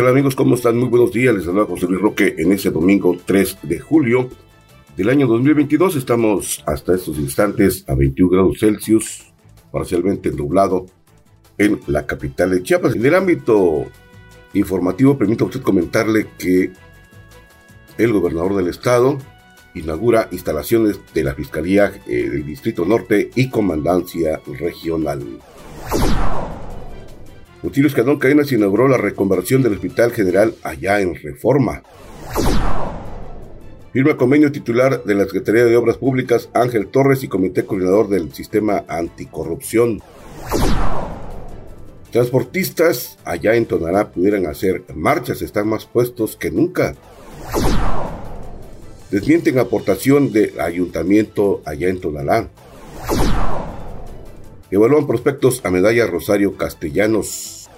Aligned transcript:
Tal 0.00 0.08
amigos? 0.08 0.34
¿Cómo 0.34 0.54
están? 0.54 0.78
Muy 0.78 0.88
buenos 0.88 1.12
días. 1.12 1.34
Les 1.34 1.44
saluda 1.44 1.66
José 1.66 1.84
Luis 1.86 2.00
Roque 2.00 2.34
en 2.38 2.52
ese 2.52 2.70
domingo 2.70 3.18
3 3.22 3.58
de 3.64 3.80
julio 3.80 4.30
del 4.96 5.10
año 5.10 5.26
2022. 5.26 5.94
Estamos 5.96 6.64
hasta 6.66 6.94
estos 6.94 7.18
instantes 7.18 7.84
a 7.86 7.94
21 7.94 8.30
grados 8.30 8.58
Celsius, 8.58 9.30
parcialmente 9.70 10.30
nublado 10.30 10.86
en 11.58 11.80
la 11.86 12.06
capital 12.06 12.50
de 12.50 12.62
Chiapas. 12.62 12.96
En 12.96 13.04
el 13.04 13.14
ámbito 13.14 13.88
informativo, 14.54 15.18
permita 15.18 15.44
usted 15.44 15.60
comentarle 15.60 16.28
que 16.38 16.72
el 17.98 18.12
gobernador 18.14 18.56
del 18.56 18.68
estado 18.68 19.18
inaugura 19.74 20.28
instalaciones 20.30 20.98
de 21.12 21.24
la 21.24 21.34
Fiscalía 21.34 21.92
eh, 22.06 22.30
del 22.30 22.46
Distrito 22.46 22.86
Norte 22.86 23.30
y 23.34 23.50
Comandancia 23.50 24.40
Regional. 24.46 25.40
Rutilio 27.62 27.88
Escandón 27.88 28.18
Cadenas 28.18 28.50
inauguró 28.52 28.88
la 28.88 28.96
reconversión 28.96 29.62
del 29.62 29.74
Hospital 29.74 30.12
General 30.12 30.54
allá 30.62 31.00
en 31.00 31.14
Reforma. 31.14 31.82
Firma 33.92 34.16
convenio 34.16 34.50
titular 34.50 35.04
de 35.04 35.14
la 35.14 35.24
Secretaría 35.24 35.64
de 35.64 35.76
Obras 35.76 35.98
Públicas 35.98 36.48
Ángel 36.54 36.86
Torres 36.86 37.22
y 37.22 37.28
Comité 37.28 37.66
Coordinador 37.66 38.08
del 38.08 38.32
Sistema 38.32 38.84
Anticorrupción. 38.88 40.00
Transportistas 42.10 43.18
allá 43.24 43.54
en 43.54 43.66
Tonalá 43.66 44.10
pudieran 44.10 44.46
hacer 44.46 44.84
marchas, 44.94 45.42
están 45.42 45.68
más 45.68 45.84
puestos 45.86 46.36
que 46.36 46.50
nunca. 46.50 46.94
Desmienten 49.10 49.58
aportación 49.58 50.32
del 50.32 50.58
ayuntamiento 50.60 51.62
allá 51.66 51.88
en 51.88 52.00
Tonalá. 52.00 52.48
Evalúan 54.70 55.06
prospectos 55.06 55.60
a 55.64 55.70
medalla 55.70 56.06
Rosario 56.06 56.56
Castellanos. 56.56 57.68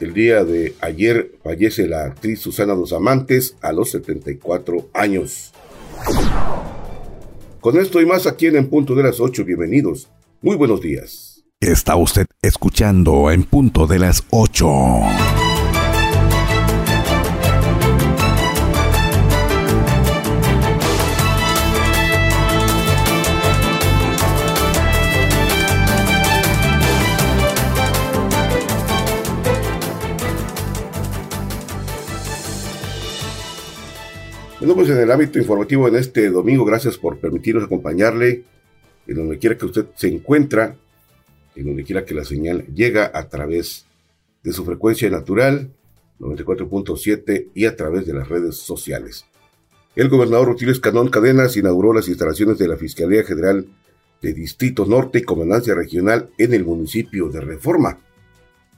El 0.00 0.14
día 0.14 0.44
de 0.44 0.74
ayer 0.80 1.38
fallece 1.44 1.86
la 1.86 2.06
actriz 2.06 2.40
Susana 2.40 2.74
Dos 2.74 2.92
Amantes 2.92 3.56
a 3.60 3.72
los 3.72 3.90
74 3.92 4.88
años. 4.92 5.52
Con 7.60 7.78
esto 7.78 8.00
y 8.00 8.06
más 8.06 8.26
aquí 8.26 8.46
en 8.46 8.56
En 8.56 8.68
Punto 8.68 8.94
de 8.96 9.04
las 9.04 9.20
8, 9.20 9.44
bienvenidos. 9.44 10.08
Muy 10.42 10.56
buenos 10.56 10.80
días. 10.80 11.44
Está 11.60 11.94
usted 11.94 12.26
escuchando 12.42 13.30
En 13.30 13.44
Punto 13.44 13.86
de 13.86 13.98
las 14.00 14.24
8. 14.30 14.66
Bueno, 34.60 34.74
pues 34.74 34.90
en 34.90 34.98
el 34.98 35.10
ámbito 35.10 35.38
informativo 35.38 35.88
en 35.88 35.96
este 35.96 36.28
domingo, 36.28 36.66
gracias 36.66 36.98
por 36.98 37.18
permitirnos 37.18 37.64
acompañarle 37.64 38.44
en 39.06 39.16
donde 39.16 39.38
quiera 39.38 39.56
que 39.56 39.64
usted 39.64 39.86
se 39.96 40.08
encuentra, 40.08 40.76
en 41.56 41.64
donde 41.64 41.82
quiera 41.82 42.04
que 42.04 42.12
la 42.12 42.26
señal 42.26 42.66
llega 42.66 43.10
a 43.14 43.26
través 43.30 43.86
de 44.42 44.52
su 44.52 44.62
frecuencia 44.66 45.08
natural, 45.08 45.70
94.7 46.18 47.48
y 47.54 47.64
a 47.64 47.74
través 47.74 48.06
de 48.06 48.12
las 48.12 48.28
redes 48.28 48.56
sociales. 48.56 49.24
El 49.96 50.10
gobernador 50.10 50.48
Rutilio 50.48 50.74
Escanón 50.74 51.08
Cadenas 51.08 51.56
inauguró 51.56 51.94
las 51.94 52.08
instalaciones 52.08 52.58
de 52.58 52.68
la 52.68 52.76
Fiscalía 52.76 53.24
General 53.24 53.66
de 54.20 54.34
Distrito 54.34 54.84
Norte 54.84 55.20
y 55.20 55.22
Comandancia 55.22 55.74
Regional 55.74 56.28
en 56.36 56.52
el 56.52 56.66
municipio 56.66 57.30
de 57.30 57.40
Reforma, 57.40 57.98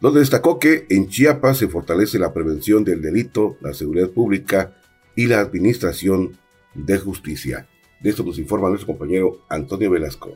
donde 0.00 0.20
destacó 0.20 0.60
que 0.60 0.86
en 0.90 1.08
Chiapas 1.08 1.58
se 1.58 1.66
fortalece 1.66 2.20
la 2.20 2.32
prevención 2.32 2.84
del 2.84 3.02
delito, 3.02 3.56
la 3.60 3.74
seguridad 3.74 4.10
pública 4.10 4.76
y 5.16 5.26
la 5.26 5.40
Administración 5.40 6.38
de 6.74 6.98
Justicia. 6.98 7.66
De 8.00 8.10
esto 8.10 8.24
nos 8.24 8.38
informa 8.38 8.68
nuestro 8.68 8.88
compañero 8.88 9.42
Antonio 9.48 9.90
Velasco. 9.90 10.34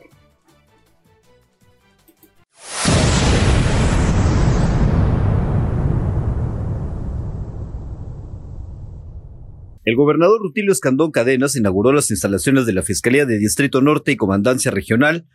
El 9.87 9.95
gobernador 9.95 10.41
Rutilio 10.41 10.73
Escandón 10.73 11.11
Cadenas 11.11 11.55
inauguró 11.55 11.93
las 11.93 12.11
instalaciones 12.11 12.65
de 12.65 12.73
la 12.73 12.81
Fiscalía 12.81 13.25
de 13.25 13.37
Distrito 13.37 13.81
Norte 13.81 14.11
y 14.11 14.17
Comandancia 14.17 14.69
Regional 14.69 15.25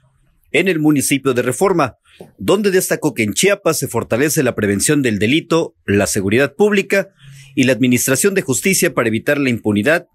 en 0.51 0.69
el 0.69 0.79
municipio 0.79 1.33
de 1.33 1.41
Reforma, 1.41 1.97
donde 2.37 2.71
destacó 2.71 3.15
que 3.15 3.23
en 3.23 3.33
Chiapas 3.33 3.79
se 3.79 3.89
fortalece 3.89 4.43
la 4.43 4.55
prevención 4.55 5.01
del 5.01 5.19
delito, 5.19 5.75
la 5.87 6.07
seguridad 6.07 6.55
pública 6.55 7.09
y 7.55 7.65
la 7.65 7.73
Administración 7.73 8.35
de 8.35 8.43
Justicia 8.43 8.95
para 8.95 9.09
evitar 9.09 9.39
la 9.39 9.51
impunidad 9.51 10.07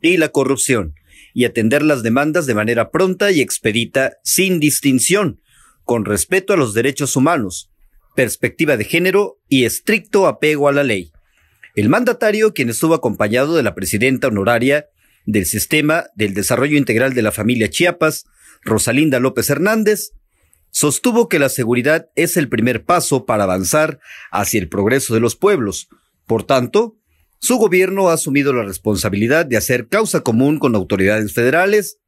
y 0.00 0.16
la 0.16 0.28
corrupción 0.30 0.94
y 1.34 1.44
atender 1.44 1.82
las 1.82 2.02
demandas 2.02 2.46
de 2.46 2.54
manera 2.54 2.90
pronta 2.90 3.30
y 3.30 3.40
expedita 3.40 4.14
sin 4.24 4.60
distinción, 4.60 5.40
con 5.84 6.04
respeto 6.04 6.52
a 6.52 6.56
los 6.56 6.74
derechos 6.74 7.16
humanos, 7.16 7.70
perspectiva 8.16 8.76
de 8.76 8.84
género 8.84 9.38
y 9.48 9.64
estricto 9.64 10.26
apego 10.26 10.68
a 10.68 10.72
la 10.72 10.82
ley. 10.82 11.12
El 11.76 11.88
mandatario, 11.88 12.52
quien 12.52 12.68
estuvo 12.68 12.94
acompañado 12.94 13.56
de 13.56 13.62
la 13.62 13.74
presidenta 13.74 14.28
honoraria 14.28 14.86
del 15.26 15.46
Sistema 15.46 16.06
del 16.16 16.34
Desarrollo 16.34 16.76
Integral 16.76 17.14
de 17.14 17.22
la 17.22 17.32
Familia 17.32 17.70
Chiapas, 17.70 18.26
Rosalinda 18.62 19.20
López 19.20 19.48
Hernández, 19.50 20.12
sostuvo 20.70 21.28
que 21.28 21.38
la 21.38 21.48
seguridad 21.48 22.08
es 22.16 22.36
el 22.36 22.48
primer 22.48 22.84
paso 22.84 23.24
para 23.24 23.44
avanzar 23.44 24.00
hacia 24.30 24.60
el 24.60 24.68
progreso 24.68 25.14
de 25.14 25.20
los 25.20 25.36
pueblos, 25.36 25.88
por 26.30 26.44
tanto, 26.44 26.96
su 27.40 27.56
gobierno 27.56 28.08
ha 28.08 28.12
asumido 28.12 28.52
la 28.52 28.62
responsabilidad 28.62 29.46
de 29.46 29.56
hacer 29.56 29.88
causa 29.88 30.20
común 30.20 30.60
con 30.60 30.76
autoridades 30.76 31.34
federales, 31.34 31.98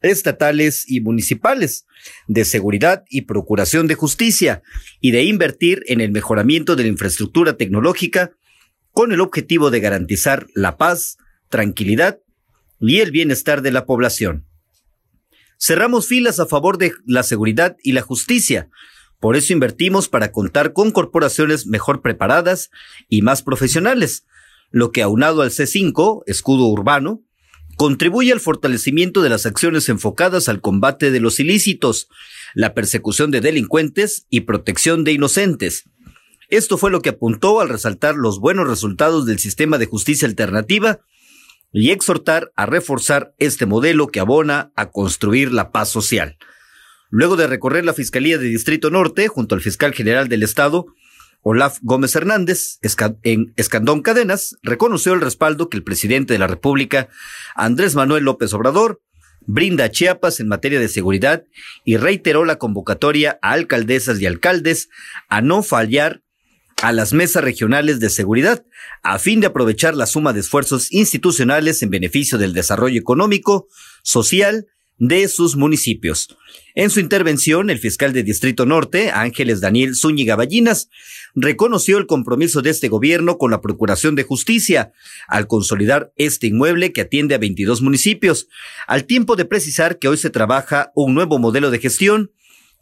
estatales 0.00 0.84
y 0.90 1.00
municipales 1.00 1.86
de 2.26 2.44
seguridad 2.44 3.04
y 3.08 3.20
procuración 3.20 3.86
de 3.86 3.94
justicia 3.94 4.64
y 5.00 5.12
de 5.12 5.22
invertir 5.22 5.84
en 5.86 6.00
el 6.00 6.10
mejoramiento 6.10 6.74
de 6.74 6.82
la 6.82 6.88
infraestructura 6.88 7.56
tecnológica 7.56 8.32
con 8.90 9.12
el 9.12 9.20
objetivo 9.20 9.70
de 9.70 9.78
garantizar 9.78 10.48
la 10.56 10.76
paz, 10.76 11.18
tranquilidad 11.48 12.18
y 12.80 12.98
el 12.98 13.12
bienestar 13.12 13.62
de 13.62 13.70
la 13.70 13.86
población. 13.86 14.44
Cerramos 15.56 16.08
filas 16.08 16.40
a 16.40 16.46
favor 16.46 16.78
de 16.78 16.94
la 17.06 17.22
seguridad 17.22 17.76
y 17.84 17.92
la 17.92 18.02
justicia, 18.02 18.70
por 19.22 19.36
eso 19.36 19.52
invertimos 19.52 20.08
para 20.08 20.32
contar 20.32 20.72
con 20.72 20.90
corporaciones 20.90 21.68
mejor 21.68 22.02
preparadas 22.02 22.72
y 23.08 23.22
más 23.22 23.44
profesionales, 23.44 24.26
lo 24.72 24.90
que 24.90 25.00
aunado 25.00 25.42
al 25.42 25.50
C5, 25.50 26.24
escudo 26.26 26.66
urbano, 26.66 27.22
contribuye 27.76 28.32
al 28.32 28.40
fortalecimiento 28.40 29.22
de 29.22 29.28
las 29.28 29.46
acciones 29.46 29.88
enfocadas 29.88 30.48
al 30.48 30.60
combate 30.60 31.12
de 31.12 31.20
los 31.20 31.38
ilícitos, 31.38 32.08
la 32.54 32.74
persecución 32.74 33.30
de 33.30 33.40
delincuentes 33.40 34.26
y 34.28 34.40
protección 34.40 35.04
de 35.04 35.12
inocentes. 35.12 35.84
Esto 36.48 36.76
fue 36.76 36.90
lo 36.90 37.00
que 37.00 37.10
apuntó 37.10 37.60
al 37.60 37.68
resaltar 37.68 38.16
los 38.16 38.40
buenos 38.40 38.66
resultados 38.66 39.24
del 39.24 39.38
sistema 39.38 39.78
de 39.78 39.86
justicia 39.86 40.26
alternativa 40.26 40.98
y 41.72 41.92
exhortar 41.92 42.50
a 42.56 42.66
reforzar 42.66 43.36
este 43.38 43.66
modelo 43.66 44.08
que 44.08 44.18
abona 44.18 44.72
a 44.74 44.90
construir 44.90 45.52
la 45.52 45.70
paz 45.70 45.90
social. 45.90 46.38
Luego 47.14 47.36
de 47.36 47.46
recorrer 47.46 47.84
la 47.84 47.92
Fiscalía 47.92 48.38
de 48.38 48.48
Distrito 48.48 48.88
Norte 48.88 49.28
junto 49.28 49.54
al 49.54 49.60
fiscal 49.60 49.92
general 49.92 50.28
del 50.28 50.42
Estado, 50.42 50.86
Olaf 51.42 51.76
Gómez 51.82 52.16
Hernández, 52.16 52.78
en 53.22 53.52
Escandón 53.56 54.00
Cadenas, 54.00 54.56
reconoció 54.62 55.12
el 55.12 55.20
respaldo 55.20 55.68
que 55.68 55.76
el 55.76 55.84
presidente 55.84 56.32
de 56.32 56.38
la 56.38 56.46
República, 56.46 57.10
Andrés 57.54 57.94
Manuel 57.94 58.24
López 58.24 58.54
Obrador, 58.54 59.02
brinda 59.42 59.84
a 59.84 59.90
Chiapas 59.90 60.40
en 60.40 60.48
materia 60.48 60.80
de 60.80 60.88
seguridad 60.88 61.44
y 61.84 61.98
reiteró 61.98 62.46
la 62.46 62.56
convocatoria 62.56 63.38
a 63.42 63.52
alcaldesas 63.52 64.18
y 64.18 64.24
alcaldes 64.24 64.88
a 65.28 65.42
no 65.42 65.62
fallar 65.62 66.22
a 66.80 66.92
las 66.92 67.12
mesas 67.12 67.44
regionales 67.44 68.00
de 68.00 68.08
seguridad, 68.08 68.64
a 69.02 69.18
fin 69.18 69.40
de 69.40 69.48
aprovechar 69.48 69.94
la 69.94 70.06
suma 70.06 70.32
de 70.32 70.40
esfuerzos 70.40 70.90
institucionales 70.90 71.82
en 71.82 71.90
beneficio 71.90 72.38
del 72.38 72.54
desarrollo 72.54 72.98
económico, 72.98 73.68
social 74.02 74.66
de 75.02 75.26
sus 75.26 75.56
municipios. 75.56 76.28
En 76.76 76.88
su 76.88 77.00
intervención, 77.00 77.70
el 77.70 77.80
fiscal 77.80 78.12
de 78.12 78.22
Distrito 78.22 78.66
Norte, 78.66 79.10
Ángeles 79.10 79.60
Daniel 79.60 79.96
Zúñiga 79.96 80.36
Ballinas, 80.36 80.90
reconoció 81.34 81.98
el 81.98 82.06
compromiso 82.06 82.62
de 82.62 82.70
este 82.70 82.86
gobierno 82.86 83.36
con 83.36 83.50
la 83.50 83.60
Procuración 83.60 84.14
de 84.14 84.22
Justicia 84.22 84.92
al 85.26 85.48
consolidar 85.48 86.12
este 86.14 86.46
inmueble 86.46 86.92
que 86.92 87.00
atiende 87.00 87.34
a 87.34 87.38
22 87.38 87.82
municipios, 87.82 88.46
al 88.86 89.04
tiempo 89.04 89.34
de 89.34 89.44
precisar 89.44 89.98
que 89.98 90.06
hoy 90.06 90.18
se 90.18 90.30
trabaja 90.30 90.92
un 90.94 91.14
nuevo 91.14 91.40
modelo 91.40 91.72
de 91.72 91.80
gestión 91.80 92.30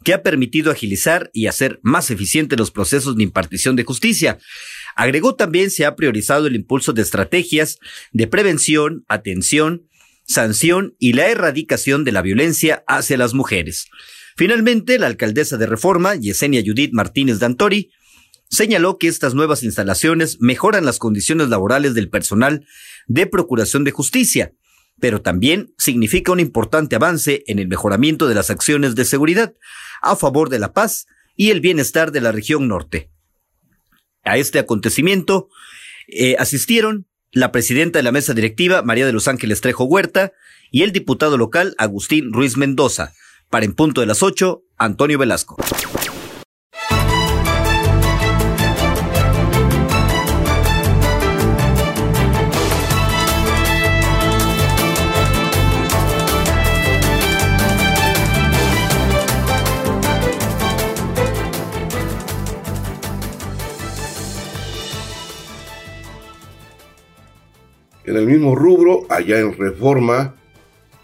que 0.03 0.13
ha 0.13 0.21
permitido 0.21 0.71
agilizar 0.71 1.31
y 1.33 1.47
hacer 1.47 1.79
más 1.81 2.11
eficientes 2.11 2.59
los 2.59 2.69
procesos 2.69 3.17
de 3.17 3.23
impartición 3.23 3.75
de 3.75 3.83
justicia. 3.83 4.37
Agregó 4.95 5.33
también 5.33 5.71
se 5.71 5.85
ha 5.85 5.95
priorizado 5.95 6.45
el 6.45 6.55
impulso 6.55 6.93
de 6.93 7.01
estrategias 7.01 7.79
de 8.11 8.27
prevención, 8.27 9.05
atención, 9.07 9.87
sanción 10.23 10.95
y 10.99 11.13
la 11.13 11.27
erradicación 11.27 12.03
de 12.03 12.11
la 12.11 12.21
violencia 12.21 12.83
hacia 12.87 13.17
las 13.17 13.33
mujeres. 13.33 13.87
Finalmente, 14.35 14.97
la 14.97 15.07
alcaldesa 15.07 15.57
de 15.57 15.65
Reforma, 15.65 16.15
Yesenia 16.15 16.63
Judith 16.65 16.93
Martínez 16.93 17.39
Dantori, 17.39 17.91
señaló 18.49 18.97
que 18.97 19.07
estas 19.07 19.33
nuevas 19.33 19.63
instalaciones 19.63 20.37
mejoran 20.39 20.85
las 20.85 20.99
condiciones 20.99 21.49
laborales 21.49 21.93
del 21.93 22.09
personal 22.09 22.65
de 23.07 23.25
Procuración 23.25 23.83
de 23.83 23.91
Justicia, 23.91 24.53
pero 24.99 25.21
también 25.21 25.73
significa 25.77 26.31
un 26.31 26.39
importante 26.39 26.95
avance 26.95 27.43
en 27.47 27.59
el 27.59 27.67
mejoramiento 27.67 28.27
de 28.27 28.35
las 28.35 28.49
acciones 28.49 28.95
de 28.95 29.05
seguridad 29.05 29.53
a 30.01 30.15
favor 30.15 30.49
de 30.49 30.59
la 30.59 30.73
paz 30.73 31.07
y 31.35 31.49
el 31.49 31.61
bienestar 31.61 32.11
de 32.11 32.21
la 32.21 32.31
región 32.31 32.67
norte. 32.67 33.09
A 34.23 34.37
este 34.37 34.59
acontecimiento 34.59 35.49
eh, 36.07 36.35
asistieron 36.37 37.07
la 37.31 37.51
presidenta 37.51 37.99
de 37.99 38.03
la 38.03 38.11
mesa 38.11 38.33
directiva, 38.33 38.81
María 38.81 39.05
de 39.05 39.13
los 39.13 39.27
Ángeles 39.27 39.61
Trejo 39.61 39.85
Huerta, 39.85 40.33
y 40.69 40.83
el 40.83 40.91
diputado 40.91 41.37
local, 41.37 41.75
Agustín 41.77 42.33
Ruiz 42.33 42.57
Mendoza. 42.57 43.13
Para 43.49 43.65
en 43.65 43.73
punto 43.73 44.01
de 44.01 44.07
las 44.07 44.23
ocho, 44.23 44.63
Antonio 44.77 45.17
Velasco. 45.17 45.57
En 68.03 68.17
el 68.17 68.25
mismo 68.25 68.55
rubro, 68.55 69.05
allá 69.09 69.39
en 69.39 69.55
Reforma, 69.55 70.35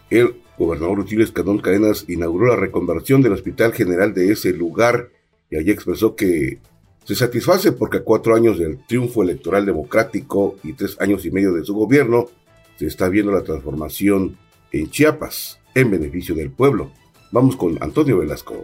el 0.10 0.36
gobernador 0.58 0.98
Rutilio 0.98 1.24
Escandón 1.24 1.60
Cadenas 1.60 2.06
inauguró 2.08 2.48
la 2.48 2.56
reconversión 2.56 3.22
del 3.22 3.34
Hospital 3.34 3.74
General 3.74 4.14
de 4.14 4.32
ese 4.32 4.52
lugar 4.54 5.10
y 5.52 5.58
allí 5.58 5.72
expresó 5.72 6.16
que 6.16 6.60
se 7.04 7.16
satisface 7.16 7.72
porque 7.72 7.98
a 7.98 8.04
cuatro 8.04 8.36
años 8.36 8.58
del 8.58 8.80
triunfo 8.86 9.22
electoral 9.22 9.66
democrático 9.66 10.58
y 10.64 10.74
tres 10.74 11.00
años 11.00 11.26
y 11.26 11.32
medio 11.32 11.54
de 11.54 11.64
su 11.64 11.76
gobierno, 11.76 12.28
se 12.78 12.88
está 12.88 13.10
viendo 13.10 13.32
la 13.32 13.44
transformación 13.44 14.38
en 14.72 14.90
Chiapas 14.90 15.60
en 15.76 15.92
beneficio 15.92 16.36
del 16.36 16.50
pueblo. 16.50 16.92
Vamos 17.32 17.56
con 17.56 17.78
Antonio 17.82 18.18
Velasco. 18.18 18.64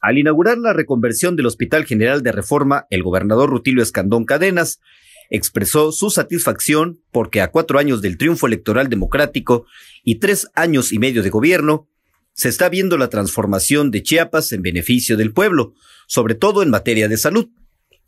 Al 0.00 0.16
inaugurar 0.16 0.56
la 0.58 0.72
reconversión 0.72 1.36
del 1.36 1.46
Hospital 1.46 1.84
General 1.84 2.22
de 2.22 2.32
Reforma, 2.32 2.86
el 2.88 3.02
gobernador 3.02 3.50
Rutilio 3.50 3.82
Escandón 3.82 4.24
Cadenas 4.24 4.80
expresó 5.28 5.92
su 5.92 6.10
satisfacción 6.10 7.00
porque 7.12 7.40
a 7.40 7.50
cuatro 7.50 7.78
años 7.78 8.00
del 8.00 8.16
triunfo 8.16 8.46
electoral 8.46 8.88
democrático 8.88 9.66
y 10.02 10.16
tres 10.16 10.48
años 10.54 10.92
y 10.92 10.98
medio 10.98 11.22
de 11.22 11.30
gobierno, 11.30 11.86
se 12.32 12.48
está 12.48 12.68
viendo 12.68 12.96
la 12.96 13.10
transformación 13.10 13.90
de 13.90 14.02
Chiapas 14.02 14.52
en 14.52 14.62
beneficio 14.62 15.16
del 15.16 15.32
pueblo, 15.32 15.74
sobre 16.06 16.34
todo 16.34 16.62
en 16.62 16.70
materia 16.70 17.06
de 17.08 17.18
salud. 17.18 17.48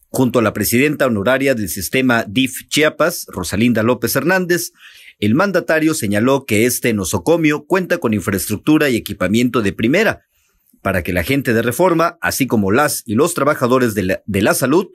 Junto 0.08 0.38
a 0.38 0.42
la 0.42 0.52
presidenta 0.52 1.06
honoraria 1.06 1.54
del 1.54 1.68
sistema 1.68 2.24
DIF 2.26 2.68
Chiapas, 2.68 3.26
Rosalinda 3.28 3.82
López 3.82 4.16
Hernández, 4.16 4.72
el 5.18 5.34
mandatario 5.34 5.94
señaló 5.94 6.44
que 6.46 6.64
este 6.66 6.92
nosocomio 6.94 7.64
cuenta 7.64 7.98
con 7.98 8.14
infraestructura 8.14 8.88
y 8.88 8.96
equipamiento 8.96 9.62
de 9.62 9.72
primera, 9.72 10.22
para 10.82 11.02
que 11.02 11.12
la 11.12 11.22
gente 11.22 11.54
de 11.54 11.62
reforma, 11.62 12.18
así 12.20 12.46
como 12.46 12.72
las 12.72 13.04
y 13.06 13.14
los 13.14 13.34
trabajadores 13.34 13.94
de 13.94 14.20
la, 14.26 14.54
salud, 14.54 14.88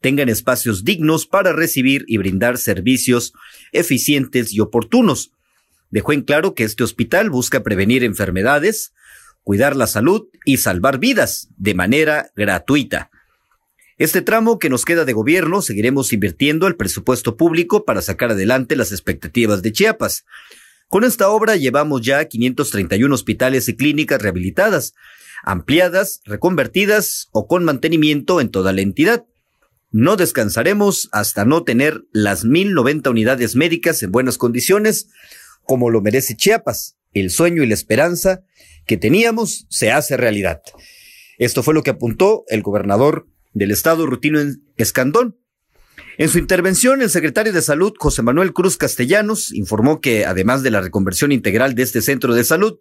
tengan 0.00 0.28
espacios 0.28 0.82
dignos 0.82 1.26
para 1.26 1.52
recibir 1.52 2.04
y 2.08 2.16
brindar 2.16 2.58
servicios 2.58 3.32
eficientes 3.72 4.52
y 4.52 4.60
oportunos. 4.60 5.32
Dejó 5.90 6.12
en 6.12 6.22
claro 6.22 6.54
que 6.54 6.64
este 6.64 6.82
hospital 6.82 7.30
busca 7.30 7.62
prevenir 7.62 8.02
enfermedades, 8.02 8.92
cuidar 9.42 9.76
la 9.76 9.86
salud 9.86 10.26
y 10.44 10.56
salvar 10.56 10.98
vidas 10.98 11.48
de 11.56 11.74
manera 11.74 12.30
gratuita. 12.34 13.10
Este 13.98 14.20
tramo 14.20 14.58
que 14.58 14.68
nos 14.68 14.84
queda 14.84 15.04
de 15.04 15.12
gobierno 15.12 15.62
seguiremos 15.62 16.12
invirtiendo 16.12 16.66
el 16.66 16.76
presupuesto 16.76 17.36
público 17.36 17.84
para 17.84 18.02
sacar 18.02 18.32
adelante 18.32 18.76
las 18.76 18.92
expectativas 18.92 19.62
de 19.62 19.72
Chiapas. 19.72 20.24
Con 20.88 21.04
esta 21.04 21.30
obra 21.30 21.56
llevamos 21.56 22.02
ya 22.02 22.24
531 22.24 23.14
hospitales 23.14 23.68
y 23.68 23.76
clínicas 23.76 24.20
rehabilitadas, 24.20 24.94
ampliadas, 25.46 26.20
reconvertidas 26.26 27.28
o 27.32 27.46
con 27.46 27.64
mantenimiento 27.64 28.40
en 28.42 28.50
toda 28.50 28.72
la 28.74 28.82
entidad. 28.82 29.24
No 29.90 30.16
descansaremos 30.16 31.08
hasta 31.12 31.46
no 31.46 31.62
tener 31.62 32.02
las 32.12 32.44
1090 32.44 33.08
unidades 33.08 33.56
médicas 33.56 34.02
en 34.02 34.12
buenas 34.12 34.36
condiciones, 34.36 35.08
como 35.62 35.88
lo 35.88 36.02
merece 36.02 36.36
Chiapas. 36.36 36.98
El 37.14 37.30
sueño 37.30 37.62
y 37.62 37.68
la 37.68 37.74
esperanza 37.74 38.42
que 38.86 38.98
teníamos 38.98 39.66
se 39.70 39.92
hace 39.92 40.16
realidad. 40.16 40.60
Esto 41.38 41.62
fue 41.62 41.74
lo 41.74 41.82
que 41.82 41.90
apuntó 41.90 42.44
el 42.48 42.62
gobernador 42.62 43.26
del 43.54 43.70
estado 43.70 44.04
Rutino 44.04 44.40
Escandón. 44.76 45.38
En 46.18 46.28
su 46.28 46.38
intervención, 46.38 47.02
el 47.02 47.10
secretario 47.10 47.52
de 47.52 47.62
Salud, 47.62 47.92
José 47.98 48.22
Manuel 48.22 48.52
Cruz 48.52 48.76
Castellanos, 48.76 49.52
informó 49.52 50.00
que 50.00 50.24
además 50.24 50.62
de 50.62 50.70
la 50.70 50.80
reconversión 50.80 51.30
integral 51.30 51.74
de 51.74 51.82
este 51.82 52.02
centro 52.02 52.34
de 52.34 52.42
salud, 52.42 52.78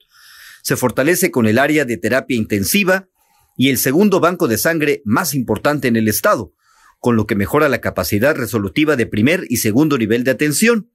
se 0.65 0.75
fortalece 0.75 1.29
con 1.29 1.45
el 1.45 1.59
área 1.59 1.85
de 1.85 1.95
terapia 1.95 2.35
intensiva 2.35 3.07
y 3.55 3.69
el 3.69 3.77
segundo 3.77 4.19
banco 4.19 4.47
de 4.47 4.57
sangre 4.57 5.03
más 5.05 5.35
importante 5.35 5.87
en 5.87 5.95
el 5.95 6.07
estado, 6.07 6.53
con 6.99 7.15
lo 7.15 7.27
que 7.27 7.35
mejora 7.35 7.69
la 7.69 7.81
capacidad 7.81 8.35
resolutiva 8.35 8.95
de 8.95 9.05
primer 9.05 9.45
y 9.47 9.57
segundo 9.57 9.95
nivel 9.99 10.23
de 10.23 10.31
atención 10.31 10.89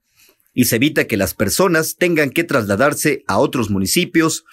y 0.53 0.65
se 0.65 0.75
evita 0.75 1.05
que 1.05 1.15
las 1.15 1.33
personas 1.33 1.95
tengan 1.95 2.31
que 2.31 2.43
trasladarse 2.43 3.23
a 3.27 3.37
otros 3.37 3.69
municipios 3.69 4.43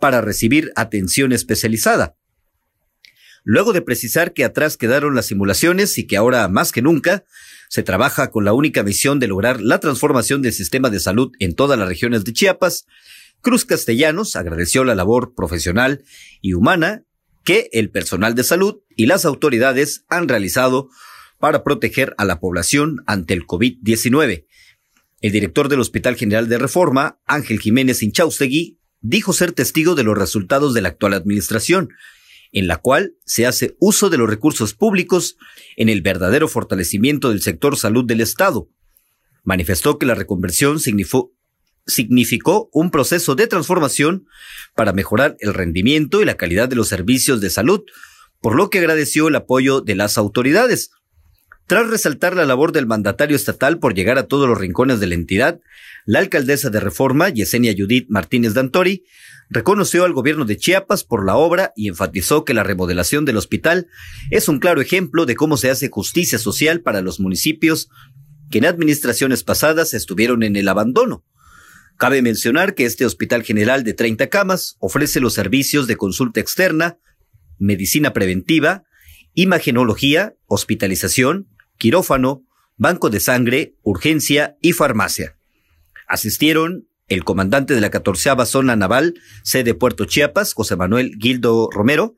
para 0.00 0.20
recibir 0.20 0.72
atención 0.74 1.30
especializada. 1.30 2.16
Luego 3.44 3.72
de 3.72 3.80
precisar 3.80 4.32
que 4.32 4.42
atrás 4.42 4.76
quedaron 4.76 5.14
las 5.14 5.26
simulaciones 5.26 5.98
y 5.98 6.08
que 6.08 6.16
ahora 6.16 6.48
más 6.48 6.72
que 6.72 6.82
nunca 6.82 7.22
se 7.68 7.84
trabaja 7.84 8.32
con 8.32 8.44
la 8.44 8.52
única 8.52 8.82
misión 8.82 9.20
de 9.20 9.28
lograr 9.28 9.60
la 9.60 9.78
transformación 9.78 10.42
del 10.42 10.52
sistema 10.52 10.90
de 10.90 10.98
salud 10.98 11.30
en 11.38 11.54
todas 11.54 11.78
las 11.78 11.86
regiones 11.86 12.24
de 12.24 12.32
Chiapas, 12.32 12.86
Cruz 13.44 13.66
Castellanos 13.66 14.36
agradeció 14.36 14.84
la 14.84 14.94
labor 14.94 15.34
profesional 15.34 16.02
y 16.40 16.54
humana 16.54 17.04
que 17.44 17.68
el 17.72 17.90
personal 17.90 18.34
de 18.34 18.42
salud 18.42 18.80
y 18.96 19.04
las 19.04 19.26
autoridades 19.26 20.06
han 20.08 20.28
realizado 20.28 20.88
para 21.38 21.62
proteger 21.62 22.14
a 22.16 22.24
la 22.24 22.40
población 22.40 23.04
ante 23.06 23.34
el 23.34 23.46
COVID-19. 23.46 24.46
El 25.20 25.32
director 25.32 25.68
del 25.68 25.80
Hospital 25.80 26.16
General 26.16 26.48
de 26.48 26.56
Reforma, 26.56 27.20
Ángel 27.26 27.60
Jiménez 27.60 28.02
Inchaustegui, 28.02 28.78
dijo 29.02 29.34
ser 29.34 29.52
testigo 29.52 29.94
de 29.94 30.04
los 30.04 30.16
resultados 30.16 30.72
de 30.72 30.80
la 30.80 30.88
actual 30.88 31.12
administración, 31.12 31.90
en 32.50 32.66
la 32.66 32.78
cual 32.78 33.14
se 33.26 33.44
hace 33.44 33.76
uso 33.78 34.08
de 34.08 34.16
los 34.16 34.30
recursos 34.30 34.72
públicos 34.72 35.36
en 35.76 35.90
el 35.90 36.00
verdadero 36.00 36.48
fortalecimiento 36.48 37.28
del 37.28 37.42
sector 37.42 37.76
salud 37.76 38.06
del 38.06 38.22
Estado. 38.22 38.70
Manifestó 39.42 39.98
que 39.98 40.06
la 40.06 40.14
reconversión 40.14 40.80
significó, 40.80 41.33
significó 41.86 42.68
un 42.72 42.90
proceso 42.90 43.34
de 43.34 43.46
transformación 43.46 44.26
para 44.74 44.92
mejorar 44.92 45.36
el 45.40 45.54
rendimiento 45.54 46.22
y 46.22 46.24
la 46.24 46.36
calidad 46.36 46.68
de 46.68 46.76
los 46.76 46.88
servicios 46.88 47.40
de 47.40 47.50
salud, 47.50 47.82
por 48.40 48.56
lo 48.56 48.70
que 48.70 48.78
agradeció 48.78 49.28
el 49.28 49.36
apoyo 49.36 49.80
de 49.80 49.94
las 49.94 50.18
autoridades. 50.18 50.90
Tras 51.66 51.88
resaltar 51.88 52.36
la 52.36 52.44
labor 52.44 52.72
del 52.72 52.86
mandatario 52.86 53.36
estatal 53.36 53.78
por 53.78 53.94
llegar 53.94 54.18
a 54.18 54.26
todos 54.26 54.48
los 54.48 54.58
rincones 54.58 55.00
de 55.00 55.06
la 55.06 55.14
entidad, 55.14 55.60
la 56.04 56.18
alcaldesa 56.18 56.68
de 56.68 56.80
Reforma, 56.80 57.30
Yesenia 57.30 57.74
Judith 57.76 58.06
Martínez 58.10 58.52
Dantori, 58.52 59.04
reconoció 59.48 60.04
al 60.04 60.12
gobierno 60.12 60.44
de 60.44 60.58
Chiapas 60.58 61.04
por 61.04 61.24
la 61.24 61.36
obra 61.36 61.72
y 61.74 61.88
enfatizó 61.88 62.44
que 62.44 62.52
la 62.52 62.64
remodelación 62.64 63.24
del 63.24 63.38
hospital 63.38 63.86
es 64.30 64.48
un 64.48 64.58
claro 64.58 64.82
ejemplo 64.82 65.24
de 65.24 65.36
cómo 65.36 65.56
se 65.56 65.70
hace 65.70 65.88
justicia 65.88 66.38
social 66.38 66.82
para 66.82 67.00
los 67.00 67.18
municipios 67.18 67.88
que 68.50 68.58
en 68.58 68.66
administraciones 68.66 69.42
pasadas 69.42 69.94
estuvieron 69.94 70.42
en 70.42 70.56
el 70.56 70.68
abandono 70.68 71.24
Cabe 71.96 72.22
mencionar 72.22 72.74
que 72.74 72.84
este 72.86 73.06
hospital 73.06 73.42
general 73.42 73.84
de 73.84 73.94
30 73.94 74.28
camas 74.28 74.76
ofrece 74.80 75.20
los 75.20 75.34
servicios 75.34 75.86
de 75.86 75.96
consulta 75.96 76.40
externa, 76.40 76.98
medicina 77.58 78.12
preventiva, 78.12 78.84
imagenología, 79.32 80.34
hospitalización, 80.46 81.48
quirófano, 81.78 82.44
banco 82.76 83.10
de 83.10 83.20
sangre, 83.20 83.74
urgencia 83.82 84.56
y 84.60 84.72
farmacia. 84.72 85.36
Asistieron 86.08 86.88
el 87.08 87.24
comandante 87.24 87.74
de 87.74 87.80
la 87.80 87.90
14 87.90 88.30
Zona 88.46 88.76
Naval, 88.76 89.14
sede 89.42 89.74
Puerto 89.74 90.04
Chiapas, 90.06 90.52
José 90.52 90.76
Manuel 90.76 91.16
Gildo 91.20 91.68
Romero, 91.70 92.16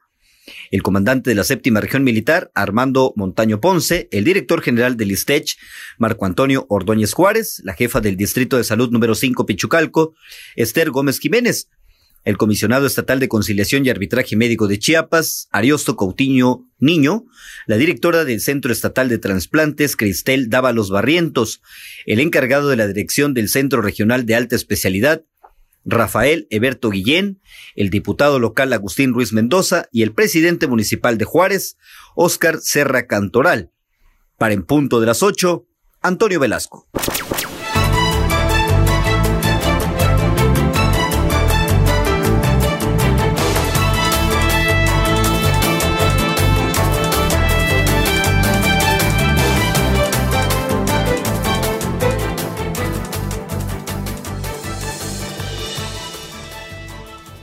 el 0.71 0.83
comandante 0.83 1.31
de 1.31 1.37
la 1.37 1.45
séptima 1.45 1.81
región 1.81 2.05
militar, 2.05 2.50
Armando 2.55 3.12
Montaño 3.17 3.61
Ponce, 3.61 4.09
el 4.11 4.25
director 4.25 4.62
general 4.62 4.97
del 4.97 5.12
ISTECH, 5.12 5.57
Marco 5.99 6.26
Antonio 6.26 6.67
Ordóñez 6.69 7.12
Juárez, 7.12 7.61
la 7.65 7.75
jefa 7.75 8.00
del 8.00 8.17
Distrito 8.17 8.57
de 8.57 8.65
Salud 8.65 8.91
número 8.91 9.15
5 9.15 9.47
Pichucalco, 9.47 10.15
Esther 10.57 10.91
Gómez 10.91 11.19
Jiménez, 11.19 11.69
el 12.26 12.37
comisionado 12.37 12.87
estatal 12.87 13.21
de 13.21 13.29
conciliación 13.29 13.87
y 13.87 13.88
arbitraje 13.88 14.35
médico 14.35 14.67
de 14.67 14.81
Chiapas, 14.81 15.49
Ariosto 15.53 15.95
Coutinho 15.95 16.69
Niño, 16.79 17.25
la 17.69 17.76
directora 17.76 18.25
del 18.25 18.41
Centro 18.41 18.73
Estatal 18.73 19.09
de 19.09 19.19
Transplantes, 19.19 19.97
Cristel 19.97 20.50
Dávalos 20.50 20.91
Barrientos, 20.91 21.62
el 22.05 22.19
encargado 22.19 22.69
de 22.69 22.76
la 22.76 22.88
dirección 22.88 23.33
del 23.33 23.49
Centro 23.49 23.81
Regional 23.81 24.26
de 24.26 24.35
Alta 24.35 24.57
Especialidad, 24.57 25.23
Rafael 25.87 26.47
Eberto 26.50 26.90
Guillén, 26.90 27.40
el 27.76 27.90
diputado 27.90 28.38
local 28.38 28.73
Agustín 28.73 29.14
Ruiz 29.14 29.33
Mendoza 29.33 29.88
y 29.93 30.02
el 30.02 30.12
presidente 30.12 30.66
municipal 30.66 31.16
de 31.16 31.25
Juárez, 31.25 31.78
Óscar 32.16 32.59
Serra 32.61 33.07
Cantoral. 33.07 33.71
Para 34.37 34.52
en 34.52 34.64
punto 34.64 35.00
de 35.00 35.07
las 35.07 35.23
ocho, 35.23 35.66
Antonio 36.02 36.40
Velasco. 36.40 36.88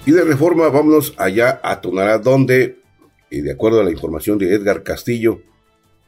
Y 0.06 0.12
de 0.12 0.26
reforma, 0.26 0.68
vámonos 0.68 1.14
allá 1.18 1.62
a 1.64 1.80
Tonará, 1.80 2.18
donde, 2.18 2.80
de 3.32 3.52
acuerdo 3.52 3.80
a 3.80 3.86
la 3.86 3.92
información 3.92 4.38
de 4.38 4.54
Edgar 4.54 4.84
Castillo, 4.84 5.42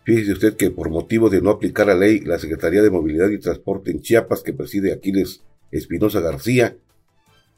fíjese 0.04 0.34
usted 0.34 0.58
que 0.58 0.70
por 0.70 0.90
motivo 0.90 1.30
de 1.30 1.42
no 1.42 1.50
aplicar 1.50 1.88
la 1.88 1.96
ley, 1.96 2.20
la 2.20 2.38
Secretaría 2.38 2.82
de 2.82 2.90
Movilidad 2.90 3.30
y 3.30 3.40
Transporte 3.40 3.92
en 3.92 4.02
Chiapas, 4.02 4.44
que 4.44 4.52
preside 4.52 4.92
Aquiles 4.92 5.44
Espinosa 5.72 6.20
García, 6.20 6.76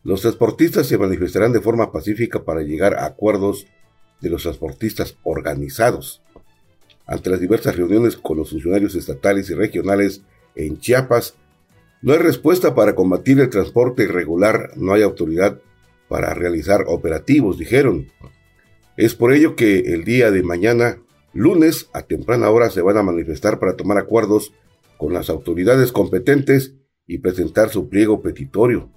los 0.03 0.22
transportistas 0.22 0.86
se 0.86 1.00
manifestarán 1.00 1.53
de 1.53 1.60
forma 1.60 1.91
pacífica 1.91 2.46
para 2.46 2.62
llegar 2.62 2.94
a 2.94 3.06
acuerdos 3.06 3.65
de 4.22 4.29
los 4.29 4.44
transportistas 4.44 5.17
organizados. 5.24 6.22
Ante 7.08 7.32
las 7.32 7.39
diversas 7.39 7.75
reuniones 7.75 8.15
con 8.15 8.38
los 8.38 8.51
funcionarios 8.51 8.94
estatales 8.94 9.50
y 9.50 9.56
regionales 9.56 10.22
en 10.53 10.79
Chiapas, 10.79 11.36
no 12.03 12.13
hay 12.13 12.20
respuesta 12.20 12.75
para 12.75 12.94
combatir 12.94 13.39
el 13.39 13.50
transporte 13.50 14.03
irregular, 14.03 14.70
no 14.75 14.94
hay 14.94 15.01
autoridad 15.01 15.60
para 16.07 16.33
realizar 16.33 16.85
operativos, 16.87 17.57
dijeron. 17.57 18.07
Es 18.95 19.15
por 19.15 19.33
ello 19.33 19.55
que 19.55 19.93
el 19.93 20.03
día 20.03 20.31
de 20.31 20.43
mañana, 20.43 20.99
lunes, 21.33 21.89
a 21.93 22.01
temprana 22.03 22.49
hora, 22.49 22.69
se 22.69 22.81
van 22.81 22.97
a 22.97 23.03
manifestar 23.03 23.59
para 23.59 23.75
tomar 23.75 23.97
acuerdos 23.97 24.53
con 24.97 25.13
las 25.13 25.29
autoridades 25.29 25.91
competentes 25.91 26.73
y 27.05 27.19
presentar 27.19 27.69
su 27.69 27.89
pliego 27.89 28.21
petitorio. 28.21 28.89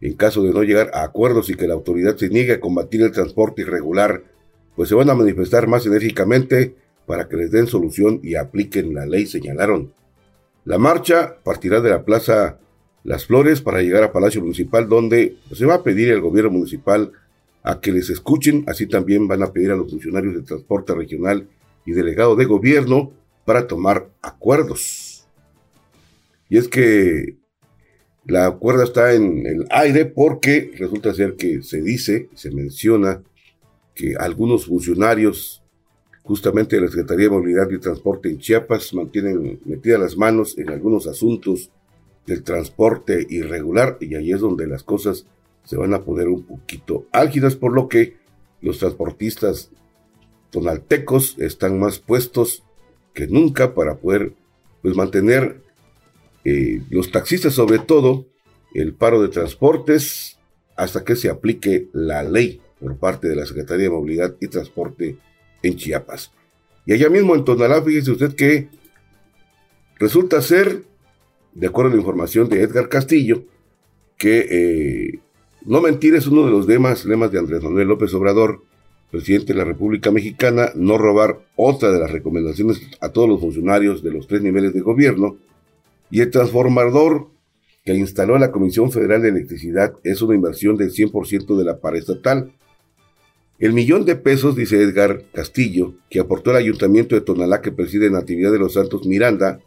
En 0.00 0.14
caso 0.14 0.42
de 0.42 0.52
no 0.52 0.62
llegar 0.62 0.90
a 0.94 1.04
acuerdos 1.04 1.48
y 1.50 1.54
que 1.54 1.68
la 1.68 1.74
autoridad 1.74 2.16
se 2.16 2.28
niegue 2.28 2.54
a 2.54 2.60
combatir 2.60 3.02
el 3.02 3.12
transporte 3.12 3.62
irregular, 3.62 4.24
pues 4.74 4.88
se 4.88 4.94
van 4.94 5.10
a 5.10 5.14
manifestar 5.14 5.68
más 5.68 5.86
enérgicamente 5.86 6.74
para 7.06 7.28
que 7.28 7.36
les 7.36 7.50
den 7.50 7.66
solución 7.66 8.20
y 8.22 8.34
apliquen 8.36 8.94
la 8.94 9.06
ley, 9.06 9.26
señalaron. 9.26 9.92
La 10.64 10.78
marcha 10.78 11.36
partirá 11.44 11.80
de 11.80 11.90
la 11.90 12.04
Plaza 12.04 12.58
las 13.04 13.26
Flores 13.26 13.60
para 13.60 13.82
llegar 13.82 14.02
a 14.02 14.12
Palacio 14.12 14.40
Municipal, 14.40 14.88
donde 14.88 15.36
se 15.52 15.66
va 15.66 15.74
a 15.74 15.82
pedir 15.82 16.12
al 16.12 16.20
gobierno 16.20 16.50
municipal 16.50 17.12
a 17.62 17.80
que 17.80 17.92
les 17.92 18.10
escuchen, 18.10 18.64
así 18.66 18.86
también 18.86 19.28
van 19.28 19.42
a 19.42 19.52
pedir 19.52 19.70
a 19.70 19.76
los 19.76 19.90
funcionarios 19.90 20.34
de 20.34 20.42
transporte 20.42 20.94
regional 20.94 21.48
y 21.84 21.92
delegado 21.92 22.36
de 22.36 22.44
gobierno 22.44 23.12
para 23.44 23.66
tomar 23.66 24.10
acuerdos. 24.20 25.26
Y 26.48 26.58
es 26.58 26.68
que 26.68 27.36
la 28.24 28.50
cuerda 28.52 28.84
está 28.84 29.14
en 29.14 29.46
el 29.46 29.66
aire 29.70 30.04
porque 30.04 30.72
resulta 30.78 31.14
ser 31.14 31.34
que 31.34 31.62
se 31.62 31.80
dice, 31.80 32.28
se 32.34 32.50
menciona 32.50 33.22
que 33.94 34.14
algunos 34.18 34.66
funcionarios 34.66 35.62
justamente 36.22 36.76
de 36.76 36.82
la 36.82 36.88
Secretaría 36.88 37.24
de 37.24 37.30
Movilidad 37.30 37.68
y 37.70 37.78
Transporte 37.78 38.28
en 38.28 38.38
Chiapas 38.38 38.94
mantienen 38.94 39.60
metidas 39.64 40.00
las 40.00 40.16
manos 40.16 40.56
en 40.56 40.70
algunos 40.70 41.06
asuntos 41.06 41.70
del 42.26 42.42
transporte 42.42 43.26
irregular 43.28 43.98
y 44.00 44.14
ahí 44.14 44.32
es 44.32 44.40
donde 44.40 44.66
las 44.66 44.82
cosas 44.82 45.26
se 45.64 45.76
van 45.76 45.94
a 45.94 46.02
poner 46.02 46.28
un 46.28 46.42
poquito 46.44 47.06
álgidas, 47.12 47.56
por 47.56 47.72
lo 47.72 47.88
que 47.88 48.16
los 48.60 48.78
transportistas 48.78 49.70
tonaltecos 50.50 51.36
están 51.38 51.78
más 51.78 51.98
puestos 51.98 52.62
que 53.14 53.26
nunca 53.26 53.74
para 53.74 53.96
poder 53.96 54.34
pues, 54.82 54.96
mantener 54.96 55.62
eh, 56.44 56.82
los 56.90 57.10
taxistas 57.10 57.54
sobre 57.54 57.78
todo 57.78 58.26
el 58.74 58.94
paro 58.94 59.22
de 59.22 59.28
transportes 59.28 60.38
hasta 60.76 61.04
que 61.04 61.16
se 61.16 61.28
aplique 61.28 61.88
la 61.92 62.22
ley 62.22 62.60
por 62.80 62.96
parte 62.96 63.28
de 63.28 63.36
la 63.36 63.46
Secretaría 63.46 63.84
de 63.84 63.90
Movilidad 63.90 64.34
y 64.40 64.48
Transporte 64.48 65.16
en 65.62 65.76
Chiapas. 65.76 66.32
Y 66.84 66.92
allá 66.92 67.08
mismo 67.08 67.34
en 67.36 67.44
Tonalá, 67.44 67.82
fíjese 67.82 68.10
usted 68.10 68.34
que 68.34 68.68
resulta 69.98 70.42
ser 70.42 70.82
de 71.54 71.66
acuerdo 71.66 71.90
a 71.90 71.94
la 71.94 72.00
información 72.00 72.48
de 72.48 72.62
Edgar 72.62 72.88
Castillo, 72.88 73.44
que 74.16 74.46
eh, 74.50 75.20
no 75.64 75.80
mentir 75.80 76.14
es 76.14 76.26
uno 76.26 76.44
de 76.44 76.50
los 76.50 76.66
lemas, 76.66 77.04
lemas 77.04 77.30
de 77.30 77.38
Andrés 77.38 77.62
Manuel 77.62 77.88
López 77.88 78.12
Obrador, 78.14 78.62
presidente 79.10 79.52
de 79.52 79.58
la 79.58 79.64
República 79.64 80.10
Mexicana, 80.10 80.70
no 80.74 80.96
robar 80.96 81.40
otra 81.56 81.92
de 81.92 82.00
las 82.00 82.10
recomendaciones 82.10 82.80
a 83.00 83.10
todos 83.10 83.28
los 83.28 83.40
funcionarios 83.40 84.02
de 84.02 84.10
los 84.10 84.26
tres 84.26 84.42
niveles 84.42 84.72
de 84.72 84.80
gobierno, 84.80 85.36
y 86.10 86.20
el 86.20 86.30
transformador 86.30 87.28
que 87.84 87.94
instaló 87.94 88.38
la 88.38 88.52
Comisión 88.52 88.90
Federal 88.90 89.22
de 89.22 89.28
Electricidad 89.28 89.94
es 90.04 90.22
una 90.22 90.34
inversión 90.34 90.76
del 90.76 90.92
100% 90.92 91.56
de 91.56 91.64
la 91.64 91.80
paraestatal. 91.80 92.52
El 93.58 93.72
millón 93.72 94.04
de 94.04 94.16
pesos, 94.16 94.56
dice 94.56 94.80
Edgar 94.82 95.24
Castillo, 95.32 95.94
que 96.08 96.20
aportó 96.20 96.50
el 96.50 96.56
ayuntamiento 96.56 97.14
de 97.14 97.20
Tonalá 97.20 97.60
que 97.60 97.72
preside 97.72 98.10
Natividad 98.10 98.52
de 98.52 98.58
los 98.58 98.74
Santos 98.74 99.06
Miranda, 99.06 99.60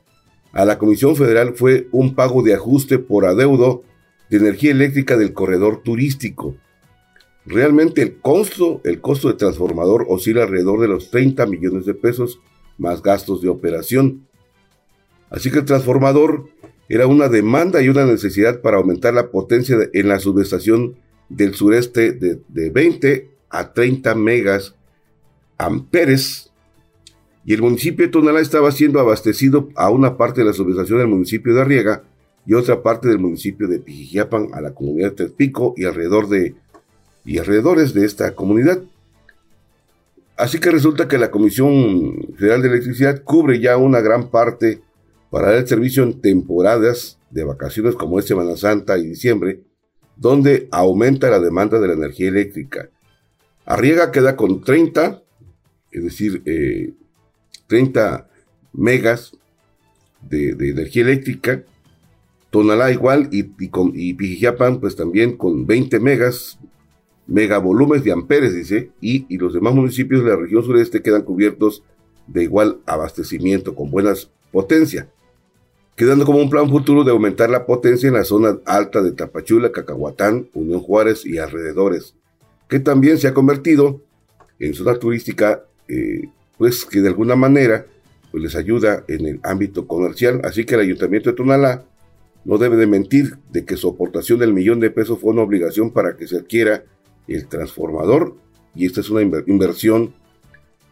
a 0.56 0.64
la 0.64 0.78
Comisión 0.78 1.18
Federal 1.18 1.54
fue 1.54 1.90
un 1.92 2.16
pago 2.16 2.42
de 2.42 2.54
ajuste 2.54 2.98
por 2.98 3.26
adeudo 3.26 3.84
de 4.30 4.38
energía 4.38 4.72
eléctrica 4.72 5.18
del 5.18 5.34
corredor 5.34 5.84
turístico. 5.84 6.56
Realmente 7.46 8.02
el 8.02 8.16
costo, 8.20 8.80
el 8.86 9.02
costo 9.02 9.28
de 9.28 9.34
transformador 9.34 10.06
oscila 10.10 10.44
alrededor 10.44 10.80
de 10.80 10.88
los 10.88 11.12
30 11.12 11.46
millones 11.46 11.86
de 11.86 11.94
pesos 11.94 12.40
más 12.78 13.04
gastos 13.04 13.42
de 13.42 13.50
operación. 13.50 14.28
Así 15.30 15.52
que 15.52 15.60
el 15.60 15.66
transformador 15.66 16.48
era 16.88 17.06
una 17.06 17.28
demanda 17.28 17.82
y 17.82 17.90
una 17.90 18.06
necesidad 18.06 18.62
para 18.62 18.78
aumentar 18.78 19.14
la 19.14 19.32
potencia 19.32 19.76
en 19.92 20.08
la 20.08 20.20
subestación 20.20 20.96
del 21.28 21.54
sureste 21.54 22.14
de, 22.14 22.40
de 22.48 22.70
20 22.70 23.30
a 23.50 23.74
30 23.74 24.16
megas 24.16 24.74
amperes 25.58 26.54
y 27.46 27.54
el 27.54 27.62
municipio 27.62 28.06
de 28.06 28.12
Tonalá 28.12 28.42
estaba 28.42 28.72
siendo 28.72 29.00
abastecido 29.00 29.70
a 29.76 29.92
una 29.92 30.18
parte 30.18 30.42
de 30.42 30.48
la 30.48 30.54
subestación 30.54 30.98
del 30.98 31.08
municipio 31.08 31.54
de 31.54 31.62
Arriega 31.62 32.04
y 32.46 32.56
otra 32.56 32.82
parte 32.82 33.08
del 33.08 33.20
municipio 33.20 33.68
de 33.68 33.80
Pijijiapan 33.80 34.50
a 34.54 34.62
la 34.62 34.74
comunidad 34.74 35.12
de 35.12 35.28
Tepico 35.28 35.74
y 35.78 35.86
alrededor 35.86 36.28
de 36.28 36.56
y 37.24 37.38
alrededores 37.40 37.94
de 37.94 38.06
esta 38.06 38.34
comunidad. 38.36 38.82
Así 40.38 40.60
que 40.60 40.70
resulta 40.70 41.08
que 41.08 41.18
la 41.18 41.32
Comisión 41.32 42.36
Federal 42.38 42.62
de 42.62 42.68
Electricidad 42.68 43.24
cubre 43.24 43.60
ya 43.60 43.78
una 43.78 44.02
gran 44.02 44.30
parte 44.30 44.82
para 45.30 45.48
dar 45.48 45.58
el 45.58 45.68
servicio 45.68 46.04
en 46.04 46.22
temporadas 46.22 47.20
de 47.32 47.44
vacaciones 47.44 47.96
como 47.96 48.20
es 48.20 48.26
Semana 48.26 48.56
Santa 48.58 48.98
y 48.98 49.08
diciembre, 49.08 49.62
donde 50.16 50.68
aumenta 50.72 51.30
la 51.30 51.40
demanda 51.40 51.80
de 51.80 51.88
la 51.88 51.94
energía 51.94 52.30
eléctrica. 52.30 52.90
Arriega 53.66 54.12
queda 54.12 54.36
con 54.36 54.62
30, 54.62 55.24
es 55.92 56.04
decir, 56.04 56.44
eh, 56.46 56.94
30 57.68 58.28
megas 58.74 59.38
de, 60.22 60.50
energía 60.52 61.04
eléctrica, 61.04 61.64
Tonalá 62.50 62.92
igual 62.92 63.28
y, 63.32 63.68
con, 63.68 63.92
y 63.96 64.14
Pijijapan 64.14 64.80
pues 64.80 64.96
también 64.96 65.36
con 65.36 65.66
20 65.68 66.00
megas, 66.00 66.58
megavolúmenes 67.28 68.04
de 68.04 68.12
amperes 68.12 68.54
dice, 68.54 68.92
y, 69.02 69.26
y 69.28 69.38
los 69.38 69.54
demás 69.54 69.74
municipios 69.74 70.24
de 70.24 70.30
la 70.30 70.38
región 70.38 70.64
sureste 70.64 71.02
quedan 71.02 71.24
cubiertos 71.24 71.84
de 72.28 72.44
igual 72.44 72.80
abastecimiento, 72.86 73.76
con 73.76 73.92
buenas 73.92 74.30
potencia. 74.52 75.10
quedando 75.96 76.26
como 76.26 76.40
un 76.40 76.50
plan 76.50 76.70
futuro 76.70 77.04
de 77.04 77.12
aumentar 77.12 77.50
la 77.50 77.66
potencia 77.66 78.08
en 78.08 78.16
la 78.16 78.24
zona 78.26 78.58
alta 78.66 79.02
de 79.02 79.12
Tapachula, 79.12 79.72
Cacahuatán, 79.72 80.50
Unión 80.54 80.82
Juárez 80.82 81.26
y 81.26 81.38
alrededores, 81.38 82.16
que 82.68 82.80
también 82.80 83.18
se 83.18 83.28
ha 83.28 83.34
convertido 83.34 84.02
en 84.60 84.74
zona 84.74 84.96
turística, 84.96 85.66
eh, 85.88 86.30
pues 86.58 86.86
que 86.86 87.02
de 87.02 87.10
alguna 87.10 87.36
manera 87.36 87.86
pues 88.32 88.44
les 88.44 88.56
ayuda 88.56 89.06
en 89.08 89.26
el 89.26 89.40
ámbito 89.44 89.88
comercial. 89.88 90.42
Así 90.44 90.66
que 90.66 90.76
el 90.76 90.82
Ayuntamiento 90.82 91.30
de 91.30 91.36
Tonalá 91.36 91.86
no 92.44 92.58
debe 92.58 92.76
de 92.76 92.88
mentir 92.88 93.38
de 93.52 93.66
que 93.66 93.78
su 93.78 93.90
aportación 93.90 94.40
del 94.40 94.54
millón 94.54 94.80
de 94.80 94.92
pesos 94.92 95.20
fue 95.20 95.32
una 95.32 95.42
obligación 95.42 95.92
para 95.92 96.16
que 96.16 96.28
se 96.28 96.38
adquiera 96.38 96.84
el 97.28 97.48
transformador 97.48 98.36
y 98.76 98.86
esta 98.86 99.02
es 99.02 99.10
una 99.10 99.22
inversión 99.22 100.14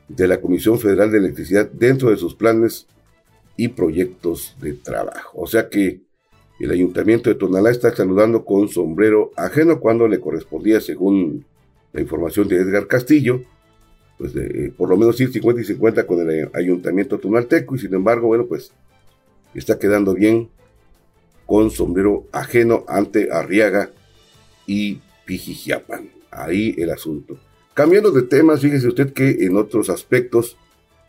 de 0.07 0.27
la 0.27 0.41
Comisión 0.41 0.79
Federal 0.79 1.11
de 1.11 1.17
Electricidad 1.17 1.69
dentro 1.69 2.09
de 2.09 2.17
sus 2.17 2.33
planes 2.35 2.87
y 3.57 3.69
proyectos 3.69 4.55
de 4.59 4.73
trabajo. 4.73 5.41
O 5.41 5.47
sea 5.47 5.69
que 5.69 6.01
el 6.59 6.71
ayuntamiento 6.71 7.29
de 7.29 7.35
Tonalá 7.35 7.71
está 7.71 7.93
saludando 7.95 8.45
con 8.45 8.69
sombrero 8.69 9.31
ajeno 9.35 9.79
cuando 9.79 10.07
le 10.07 10.19
correspondía, 10.19 10.79
según 10.79 11.45
la 11.91 12.01
información 12.01 12.47
de 12.47 12.57
Edgar 12.57 12.87
Castillo, 12.87 13.41
pues 14.23 14.33
de, 14.33 14.71
por 14.77 14.87
lo 14.87 14.95
menos 14.95 15.19
ir 15.19 15.33
50 15.33 15.61
y 15.61 15.65
50 15.65 16.07
con 16.07 16.21
el 16.21 16.49
ayuntamiento 16.53 17.19
tonalteco 17.19 17.75
y 17.75 17.79
sin 17.79 17.93
embargo, 17.93 18.27
bueno, 18.27 18.45
pues 18.45 18.71
está 19.53 19.77
quedando 19.77 20.13
bien 20.13 20.47
con 21.45 21.69
sombrero 21.69 22.23
ajeno 22.31 22.85
ante 22.87 23.33
Arriaga 23.33 23.91
y 24.65 25.01
Pijijiapan. 25.25 26.09
Ahí 26.31 26.73
el 26.77 26.91
asunto. 26.91 27.37
Cambiando 27.73 28.11
de 28.11 28.21
temas, 28.21 28.61
fíjese 28.61 28.87
usted 28.87 29.11
que 29.11 29.43
en 29.43 29.57
otros 29.57 29.89
aspectos 29.89 30.55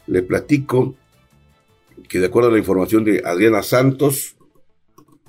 le 0.09 0.23
platico 0.23 0.97
que 2.09 2.18
de 2.18 2.26
acuerdo 2.26 2.49
a 2.49 2.52
la 2.52 2.59
información 2.59 3.04
de 3.04 3.23
Adriana 3.25 3.62
Santos, 3.62 4.35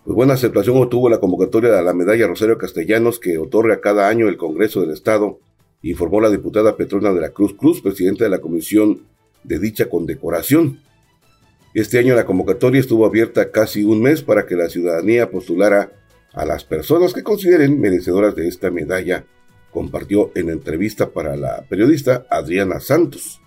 pues 0.04 0.15
buena 0.15 0.34
aceptación 0.34 0.77
obtuvo 0.77 1.08
la 1.08 1.20
convocatoria 1.20 1.70
de 1.70 1.84
la 1.84 1.94
medalla 1.94 2.25
Rosario 2.25 2.58
Castellanos 2.58 3.20
que 3.20 3.38
otorga 3.38 3.80
cada 3.80 4.10
año 4.10 4.27
el 4.27 4.38
Congreso 4.38 4.82
del 4.82 4.89
Estado, 4.89 5.39
informó 5.92 6.20
la 6.20 6.30
diputada 6.30 6.75
Petrona 6.75 7.13
de 7.13 7.22
la 7.22 7.30
Cruz 7.30 7.54
Cruz, 7.54 7.82
presidenta 7.82 8.24
de 8.24 8.30
la 8.30 8.39
comisión 8.39 9.04
de 9.44 9.60
dicha 9.60 9.88
condecoración. 9.88 10.80
Este 11.74 12.00
año 12.00 12.15
la 12.15 12.25
convocatoria 12.25 12.80
estuvo 12.80 13.06
abierta 13.06 13.51
casi 13.51 13.84
un 13.84 14.01
mes 14.01 14.22
para 14.22 14.46
que 14.46 14.56
la 14.56 14.70
ciudadanía 14.70 15.30
postulara 15.30 15.92
a 16.34 16.46
las 16.46 16.63
personas 16.63 17.13
que 17.13 17.24
consideren 17.24 17.80
merecedoras 17.80 18.36
de 18.36 18.48
esta 18.48 18.72
medalla, 18.72 19.25
compartió 19.72 20.32
en 20.36 20.50
entrevista 20.50 21.12
para 21.12 21.36
la 21.36 21.65
periodista 21.70 22.25
Adriana 22.30 22.80
Santos. 22.80 23.42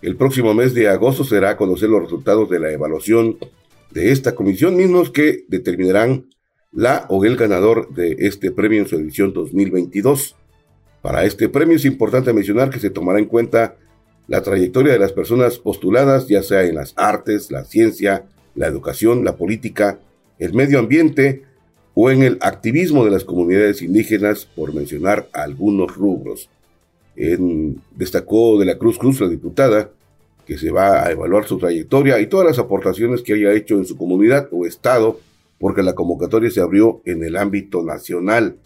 El 0.00 0.16
próximo 0.16 0.54
mes 0.54 0.74
de 0.74 0.88
agosto 0.88 1.24
será 1.24 1.56
conocer 1.56 1.88
los 1.88 2.02
resultados 2.02 2.48
de 2.50 2.60
la 2.60 2.70
evaluación 2.70 3.38
de 3.90 4.12
esta 4.12 4.34
comisión, 4.34 4.76
mismos 4.76 5.10
que 5.10 5.44
determinarán 5.48 6.26
la 6.72 7.06
o 7.08 7.24
el 7.24 7.36
ganador 7.36 7.94
de 7.94 8.16
este 8.20 8.50
premio 8.50 8.80
en 8.80 8.88
su 8.88 8.96
edición 8.96 9.32
2022. 9.32 10.36
Para 11.04 11.24
este 11.24 11.50
premio 11.50 11.76
es 11.76 11.84
importante 11.84 12.32
mencionar 12.32 12.70
que 12.70 12.80
se 12.80 12.88
tomará 12.88 13.18
en 13.18 13.26
cuenta 13.26 13.76
la 14.26 14.42
trayectoria 14.42 14.94
de 14.94 14.98
las 14.98 15.12
personas 15.12 15.58
postuladas, 15.58 16.28
ya 16.28 16.42
sea 16.42 16.64
en 16.64 16.76
las 16.76 16.94
artes, 16.96 17.50
la 17.50 17.64
ciencia, 17.64 18.24
la 18.54 18.68
educación, 18.68 19.22
la 19.22 19.36
política, 19.36 19.98
el 20.38 20.54
medio 20.54 20.78
ambiente 20.78 21.42
o 21.92 22.10
en 22.10 22.22
el 22.22 22.38
activismo 22.40 23.04
de 23.04 23.10
las 23.10 23.24
comunidades 23.24 23.82
indígenas, 23.82 24.46
por 24.46 24.72
mencionar 24.72 25.28
algunos 25.34 25.94
rubros 25.94 26.48
destacó 27.94 28.58
de 28.58 28.66
la 28.66 28.78
Cruz 28.78 28.98
Cruz 28.98 29.20
la 29.20 29.28
diputada 29.28 29.90
que 30.46 30.58
se 30.58 30.70
va 30.70 31.06
a 31.06 31.12
evaluar 31.12 31.46
su 31.46 31.58
trayectoria 31.58 32.18
y 32.20 32.26
todas 32.26 32.46
las 32.46 32.58
aportaciones 32.58 33.22
que 33.22 33.34
haya 33.34 33.52
hecho 33.52 33.76
en 33.76 33.86
su 33.86 33.96
comunidad 33.96 34.48
o 34.52 34.66
estado, 34.66 35.20
porque 35.58 35.82
la 35.82 35.94
convocatoria 35.94 36.50
se 36.50 36.60
abrió 36.60 37.00
en 37.04 37.24
el 37.24 37.36
ámbito 37.36 37.82
nacional. 37.82 38.56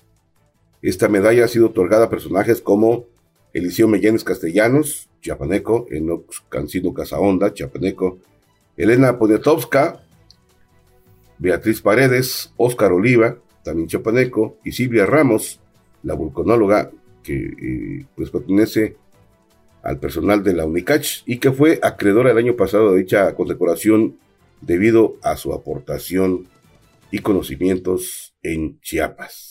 Esta 0.82 1.08
medalla 1.08 1.44
ha 1.44 1.48
sido 1.48 1.66
otorgada 1.66 2.06
a 2.06 2.10
personajes 2.10 2.60
como 2.60 3.06
Eliseo 3.52 3.88
Mellenes 3.88 4.24
Castellanos, 4.24 5.08
chiapaneco, 5.20 5.86
Enox 5.90 6.42
Cancino 6.48 6.94
Casaonda, 6.94 7.52
chiapaneco, 7.52 8.18
Elena 8.76 9.18
Poniatowska, 9.18 10.00
Beatriz 11.38 11.80
Paredes, 11.80 12.52
Óscar 12.56 12.92
Oliva, 12.92 13.38
también 13.64 13.88
chiapaneco, 13.88 14.58
y 14.64 14.72
Silvia 14.72 15.06
Ramos, 15.06 15.60
la 16.02 16.14
vulcanóloga 16.14 16.90
que 17.22 17.34
eh, 17.34 18.06
pues 18.14 18.30
pertenece 18.30 18.96
al 19.82 19.98
personal 19.98 20.42
de 20.42 20.54
la 20.54 20.66
UNICACH 20.66 21.22
y 21.26 21.38
que 21.38 21.52
fue 21.52 21.78
acreedora 21.82 22.30
el 22.30 22.38
año 22.38 22.56
pasado 22.56 22.92
de 22.92 23.00
dicha 23.00 23.34
condecoración 23.34 24.18
debido 24.60 25.16
a 25.22 25.36
su 25.36 25.52
aportación 25.52 26.46
y 27.10 27.20
conocimientos 27.20 28.34
en 28.42 28.80
Chiapas. 28.80 29.47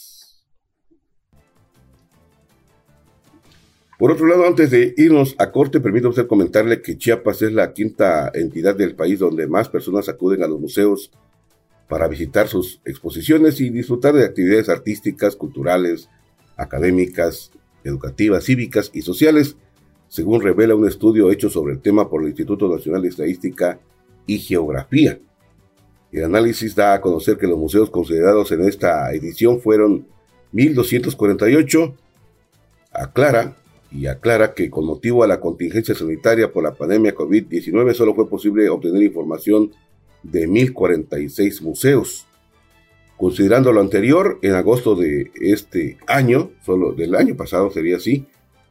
Por 3.98 4.12
otro 4.12 4.28
lado, 4.28 4.46
antes 4.46 4.70
de 4.70 4.94
irnos 4.96 5.36
a 5.40 5.52
corte, 5.52 5.80
permítame 5.80 6.10
usted 6.10 6.28
comentarle 6.28 6.84
que 6.84 6.98
Chiapas 6.98 7.42
es 7.42 7.52
la 7.52 7.74
quinta 7.74 8.32
entidad 8.34 8.76
del 8.76 8.96
país 8.96 9.18
donde 9.18 9.48
más 9.48 9.70
personas 9.70 10.08
acuden 10.08 10.44
a 10.44 10.48
los 10.48 10.60
museos 10.60 11.12
para 11.88 12.08
visitar 12.08 12.48
sus 12.48 12.80
exposiciones 12.86 13.60
y 13.60 13.72
disfrutar 13.72 14.14
de 14.14 14.26
actividades 14.26 14.70
artísticas, 14.70 15.36
culturales, 15.36 16.10
académicas, 16.58 17.52
educativas, 17.84 18.44
cívicas 18.44 18.92
y 18.94 19.02
sociales, 19.02 19.56
según 20.10 20.42
revela 20.42 20.76
un 20.76 20.88
estudio 20.88 21.32
hecho 21.32 21.50
sobre 21.50 21.74
el 21.74 21.82
tema 21.82 22.08
por 22.08 22.22
el 22.22 22.28
Instituto 22.28 22.68
Nacional 22.70 23.02
de 23.02 23.10
Estadística 23.10 23.80
y 24.28 24.38
Geografía. 24.38 25.20
El 26.12 26.26
análisis 26.26 26.76
da 26.76 26.94
a 26.94 27.02
conocer 27.02 27.38
que 27.38 27.48
los 27.48 27.58
museos 27.58 27.90
considerados 27.90 28.52
en 28.52 28.62
esta 28.62 29.12
edición 29.12 29.60
fueron 29.60 30.08
1.248. 30.54 31.96
Aclara 32.92 33.58
y 33.91 34.08
aclara 34.08 34.54
que 34.54 34.69
con 34.69 34.86
motivo 34.86 35.23
a 35.23 35.28
la 35.28 35.39
contingencia 35.39 35.95
sanitaria 35.95 36.52
por 36.52 36.63
la 36.63 36.73
pandemia 36.73 37.15
COVID-19 37.15 37.93
solo 37.93 38.15
fue 38.15 38.30
posible 38.30 38.69
obtener 38.69 39.04
información 39.04 39.71
de 40.23 40.47
1.046 40.47 41.62
museos. 41.62 42.28
Considerando 43.17 43.71
lo 43.71 43.82
anterior, 43.82 44.38
en 44.41 44.54
agosto 44.54 44.95
de 44.95 45.32
este 45.36 45.97
año, 46.06 46.52
solo 46.63 46.93
del 46.93 47.15
año 47.15 47.36
pasado 47.36 47.71
sería 47.71 47.97
así, 47.97 48.28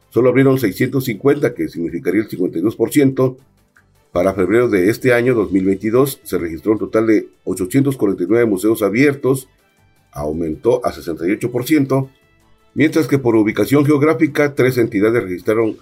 solo 0.09 0.29
abrieron 0.29 0.57
650, 0.57 1.53
que 1.53 1.67
significaría 1.67 2.21
el 2.21 2.29
52%. 2.29 3.37
Para 4.13 4.33
febrero 4.33 4.69
de 4.69 4.89
este 4.89 5.13
año, 5.13 5.35
2022, 5.35 6.21
se 6.23 6.37
registró 6.37 6.71
un 6.71 6.79
total 6.79 7.07
de 7.07 7.27
849 7.43 8.45
museos 8.45 8.81
abiertos, 8.81 9.49
aumentó 10.11 10.83
a 10.85 10.93
68%, 10.93 12.09
mientras 12.77 13.07
que 13.07 13.17
por 13.17 13.35
ubicación 13.35 13.85
geográfica, 13.87 14.53
tres 14.53 14.77
entidades 14.77 15.23
registraron 15.23 15.77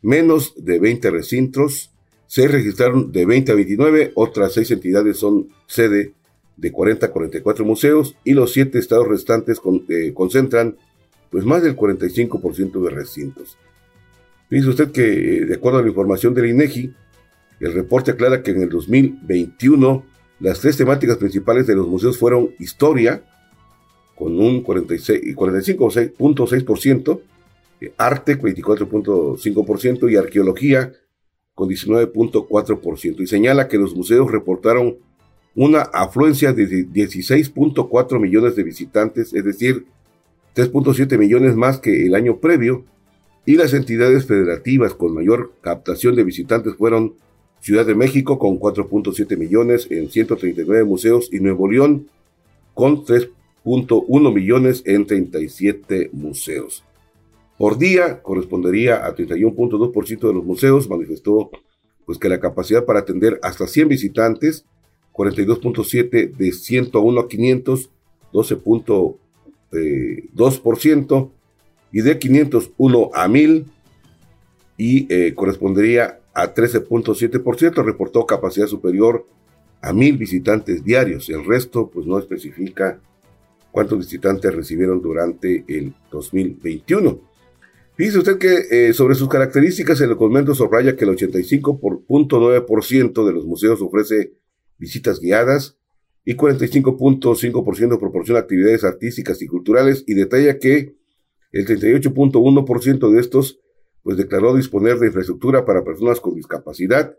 menos 0.00 0.54
de 0.56 0.78
20 0.78 1.10
recintos, 1.10 1.90
se 2.26 2.48
registraron 2.48 3.12
de 3.12 3.26
20 3.26 3.52
a 3.52 3.54
29, 3.54 4.12
otras 4.14 4.54
seis 4.54 4.70
entidades 4.70 5.18
son 5.18 5.50
sede 5.66 6.14
de 6.56 6.72
40 6.72 7.04
a 7.04 7.10
44 7.10 7.66
museos 7.66 8.16
y 8.24 8.32
los 8.32 8.54
siete 8.54 8.78
estados 8.78 9.06
restantes 9.06 9.60
eh, 9.90 10.12
concentran 10.14 10.76
pues 11.30 11.44
más 11.44 11.62
del 11.62 11.76
45% 11.76 12.82
de 12.82 12.90
recintos. 12.90 13.58
Dice 14.48 14.68
usted 14.70 14.90
que, 14.90 15.02
eh, 15.02 15.44
de 15.44 15.54
acuerdo 15.54 15.80
a 15.80 15.82
la 15.82 15.88
información 15.88 16.32
del 16.32 16.46
INEGI, 16.46 16.94
el 17.60 17.74
reporte 17.74 18.12
aclara 18.12 18.42
que 18.42 18.52
en 18.52 18.62
el 18.62 18.70
2021 18.70 20.02
las 20.40 20.60
tres 20.60 20.78
temáticas 20.78 21.18
principales 21.18 21.66
de 21.66 21.74
los 21.74 21.86
museos 21.88 22.16
fueron 22.16 22.54
historia, 22.58 23.22
con 24.18 24.40
un 24.40 24.64
45.6%, 24.64 27.20
eh, 27.80 27.92
arte, 27.96 28.36
24.5%, 28.38 30.10
y 30.10 30.16
arqueología, 30.16 30.92
con 31.54 31.68
19.4%. 31.68 33.20
Y 33.20 33.26
señala 33.26 33.68
que 33.68 33.76
los 33.78 33.94
museos 33.94 34.32
reportaron 34.32 34.96
una 35.54 35.82
afluencia 35.82 36.52
de 36.52 36.66
16.4 36.66 38.20
millones 38.20 38.56
de 38.56 38.64
visitantes, 38.64 39.32
es 39.32 39.44
decir, 39.44 39.86
3.7 40.54 41.16
millones 41.18 41.54
más 41.54 41.78
que 41.78 42.06
el 42.06 42.14
año 42.14 42.38
previo, 42.38 42.84
y 43.46 43.56
las 43.56 43.72
entidades 43.72 44.26
federativas 44.26 44.94
con 44.94 45.14
mayor 45.14 45.52
captación 45.60 46.16
de 46.16 46.24
visitantes 46.24 46.74
fueron 46.74 47.14
Ciudad 47.60 47.86
de 47.86 47.94
México 47.94 48.38
con 48.38 48.60
4.7 48.60 49.36
millones 49.36 49.88
en 49.90 50.10
139 50.10 50.84
museos 50.84 51.28
y 51.32 51.40
Nuevo 51.40 51.68
León 51.68 52.08
con 52.74 53.04
3.1 53.68 54.32
millones 54.32 54.82
en 54.86 55.06
37 55.06 56.10
museos. 56.12 56.84
Por 57.58 57.78
día 57.78 58.22
correspondería 58.22 59.06
a 59.06 59.14
31.2% 59.14 60.26
de 60.26 60.34
los 60.34 60.44
museos, 60.44 60.88
manifestó 60.88 61.50
pues 62.06 62.18
que 62.18 62.28
la 62.28 62.40
capacidad 62.40 62.84
para 62.84 62.98
atender 63.00 63.38
hasta 63.42 63.66
100 63.66 63.88
visitantes 63.88 64.64
42.7 65.12 66.36
de 66.36 66.52
101 66.52 67.20
a 67.20 67.28
500, 67.28 67.90
12.2%, 68.32 71.30
y 71.90 72.02
de 72.02 72.18
501 72.18 73.10
a 73.12 73.26
1000, 73.26 73.64
y 74.76 75.12
eh, 75.12 75.34
correspondería 75.34 76.20
a 76.32 76.54
13.7%, 76.54 77.84
reportó 77.84 78.24
capacidad 78.26 78.68
superior 78.68 79.26
a 79.82 79.92
mil 79.92 80.16
visitantes 80.16 80.84
diarios. 80.84 81.28
El 81.28 81.44
resto, 81.44 81.90
pues 81.90 82.06
no 82.06 82.16
especifica 82.18 83.00
cuántos 83.78 84.00
visitantes 84.00 84.52
recibieron 84.52 85.00
durante 85.00 85.64
el 85.68 85.94
2021. 86.10 87.20
Dice 87.96 88.18
usted 88.18 88.36
que 88.36 88.62
eh, 88.72 88.92
sobre 88.92 89.14
sus 89.14 89.28
características 89.28 90.00
el 90.00 90.08
documento 90.08 90.52
subraya 90.52 90.96
que 90.96 91.04
el 91.04 91.12
85.9% 91.12 93.24
de 93.24 93.32
los 93.32 93.46
museos 93.46 93.80
ofrece 93.80 94.32
visitas 94.78 95.20
guiadas 95.20 95.78
y 96.24 96.34
45.5% 96.34 98.00
proporciona 98.00 98.40
actividades 98.40 98.82
artísticas 98.82 99.40
y 99.42 99.46
culturales 99.46 100.02
y 100.08 100.14
detalla 100.14 100.58
que 100.58 100.96
el 101.52 101.64
38.1% 101.64 103.12
de 103.12 103.20
estos 103.20 103.60
pues 104.02 104.16
declaró 104.16 104.56
disponer 104.56 104.98
de 104.98 105.06
infraestructura 105.06 105.64
para 105.64 105.84
personas 105.84 106.18
con 106.18 106.34
discapacidad 106.34 107.16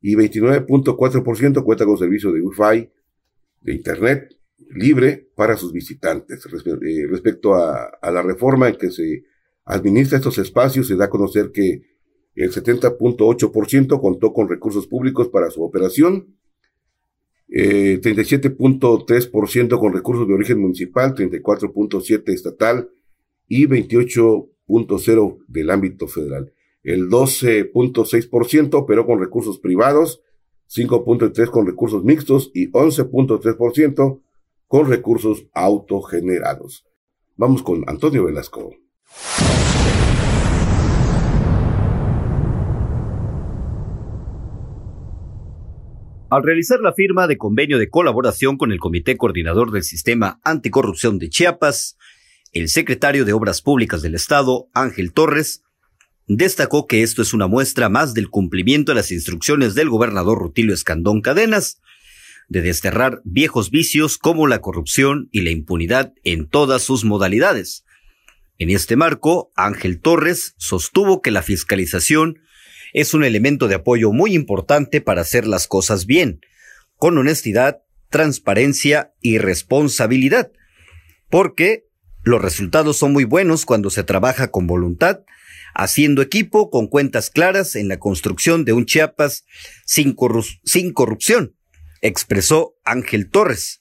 y 0.00 0.16
29.4% 0.16 1.62
cuenta 1.62 1.84
con 1.84 1.98
servicio 1.98 2.32
de 2.32 2.40
Wi-Fi, 2.40 2.90
de 3.60 3.74
Internet 3.74 4.39
libre 4.68 5.30
para 5.34 5.56
sus 5.56 5.72
visitantes. 5.72 6.46
Eh, 6.46 7.06
respecto 7.08 7.54
a, 7.54 7.90
la 8.02 8.22
reforma 8.22 8.68
en 8.68 8.76
que 8.76 8.90
se 8.90 9.24
administra 9.64 10.18
estos 10.18 10.36
espacios, 10.38 10.88
se 10.88 10.96
da 10.96 11.06
a 11.06 11.10
conocer 11.10 11.50
que 11.52 11.82
el 12.34 12.52
70.8% 12.52 14.00
contó 14.00 14.32
con 14.32 14.48
recursos 14.48 14.86
públicos 14.86 15.28
para 15.28 15.50
su 15.50 15.62
operación, 15.62 16.36
37.3% 17.48 19.64
eh, 19.64 19.78
con 19.78 19.92
recursos 19.92 20.28
de 20.28 20.34
origen 20.34 20.60
municipal, 20.60 21.14
34.7% 21.14 22.32
estatal 22.32 22.88
y 23.48 23.66
28.0% 23.66 25.38
del 25.48 25.70
ámbito 25.70 26.06
federal 26.06 26.52
el 26.82 27.08
12.6% 27.08 28.74
operó 28.74 29.06
con 29.06 29.20
recursos 29.20 29.58
privados, 29.58 30.22
5.3% 30.68 31.50
con 31.50 31.66
recursos 31.66 32.04
mixtos 32.04 32.50
y 32.54 32.70
11.3% 32.70 34.20
con 34.70 34.88
recursos 34.88 35.46
autogenerados. 35.52 36.84
Vamos 37.34 37.64
con 37.64 37.82
Antonio 37.88 38.24
Velasco. 38.24 38.70
Al 46.30 46.44
realizar 46.44 46.78
la 46.78 46.92
firma 46.92 47.26
de 47.26 47.36
convenio 47.36 47.80
de 47.80 47.90
colaboración 47.90 48.56
con 48.56 48.70
el 48.70 48.78
Comité 48.78 49.16
Coordinador 49.16 49.72
del 49.72 49.82
Sistema 49.82 50.40
Anticorrupción 50.44 51.18
de 51.18 51.30
Chiapas, 51.30 51.96
el 52.52 52.68
secretario 52.68 53.24
de 53.24 53.32
Obras 53.32 53.62
Públicas 53.62 54.02
del 54.02 54.14
Estado, 54.14 54.68
Ángel 54.72 55.12
Torres, 55.12 55.64
destacó 56.28 56.86
que 56.86 57.02
esto 57.02 57.22
es 57.22 57.34
una 57.34 57.48
muestra 57.48 57.88
más 57.88 58.14
del 58.14 58.30
cumplimiento 58.30 58.92
de 58.92 58.96
las 58.96 59.10
instrucciones 59.10 59.74
del 59.74 59.90
gobernador 59.90 60.38
Rutilio 60.38 60.74
Escandón 60.74 61.22
Cadenas 61.22 61.80
de 62.50 62.60
desterrar 62.60 63.22
viejos 63.24 63.70
vicios 63.70 64.18
como 64.18 64.46
la 64.46 64.60
corrupción 64.60 65.28
y 65.32 65.40
la 65.42 65.50
impunidad 65.50 66.12
en 66.24 66.48
todas 66.48 66.82
sus 66.82 67.04
modalidades. 67.04 67.84
En 68.58 68.70
este 68.70 68.96
marco, 68.96 69.52
Ángel 69.56 70.00
Torres 70.00 70.54
sostuvo 70.58 71.22
que 71.22 71.30
la 71.30 71.42
fiscalización 71.42 72.40
es 72.92 73.14
un 73.14 73.22
elemento 73.24 73.68
de 73.68 73.76
apoyo 73.76 74.12
muy 74.12 74.34
importante 74.34 75.00
para 75.00 75.22
hacer 75.22 75.46
las 75.46 75.68
cosas 75.68 76.06
bien, 76.06 76.40
con 76.96 77.16
honestidad, 77.16 77.78
transparencia 78.10 79.14
y 79.20 79.38
responsabilidad, 79.38 80.50
porque 81.30 81.86
los 82.24 82.42
resultados 82.42 82.96
son 82.98 83.12
muy 83.12 83.24
buenos 83.24 83.64
cuando 83.64 83.90
se 83.90 84.02
trabaja 84.02 84.50
con 84.50 84.66
voluntad, 84.66 85.20
haciendo 85.72 86.20
equipo 86.20 86.68
con 86.68 86.88
cuentas 86.88 87.30
claras 87.30 87.76
en 87.76 87.86
la 87.86 88.00
construcción 88.00 88.64
de 88.64 88.72
un 88.72 88.86
Chiapas 88.86 89.44
sin, 89.86 90.14
corrupción, 90.14 91.54
expresó 92.00 92.74
Ángel 92.84 93.30
Torres. 93.30 93.80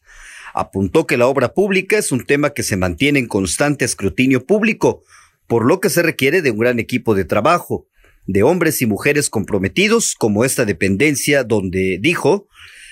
Apuntó 0.54 1.06
que 1.06 1.18
la 1.18 1.28
obra 1.28 1.54
pública 1.54 1.98
es 1.98 2.12
un 2.12 2.26
tema 2.26 2.52
que 2.52 2.64
se 2.64 2.78
mantiene 2.78 3.20
en 3.20 3.28
constante 3.28 3.86
escrutinio 3.86 4.46
público, 4.46 5.04
por 5.48 5.66
lo 5.66 5.80
que 5.80 5.90
se 5.90 6.02
requiere 6.02 6.42
de 6.42 6.52
un 6.52 6.60
gran 6.60 6.80
equipo 6.80 7.16
de 7.16 7.26
trabajo, 7.26 7.88
de 8.26 8.44
hombres 8.44 8.82
y 8.82 8.86
mujeres 8.86 9.30
comprometidos 9.30 10.16
como 10.16 10.46
esta 10.46 10.66
dependencia 10.66 11.44
donde 11.44 11.98
dijo, 12.00 12.48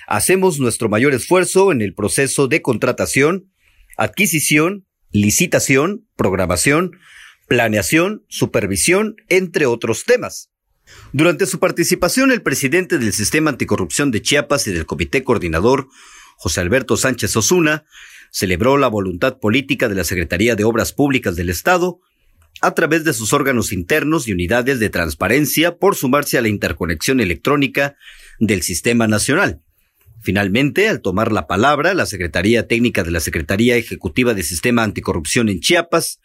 hacemos 0.08 0.60
nuestro 0.60 0.90
mayor 0.90 1.14
esfuerzo 1.14 1.72
en 1.72 1.82
el 1.82 1.94
proceso 1.94 2.48
de 2.48 2.62
contratación, 2.62 3.52
adquisición, 3.98 4.88
licitación, 5.12 6.08
programación, 6.16 6.98
planeación, 7.48 8.26
supervisión, 8.28 9.16
entre 9.30 9.66
otros 9.66 10.06
temas. 10.06 10.52
Durante 11.14 11.46
su 11.46 11.60
participación, 11.60 12.32
el 12.32 12.42
presidente 12.42 12.98
del 12.98 13.14
Sistema 13.14 13.50
Anticorrupción 13.50 14.12
de 14.12 14.22
Chiapas 14.22 14.68
y 14.68 14.74
del 14.74 14.86
Comité 14.86 15.24
Coordinador, 15.24 15.88
José 16.38 16.62
Alberto 16.62 16.98
Sánchez 16.98 17.36
Osuna, 17.36 17.86
celebró 18.32 18.78
la 18.78 18.88
voluntad 18.88 19.40
política 19.40 19.90
de 19.90 19.96
la 19.96 20.04
Secretaría 20.04 20.56
de 20.56 20.64
Obras 20.64 20.94
Públicas 20.94 21.36
del 21.36 21.50
Estado 21.50 22.00
a 22.62 22.72
través 22.74 23.04
de 23.04 23.14
sus 23.14 23.34
órganos 23.34 23.72
internos 23.72 24.28
y 24.28 24.34
unidades 24.34 24.80
de 24.80 24.90
transparencia 24.90 25.78
por 25.78 25.96
sumarse 25.96 26.38
a 26.38 26.42
la 26.42 26.48
interconexión 26.48 27.20
electrónica 27.20 27.96
del 28.40 28.64
Sistema 28.64 29.08
Nacional. 29.08 29.62
Finalmente, 30.20 30.90
al 30.90 31.02
tomar 31.02 31.32
la 31.32 31.48
palabra, 31.48 31.94
la 31.94 32.08
Secretaría 32.08 32.68
Técnica 32.68 33.04
de 33.04 33.12
la 33.12 33.20
Secretaría 33.20 33.78
Ejecutiva 33.78 34.34
de 34.34 34.44
Sistema 34.44 34.84
Anticorrupción 34.84 35.48
en 35.50 35.60
Chiapas, 35.60 36.20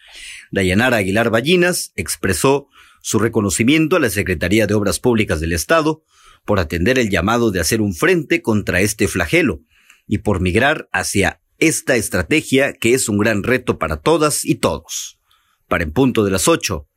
Dayanara 0.51 0.97
Aguilar 0.97 1.31
Ballinas, 1.31 1.93
expresó 1.97 2.69
su 3.03 3.19
reconocimiento 3.19 3.97
a 3.97 4.01
la 4.01 4.09
Secretaría 4.09 4.67
de 4.67 4.75
Obras 4.75 4.99
Públicas 4.99 5.41
del 5.41 5.53
Estado 5.53 6.03
por 6.47 6.59
atender 6.59 6.99
el 6.99 7.11
llamado 7.11 7.51
de 7.51 7.61
hacer 7.61 7.83
un 7.83 7.95
frente 7.95 8.41
contra 8.41 8.81
este 8.81 9.07
flagelo 9.07 9.61
y 10.07 10.19
por 10.19 10.41
migrar 10.41 10.89
hacia 10.93 11.41
esta 11.59 11.97
estrategia 11.97 12.73
que 12.73 12.95
es 12.95 13.09
un 13.09 13.19
gran 13.19 13.43
reto 13.43 13.79
para 13.79 13.99
todas 13.99 14.45
y 14.45 14.57
todos. 14.57 15.21
Para 15.69 15.85
en 15.85 15.93
punto 15.93 16.25
de 16.25 16.31
las 16.31 16.49
ocho, 16.49 16.89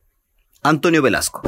Antonio 0.64 1.02
Velasco. 1.02 1.42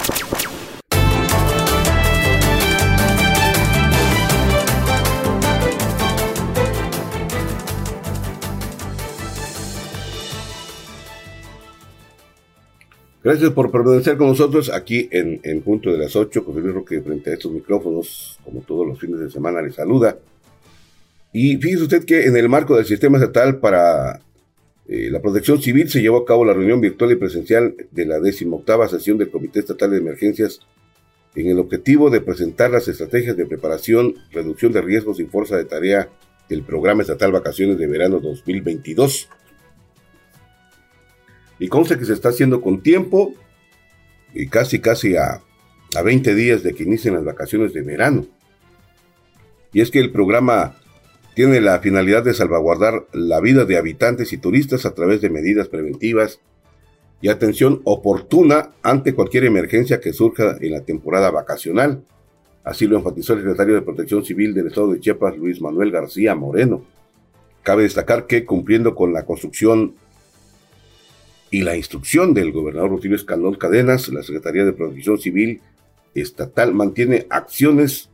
Gracias 13.27 13.51
por 13.51 13.69
permanecer 13.71 14.15
con 14.15 14.29
nosotros 14.29 14.71
aquí 14.73 15.09
en, 15.11 15.41
en 15.43 15.61
punto 15.61 15.91
de 15.91 15.97
las 15.97 16.15
8. 16.15 16.43
José 16.45 16.61
Luis 16.61 16.85
que 16.87 17.01
frente 17.01 17.29
a 17.29 17.33
estos 17.33 17.51
micrófonos, 17.51 18.39
como 18.45 18.61
todos 18.61 18.87
los 18.87 18.97
fines 18.97 19.19
de 19.19 19.29
semana, 19.29 19.61
le 19.61 19.73
saluda. 19.73 20.17
Y 21.33 21.57
fíjese 21.57 21.83
usted 21.83 22.05
que 22.05 22.23
en 22.23 22.37
el 22.37 22.47
marco 22.47 22.77
del 22.77 22.85
sistema 22.85 23.17
estatal 23.17 23.57
para 23.57 24.21
eh, 24.87 25.09
la 25.11 25.21
protección 25.21 25.61
civil 25.61 25.89
se 25.89 25.99
llevó 25.99 26.19
a 26.19 26.25
cabo 26.25 26.45
la 26.45 26.53
reunión 26.53 26.79
virtual 26.79 27.11
y 27.11 27.15
presencial 27.17 27.75
de 27.91 28.05
la 28.05 28.21
18 28.21 28.87
sesión 28.87 29.17
del 29.17 29.29
Comité 29.29 29.59
Estatal 29.59 29.91
de 29.91 29.97
Emergencias 29.97 30.61
en 31.35 31.47
el 31.47 31.59
objetivo 31.59 32.09
de 32.09 32.21
presentar 32.21 32.71
las 32.71 32.87
estrategias 32.87 33.35
de 33.35 33.45
preparación, 33.45 34.15
reducción 34.31 34.71
de 34.71 34.81
riesgos 34.81 35.19
y 35.19 35.25
fuerza 35.25 35.57
de 35.57 35.65
tarea 35.65 36.07
del 36.47 36.63
Programa 36.63 37.01
Estatal 37.01 37.33
Vacaciones 37.33 37.77
de 37.77 37.87
Verano 37.87 38.21
2022 38.21 39.27
y 41.59 41.67
consta 41.67 41.97
que 41.97 42.05
se 42.05 42.13
está 42.13 42.29
haciendo 42.29 42.61
con 42.61 42.81
tiempo 42.81 43.33
y 44.33 44.47
casi 44.47 44.79
casi 44.79 45.15
a, 45.15 45.41
a 45.95 46.01
20 46.01 46.35
días 46.35 46.63
de 46.63 46.73
que 46.73 46.83
inicien 46.83 47.15
las 47.15 47.25
vacaciones 47.25 47.73
de 47.73 47.81
verano. 47.81 48.25
Y 49.73 49.81
es 49.81 49.91
que 49.91 49.99
el 49.99 50.11
programa 50.11 50.75
tiene 51.33 51.61
la 51.61 51.79
finalidad 51.79 52.23
de 52.23 52.33
salvaguardar 52.33 53.05
la 53.13 53.39
vida 53.39 53.65
de 53.65 53.77
habitantes 53.77 54.33
y 54.33 54.37
turistas 54.37 54.85
a 54.85 54.93
través 54.93 55.21
de 55.21 55.29
medidas 55.29 55.67
preventivas 55.67 56.39
y 57.21 57.29
atención 57.29 57.81
oportuna 57.83 58.71
ante 58.83 59.13
cualquier 59.13 59.45
emergencia 59.45 59.99
que 59.99 60.13
surja 60.13 60.57
en 60.59 60.71
la 60.71 60.81
temporada 60.81 61.31
vacacional. 61.31 62.03
Así 62.63 62.85
lo 62.85 62.97
enfatizó 62.97 63.33
el 63.33 63.39
secretario 63.39 63.75
de 63.75 63.81
Protección 63.81 64.25
Civil 64.25 64.53
del 64.53 64.67
Estado 64.67 64.91
de 64.91 64.99
Chiapas, 64.99 65.37
Luis 65.37 65.61
Manuel 65.61 65.91
García 65.91 66.35
Moreno. 66.35 66.83
Cabe 67.63 67.83
destacar 67.83 68.27
que 68.27 68.45
cumpliendo 68.45 68.93
con 68.93 69.13
la 69.13 69.25
construcción 69.25 69.95
y 71.49 71.61
la 71.61 71.77
instrucción 71.77 72.33
del 72.33 72.51
gobernador 72.51 72.91
Rutilio 72.91 73.15
Escandón 73.15 73.55
Cadenas, 73.55 74.09
la 74.09 74.23
Secretaría 74.23 74.65
de 74.65 74.73
Protección 74.73 75.17
Civil 75.17 75.61
Estatal 76.13 76.73
mantiene 76.73 77.27
acciones 77.29 78.09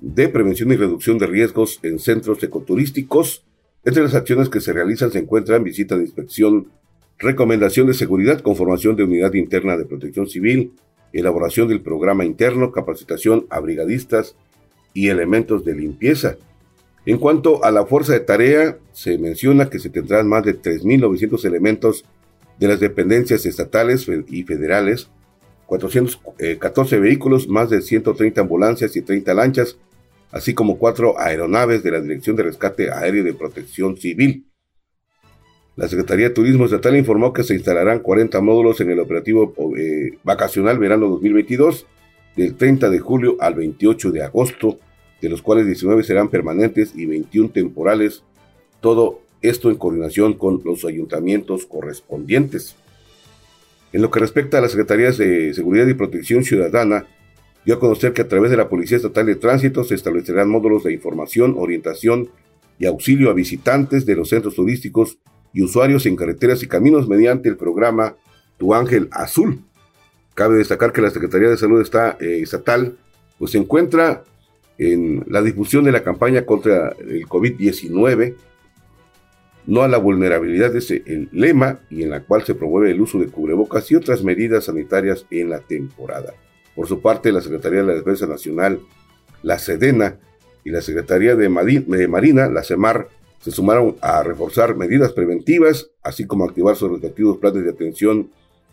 de 0.00 0.28
prevención 0.28 0.72
y 0.72 0.76
reducción 0.76 1.18
de 1.18 1.26
riesgos 1.26 1.78
en 1.82 1.98
centros 1.98 2.42
ecoturísticos. 2.42 3.44
Entre 3.84 4.02
las 4.02 4.14
acciones 4.14 4.48
que 4.48 4.60
se 4.60 4.72
realizan 4.72 5.10
se 5.10 5.20
encuentran 5.20 5.64
visita 5.64 5.96
de 5.96 6.02
inspección, 6.02 6.68
recomendación 7.18 7.86
de 7.86 7.94
seguridad, 7.94 8.40
conformación 8.40 8.96
de 8.96 9.04
unidad 9.04 9.32
interna 9.34 9.76
de 9.76 9.86
protección 9.86 10.28
civil, 10.28 10.72
elaboración 11.12 11.68
del 11.68 11.80
programa 11.80 12.24
interno, 12.24 12.72
capacitación 12.72 13.46
a 13.48 13.60
brigadistas 13.60 14.36
y 14.92 15.08
elementos 15.08 15.64
de 15.64 15.74
limpieza. 15.76 16.36
En 17.06 17.18
cuanto 17.18 17.64
a 17.64 17.70
la 17.70 17.86
fuerza 17.86 18.12
de 18.12 18.20
tarea, 18.20 18.78
se 18.92 19.16
menciona 19.18 19.70
que 19.70 19.78
se 19.78 19.90
tendrán 19.90 20.28
más 20.28 20.44
de 20.44 20.60
3.900 20.60 21.44
elementos 21.44 22.04
de 22.58 22.68
las 22.68 22.80
dependencias 22.80 23.44
estatales 23.46 24.06
y 24.28 24.42
federales, 24.44 25.10
414 25.66 26.96
eh, 26.96 27.00
vehículos, 27.00 27.48
más 27.48 27.70
de 27.70 27.82
130 27.82 28.40
ambulancias 28.40 28.96
y 28.96 29.02
30 29.02 29.34
lanchas, 29.34 29.78
así 30.30 30.54
como 30.54 30.78
cuatro 30.78 31.18
aeronaves 31.18 31.82
de 31.82 31.90
la 31.90 32.00
Dirección 32.00 32.36
de 32.36 32.44
Rescate 32.44 32.90
Aéreo 32.90 33.24
de 33.24 33.34
Protección 33.34 33.96
Civil. 33.96 34.46
La 35.76 35.88
Secretaría 35.88 36.28
de 36.28 36.34
Turismo 36.34 36.64
Estatal 36.64 36.96
informó 36.96 37.32
que 37.32 37.42
se 37.42 37.54
instalarán 37.54 38.00
40 38.00 38.40
módulos 38.40 38.80
en 38.80 38.90
el 38.90 38.98
operativo 38.98 39.52
eh, 39.76 40.16
vacacional 40.24 40.78
verano 40.78 41.06
2022 41.08 41.86
del 42.34 42.56
30 42.56 42.88
de 42.88 42.98
julio 42.98 43.36
al 43.40 43.54
28 43.54 44.10
de 44.10 44.22
agosto, 44.22 44.78
de 45.20 45.28
los 45.28 45.42
cuales 45.42 45.66
19 45.66 46.02
serán 46.02 46.28
permanentes 46.28 46.92
y 46.94 47.06
21 47.06 47.50
temporales, 47.50 48.22
todo 48.80 49.20
esto 49.48 49.70
en 49.70 49.76
coordinación 49.76 50.34
con 50.34 50.60
los 50.64 50.84
ayuntamientos 50.84 51.66
correspondientes. 51.66 52.76
En 53.92 54.02
lo 54.02 54.10
que 54.10 54.20
respecta 54.20 54.58
a 54.58 54.60
las 54.60 54.72
Secretarías 54.72 55.16
de 55.16 55.54
Seguridad 55.54 55.86
y 55.86 55.94
Protección 55.94 56.44
Ciudadana, 56.44 57.06
dio 57.64 57.74
a 57.74 57.80
conocer 57.80 58.12
que 58.12 58.22
a 58.22 58.28
través 58.28 58.50
de 58.50 58.56
la 58.56 58.68
Policía 58.68 58.96
Estatal 58.96 59.26
de 59.26 59.36
Tránsito 59.36 59.84
se 59.84 59.94
establecerán 59.94 60.48
módulos 60.48 60.84
de 60.84 60.92
información, 60.92 61.54
orientación 61.58 62.28
y 62.78 62.86
auxilio 62.86 63.30
a 63.30 63.34
visitantes 63.34 64.06
de 64.06 64.16
los 64.16 64.28
centros 64.28 64.54
turísticos 64.54 65.18
y 65.52 65.62
usuarios 65.62 66.06
en 66.06 66.16
carreteras 66.16 66.62
y 66.62 66.68
caminos 66.68 67.08
mediante 67.08 67.48
el 67.48 67.56
programa 67.56 68.16
Tu 68.58 68.74
Ángel 68.74 69.08
Azul. 69.10 69.60
Cabe 70.34 70.58
destacar 70.58 70.92
que 70.92 71.00
la 71.00 71.10
Secretaría 71.10 71.48
de 71.48 71.56
Salud 71.56 71.80
está, 71.80 72.18
eh, 72.20 72.40
Estatal 72.42 72.98
pues, 73.38 73.52
se 73.52 73.58
encuentra 73.58 74.22
en 74.78 75.24
la 75.26 75.42
difusión 75.42 75.84
de 75.84 75.92
la 75.92 76.02
campaña 76.02 76.44
contra 76.44 76.94
el 77.00 77.26
COVID-19, 77.26 78.34
no 79.66 79.82
a 79.82 79.88
la 79.88 79.98
vulnerabilidad 79.98 80.74
es 80.76 80.90
el 80.90 81.28
lema 81.32 81.80
y 81.90 82.02
en 82.02 82.10
la 82.10 82.22
cual 82.22 82.44
se 82.44 82.54
promueve 82.54 82.92
el 82.92 83.00
uso 83.00 83.18
de 83.18 83.26
cubrebocas 83.26 83.90
y 83.90 83.96
otras 83.96 84.22
medidas 84.22 84.64
sanitarias 84.64 85.26
en 85.30 85.50
la 85.50 85.60
temporada. 85.60 86.34
Por 86.74 86.86
su 86.86 87.00
parte, 87.00 87.32
la 87.32 87.40
Secretaría 87.40 87.80
de 87.80 87.86
la 87.86 87.94
Defensa 87.94 88.26
Nacional, 88.26 88.80
la 89.42 89.58
SEDENA 89.58 90.18
y 90.64 90.70
la 90.70 90.82
Secretaría 90.82 91.34
de 91.34 91.48
Marina, 91.48 92.48
la 92.48 92.62
CEMAR, 92.62 93.08
se 93.40 93.50
sumaron 93.50 93.96
a 94.00 94.22
reforzar 94.22 94.76
medidas 94.76 95.12
preventivas, 95.12 95.90
así 96.02 96.26
como 96.26 96.44
activar 96.44 96.76
sus 96.76 96.90
respectivos 96.90 97.38
planes 97.38 97.64
de 97.64 97.70
atención 97.70 98.30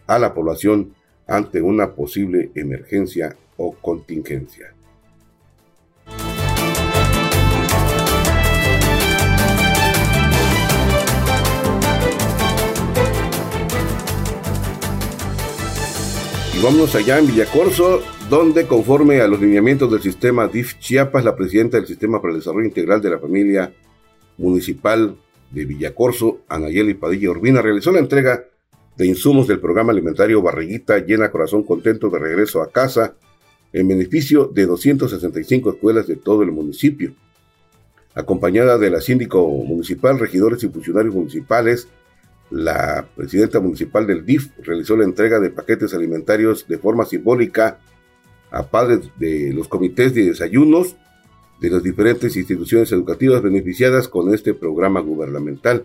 a 0.07 0.19
la 0.19 0.33
población 0.33 0.93
ante 1.27 1.61
una 1.61 1.93
posible 1.93 2.51
emergencia 2.55 3.35
o 3.57 3.73
contingencia. 3.73 4.73
Vámonos 16.63 16.95
allá 16.95 17.19
en 17.19 17.27
Villacorso, 17.27 18.01
donde 18.29 18.65
conforme 18.67 19.19
a 19.19 19.27
los 19.27 19.41
lineamientos 19.41 19.91
del 19.91 20.01
sistema 20.01 20.47
DIF 20.47 20.79
Chiapas, 20.79 21.25
la 21.25 21.35
presidenta 21.35 21.75
del 21.75 21.85
Sistema 21.85 22.21
para 22.21 22.31
el 22.31 22.39
Desarrollo 22.39 22.65
Integral 22.65 23.01
de 23.01 23.09
la 23.09 23.19
Familia 23.19 23.73
Municipal 24.37 25.17
de 25.51 25.65
Villacorso, 25.65 26.39
Anayeli 26.47 26.93
Padilla 26.93 27.31
Urbina, 27.31 27.61
realizó 27.61 27.91
la 27.91 27.99
entrega 27.99 28.45
de 28.95 29.05
insumos 29.05 29.45
del 29.45 29.59
programa 29.59 29.91
alimentario 29.91 30.41
Barriguita 30.41 30.99
Llena 30.99 31.31
Corazón 31.31 31.63
Contento 31.63 32.09
de 32.09 32.19
Regreso 32.19 32.61
a 32.61 32.71
Casa 32.71 33.15
en 33.73 33.89
beneficio 33.89 34.45
de 34.45 34.65
265 34.65 35.71
escuelas 35.71 36.07
de 36.07 36.15
todo 36.15 36.43
el 36.43 36.53
municipio. 36.53 37.13
Acompañada 38.15 38.77
de 38.77 38.89
la 38.89 39.01
síndico 39.01 39.45
municipal, 39.49 40.17
regidores 40.17 40.63
y 40.63 40.69
funcionarios 40.69 41.13
municipales, 41.13 41.89
la 42.53 43.07
presidenta 43.15 43.59
municipal 43.59 44.05
del 44.05 44.27
DIF 44.27 44.51
realizó 44.59 44.95
la 44.95 45.05
entrega 45.05 45.39
de 45.39 45.49
paquetes 45.49 45.95
alimentarios 45.95 46.67
de 46.67 46.77
forma 46.77 47.03
simbólica 47.03 47.79
a 48.51 48.67
padres 48.67 49.09
de 49.17 49.51
los 49.53 49.67
comités 49.67 50.13
de 50.13 50.25
desayunos 50.25 50.95
de 51.59 51.71
las 51.71 51.81
diferentes 51.81 52.35
instituciones 52.35 52.91
educativas 52.91 53.41
beneficiadas 53.41 54.07
con 54.07 54.31
este 54.31 54.53
programa 54.53 54.99
gubernamental. 54.99 55.83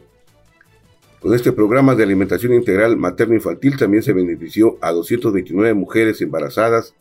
Con 1.20 1.32
este 1.32 1.52
programa 1.52 1.94
de 1.94 2.02
alimentación 2.02 2.52
integral 2.52 2.98
materno-infantil 2.98 3.78
también 3.78 4.02
se 4.02 4.12
benefició 4.12 4.76
a 4.82 4.92
229 4.92 5.72
mujeres 5.72 6.20
embarazadas 6.20 6.92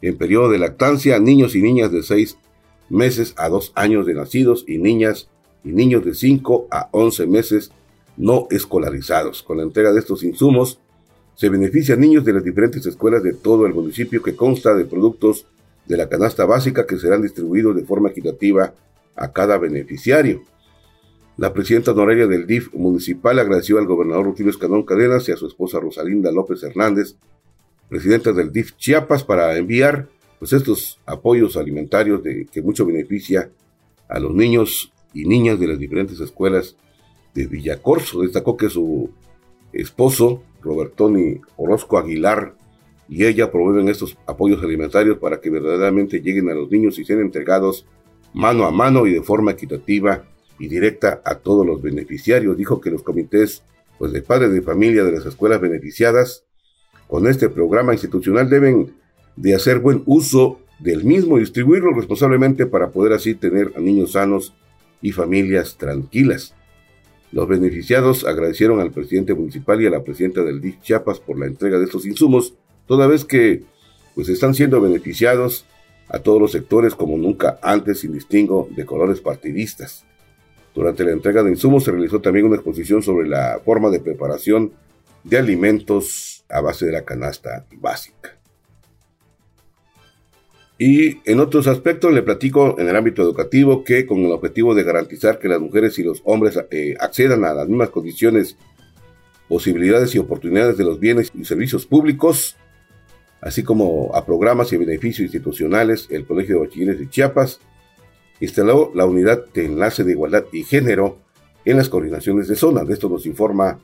en 0.00 0.16
periodo 0.16 0.48
de 0.48 0.58
lactancia, 0.58 1.18
niños 1.18 1.54
y 1.54 1.60
niñas 1.60 1.92
de 1.92 2.02
6 2.02 2.38
meses 2.88 3.34
a 3.36 3.50
2 3.50 3.72
años 3.74 4.06
de 4.06 4.14
nacidos 4.14 4.64
y 4.66 4.78
niñas 4.78 5.28
y 5.64 5.72
niños 5.72 6.02
de 6.02 6.14
5 6.14 6.68
a 6.70 6.88
11 6.92 7.26
meses 7.26 7.72
no 8.16 8.46
escolarizados. 8.50 9.42
Con 9.42 9.58
la 9.58 9.62
entrega 9.62 9.92
de 9.92 10.00
estos 10.00 10.22
insumos, 10.22 10.78
se 11.34 11.48
benefician 11.48 12.00
niños 12.00 12.24
de 12.24 12.34
las 12.34 12.44
diferentes 12.44 12.84
escuelas 12.86 13.22
de 13.22 13.32
todo 13.32 13.66
el 13.66 13.74
municipio 13.74 14.22
que 14.22 14.36
consta 14.36 14.74
de 14.74 14.84
productos 14.84 15.46
de 15.86 15.96
la 15.96 16.08
canasta 16.08 16.44
básica 16.44 16.86
que 16.86 16.98
serán 16.98 17.22
distribuidos 17.22 17.74
de 17.74 17.84
forma 17.84 18.10
equitativa 18.10 18.74
a 19.16 19.32
cada 19.32 19.58
beneficiario. 19.58 20.42
La 21.36 21.52
presidenta 21.52 21.92
honoraria 21.92 22.26
del 22.26 22.46
DIF 22.46 22.72
municipal 22.74 23.38
agradeció 23.38 23.78
al 23.78 23.86
gobernador 23.86 24.26
Rutilio 24.26 24.50
Escandón 24.50 24.84
Cadenas 24.84 25.28
y 25.28 25.32
a 25.32 25.36
su 25.36 25.46
esposa 25.46 25.80
Rosalinda 25.80 26.30
López 26.30 26.62
Hernández, 26.62 27.16
presidenta 27.88 28.32
del 28.32 28.52
DIF 28.52 28.76
Chiapas, 28.76 29.24
para 29.24 29.56
enviar 29.56 30.08
pues, 30.38 30.52
estos 30.52 30.98
apoyos 31.06 31.56
alimentarios 31.56 32.22
de, 32.22 32.46
que 32.46 32.62
mucho 32.62 32.84
beneficia 32.84 33.50
a 34.08 34.20
los 34.20 34.34
niños 34.34 34.92
y 35.14 35.24
niñas 35.24 35.58
de 35.58 35.68
las 35.68 35.78
diferentes 35.78 36.20
escuelas 36.20 36.76
de 37.34 37.46
Villacorso. 37.46 38.22
Destacó 38.22 38.56
que 38.56 38.68
su 38.68 39.10
esposo, 39.72 40.42
Robertoni 40.60 41.40
Orozco 41.56 41.98
Aguilar, 41.98 42.54
y 43.08 43.24
ella 43.24 43.50
promueven 43.50 43.88
estos 43.88 44.16
apoyos 44.26 44.62
alimentarios 44.62 45.18
para 45.18 45.40
que 45.40 45.50
verdaderamente 45.50 46.20
lleguen 46.20 46.48
a 46.48 46.54
los 46.54 46.70
niños 46.70 46.98
y 46.98 47.04
sean 47.04 47.20
entregados 47.20 47.86
mano 48.32 48.64
a 48.64 48.70
mano 48.70 49.06
y 49.06 49.12
de 49.12 49.22
forma 49.22 49.50
equitativa 49.50 50.24
y 50.58 50.68
directa 50.68 51.20
a 51.24 51.34
todos 51.34 51.66
los 51.66 51.82
beneficiarios. 51.82 52.56
Dijo 52.56 52.80
que 52.80 52.90
los 52.90 53.02
comités 53.02 53.64
pues, 53.98 54.12
de 54.12 54.22
padres 54.22 54.52
de 54.52 54.62
familia 54.62 55.04
de 55.04 55.12
las 55.12 55.26
escuelas 55.26 55.60
beneficiadas 55.60 56.44
con 57.08 57.26
este 57.26 57.48
programa 57.48 57.92
institucional 57.92 58.48
deben 58.48 58.94
de 59.36 59.54
hacer 59.54 59.80
buen 59.80 60.02
uso 60.06 60.60
del 60.78 61.04
mismo 61.04 61.36
y 61.36 61.40
distribuirlo 61.40 61.92
responsablemente 61.92 62.66
para 62.66 62.90
poder 62.90 63.12
así 63.12 63.34
tener 63.34 63.72
a 63.76 63.80
niños 63.80 64.12
sanos 64.12 64.54
y 65.00 65.12
familias 65.12 65.76
tranquilas. 65.76 66.54
Los 67.32 67.48
beneficiados 67.48 68.24
agradecieron 68.24 68.78
al 68.80 68.92
presidente 68.92 69.34
municipal 69.34 69.80
y 69.80 69.86
a 69.86 69.90
la 69.90 70.04
presidenta 70.04 70.42
del 70.42 70.60
DIF 70.60 70.80
Chiapas 70.82 71.18
por 71.18 71.38
la 71.38 71.46
entrega 71.46 71.78
de 71.78 71.86
estos 71.86 72.04
insumos, 72.04 72.54
toda 72.86 73.06
vez 73.06 73.24
que 73.24 73.62
pues 74.14 74.28
están 74.28 74.54
siendo 74.54 74.82
beneficiados 74.82 75.64
a 76.08 76.18
todos 76.18 76.38
los 76.38 76.52
sectores 76.52 76.94
como 76.94 77.16
nunca 77.16 77.58
antes 77.62 78.00
sin 78.00 78.12
distingo 78.12 78.68
de 78.76 78.84
colores 78.84 79.20
partidistas. 79.20 80.04
Durante 80.74 81.04
la 81.04 81.12
entrega 81.12 81.42
de 81.42 81.50
insumos 81.50 81.84
se 81.84 81.90
realizó 81.90 82.20
también 82.20 82.44
una 82.44 82.56
exposición 82.56 83.02
sobre 83.02 83.26
la 83.26 83.60
forma 83.64 83.88
de 83.88 84.00
preparación 84.00 84.72
de 85.24 85.38
alimentos 85.38 86.44
a 86.50 86.60
base 86.60 86.84
de 86.84 86.92
la 86.92 87.04
canasta 87.04 87.64
básica. 87.80 88.41
Y 90.84 91.20
en 91.30 91.38
otros 91.38 91.68
aspectos 91.68 92.12
le 92.12 92.24
platico 92.24 92.76
en 92.76 92.88
el 92.88 92.96
ámbito 92.96 93.22
educativo 93.22 93.84
que 93.84 94.04
con 94.04 94.18
el 94.18 94.32
objetivo 94.32 94.74
de 94.74 94.82
garantizar 94.82 95.38
que 95.38 95.46
las 95.46 95.60
mujeres 95.60 95.96
y 96.00 96.02
los 96.02 96.20
hombres 96.24 96.58
eh, 96.72 96.96
accedan 96.98 97.44
a 97.44 97.54
las 97.54 97.68
mismas 97.68 97.90
condiciones, 97.90 98.56
posibilidades 99.46 100.12
y 100.16 100.18
oportunidades 100.18 100.76
de 100.76 100.82
los 100.82 100.98
bienes 100.98 101.30
y 101.38 101.44
servicios 101.44 101.86
públicos, 101.86 102.56
así 103.40 103.62
como 103.62 104.10
a 104.12 104.26
programas 104.26 104.72
y 104.72 104.76
beneficios 104.76 105.26
institucionales, 105.26 106.08
el 106.10 106.26
Colegio 106.26 106.56
de 106.56 106.66
Bachilleres 106.66 106.98
de 106.98 107.08
Chiapas 107.08 107.60
instaló 108.40 108.90
la 108.92 109.06
unidad 109.06 109.46
de 109.54 109.66
enlace 109.66 110.02
de 110.02 110.10
igualdad 110.10 110.46
y 110.50 110.64
género 110.64 111.20
en 111.64 111.76
las 111.76 111.88
coordinaciones 111.88 112.48
de 112.48 112.56
zona. 112.56 112.82
De 112.82 112.94
esto 112.94 113.08
nos 113.08 113.24
informa 113.24 113.78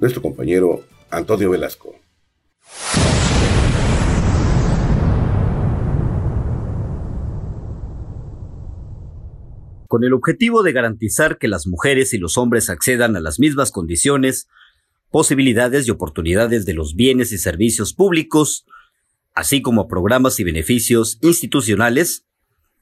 nuestro 0.00 0.22
compañero 0.22 0.84
Antonio 1.10 1.50
Velasco. 1.50 1.94
Con 9.94 10.02
el 10.02 10.12
objetivo 10.12 10.64
de 10.64 10.72
garantizar 10.72 11.38
que 11.38 11.46
las 11.46 11.68
mujeres 11.68 12.14
y 12.14 12.18
los 12.18 12.36
hombres 12.36 12.68
accedan 12.68 13.14
a 13.14 13.20
las 13.20 13.38
mismas 13.38 13.70
condiciones, 13.70 14.48
posibilidades 15.12 15.86
y 15.86 15.92
oportunidades 15.92 16.66
de 16.66 16.74
los 16.74 16.96
bienes 16.96 17.30
y 17.30 17.38
servicios 17.38 17.92
públicos, 17.94 18.66
así 19.34 19.62
como 19.62 19.82
a 19.82 19.86
programas 19.86 20.40
y 20.40 20.42
beneficios 20.42 21.18
institucionales, 21.22 22.26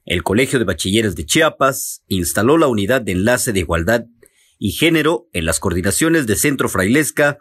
el 0.07 0.22
Colegio 0.22 0.59
de 0.59 0.64
Bachilleres 0.64 1.14
de 1.14 1.27
Chiapas 1.27 2.03
instaló 2.09 2.57
la 2.57 2.68
unidad 2.68 3.03
de 3.03 3.12
enlace 3.12 3.53
de 3.53 3.61
igualdad 3.61 4.07
y 4.59 4.70
género 4.70 5.29
en 5.35 5.44
las 5.44 5.61
coordinaciones 5.61 6.27
de 6.27 6.37
Centro 6.37 6.70
Frailesca 6.70 7.37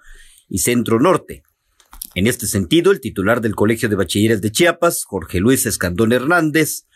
y 0.49 0.57
Centro 0.57 0.99
Norte. 0.99 1.43
En 2.13 2.27
este 2.27 2.45
sentido, 2.45 2.91
el 2.91 2.99
titular 2.99 3.39
del 3.39 3.55
Colegio 3.55 3.87
de 3.87 3.95
Bachilleres 3.95 4.41
de 4.41 4.51
Chiapas, 4.51 5.05
Jorge 5.05 5.39
Luis 5.39 5.65
Escandón 5.65 6.11
Hernández, 6.11 6.87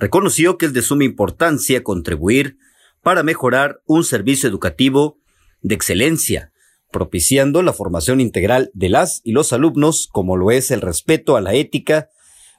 reconoció 0.00 0.58
que 0.58 0.66
es 0.66 0.72
de 0.72 0.82
suma 0.82 1.04
importancia 1.04 1.84
contribuir 1.84 2.56
para 3.02 3.22
mejorar 3.22 3.82
un 3.86 4.02
servicio 4.02 4.48
educativo 4.48 5.18
de 5.60 5.74
excelencia, 5.74 6.52
propiciando 6.90 7.62
la 7.62 7.74
formación 7.74 8.20
integral 8.20 8.70
de 8.72 8.88
las 8.88 9.20
y 9.24 9.32
los 9.32 9.52
alumnos, 9.52 10.08
como 10.10 10.36
lo 10.36 10.50
es 10.50 10.70
el 10.70 10.80
respeto 10.80 11.36
a 11.36 11.42
la 11.42 11.54
ética, 11.54 12.08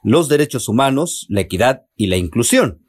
los 0.04 0.30
derechos 0.30 0.69
humanos, 0.69 1.25
la 1.30 1.41
equidad 1.41 1.82
y 1.95 2.08
la 2.08 2.17
inclusión. 2.17 2.86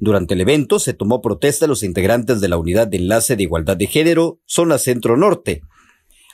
Durante 0.00 0.34
el 0.34 0.40
evento 0.40 0.80
se 0.80 0.92
tomó 0.92 1.22
protesta 1.22 1.64
a 1.64 1.68
los 1.68 1.84
integrantes 1.84 2.40
de 2.40 2.48
la 2.48 2.58
Unidad 2.58 2.88
de 2.88 2.96
Enlace 2.96 3.36
de 3.36 3.44
Igualdad 3.44 3.76
de 3.76 3.86
Género, 3.86 4.40
Zona 4.44 4.78
Centro 4.78 5.16
Norte. 5.16 5.62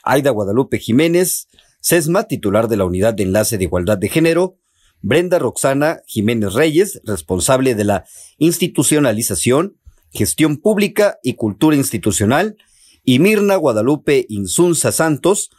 Aida 0.03 0.31
Guadalupe 0.31 0.79
Jiménez, 0.79 1.47
SESMA, 1.79 2.23
titular 2.23 2.67
de 2.67 2.77
la 2.77 2.85
Unidad 2.85 3.13
de 3.13 3.23
Enlace 3.23 3.59
de 3.59 3.65
Igualdad 3.65 3.99
de 3.99 4.09
Género, 4.09 4.57
Brenda 5.01 5.39
Roxana 5.39 6.01
Jiménez 6.05 6.53
Reyes, 6.53 7.01
responsable 7.03 7.75
de 7.75 7.83
la 7.83 8.05
institucionalización, 8.37 9.77
gestión 10.11 10.57
pública 10.57 11.17
y 11.23 11.33
cultura 11.33 11.75
institucional, 11.75 12.57
y 13.03 13.19
Mirna 13.19 13.55
Guadalupe 13.55 14.25
Insunza 14.29 14.91
Santos, 14.91 15.49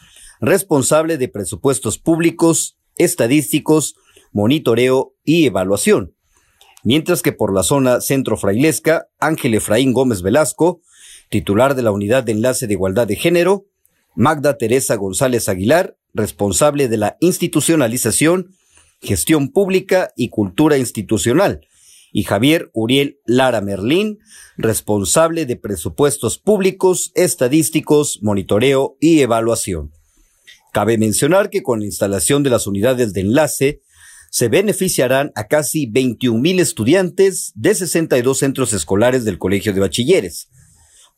responsable 0.41 1.19
de 1.19 1.29
presupuestos 1.29 1.99
públicos, 1.99 2.79
estadísticos, 2.97 3.97
monitoreo 4.33 5.15
y 5.25 5.47
evaluación. 5.47 6.15
Mientras 6.85 7.23
que 7.23 7.33
por 7.33 7.55
la 7.55 7.63
zona 7.63 8.01
centro 8.01 8.37
frailesca, 8.37 9.09
Ángel 9.19 9.55
Efraín 9.55 9.93
Gómez 9.93 10.23
Velasco, 10.23 10.81
titular 11.31 11.75
de 11.75 11.83
la 11.83 11.93
Unidad 11.93 12.25
de 12.25 12.33
Enlace 12.33 12.67
de 12.67 12.75
Igualdad 12.75 13.07
de 13.07 13.17
Género, 13.17 13.67
Magda 14.15 14.59
Teresa 14.59 14.97
González 14.97 15.49
Aguilar, 15.49 15.97
responsable 16.13 16.89
de 16.89 16.97
la 16.97 17.17
institucionalización, 17.21 18.55
gestión 19.03 19.51
pública 19.51 20.13
y 20.17 20.29
cultura 20.29 20.79
institucional, 20.79 21.67
y 22.13 22.25
Javier 22.25 22.71
Uriel 22.73 23.19
Lara 23.27 23.61
Merlín, 23.61 24.19
responsable 24.57 25.47
de 25.47 25.57
presupuestos 25.57 26.39
públicos, 26.39 27.11
estadísticos, 27.15 28.21
monitoreo 28.23 28.97
y 29.01 29.21
evaluación. 29.21 29.93
Cabe 30.73 30.99
mencionar 30.99 31.51
que 31.51 31.63
con 31.63 31.81
la 31.81 31.87
instalación 31.87 32.43
de 32.43 32.51
las 32.51 32.67
unidades 32.67 33.13
de 33.13 33.23
enlace, 33.23 33.81
se 34.31 34.49
beneficiarán 34.49 35.31
a 35.35 35.47
casi 35.47 35.85
21 35.85 36.41
mil 36.41 36.59
estudiantes 36.59 37.53
de 37.55 37.75
62 37.75 38.39
centros 38.39 38.73
escolares 38.73 39.27
del 39.27 39.39
Colegio 39.39 39.75
de 39.75 39.81
Bachilleres, 39.81 40.49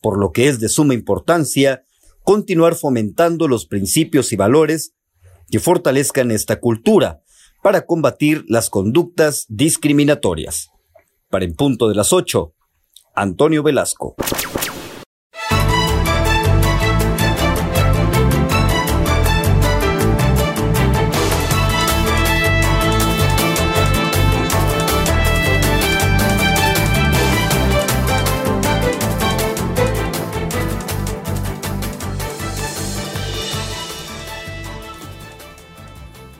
por 0.00 0.18
lo 0.18 0.32
que 0.32 0.48
es 0.48 0.58
de 0.58 0.68
suma 0.68 0.94
importancia 0.94 1.84
continuar 2.24 2.74
fomentando 2.74 3.46
los 3.46 3.66
principios 3.66 4.32
y 4.32 4.36
valores 4.36 4.94
que 5.48 5.60
fortalezcan 5.60 6.32
esta 6.32 6.58
cultura 6.58 7.23
para 7.64 7.86
combatir 7.86 8.44
las 8.46 8.68
conductas 8.68 9.46
discriminatorias. 9.48 10.68
Para 11.30 11.46
en 11.46 11.54
punto 11.54 11.88
de 11.88 11.94
las 11.94 12.12
8, 12.12 12.52
Antonio 13.14 13.62
Velasco. 13.62 14.16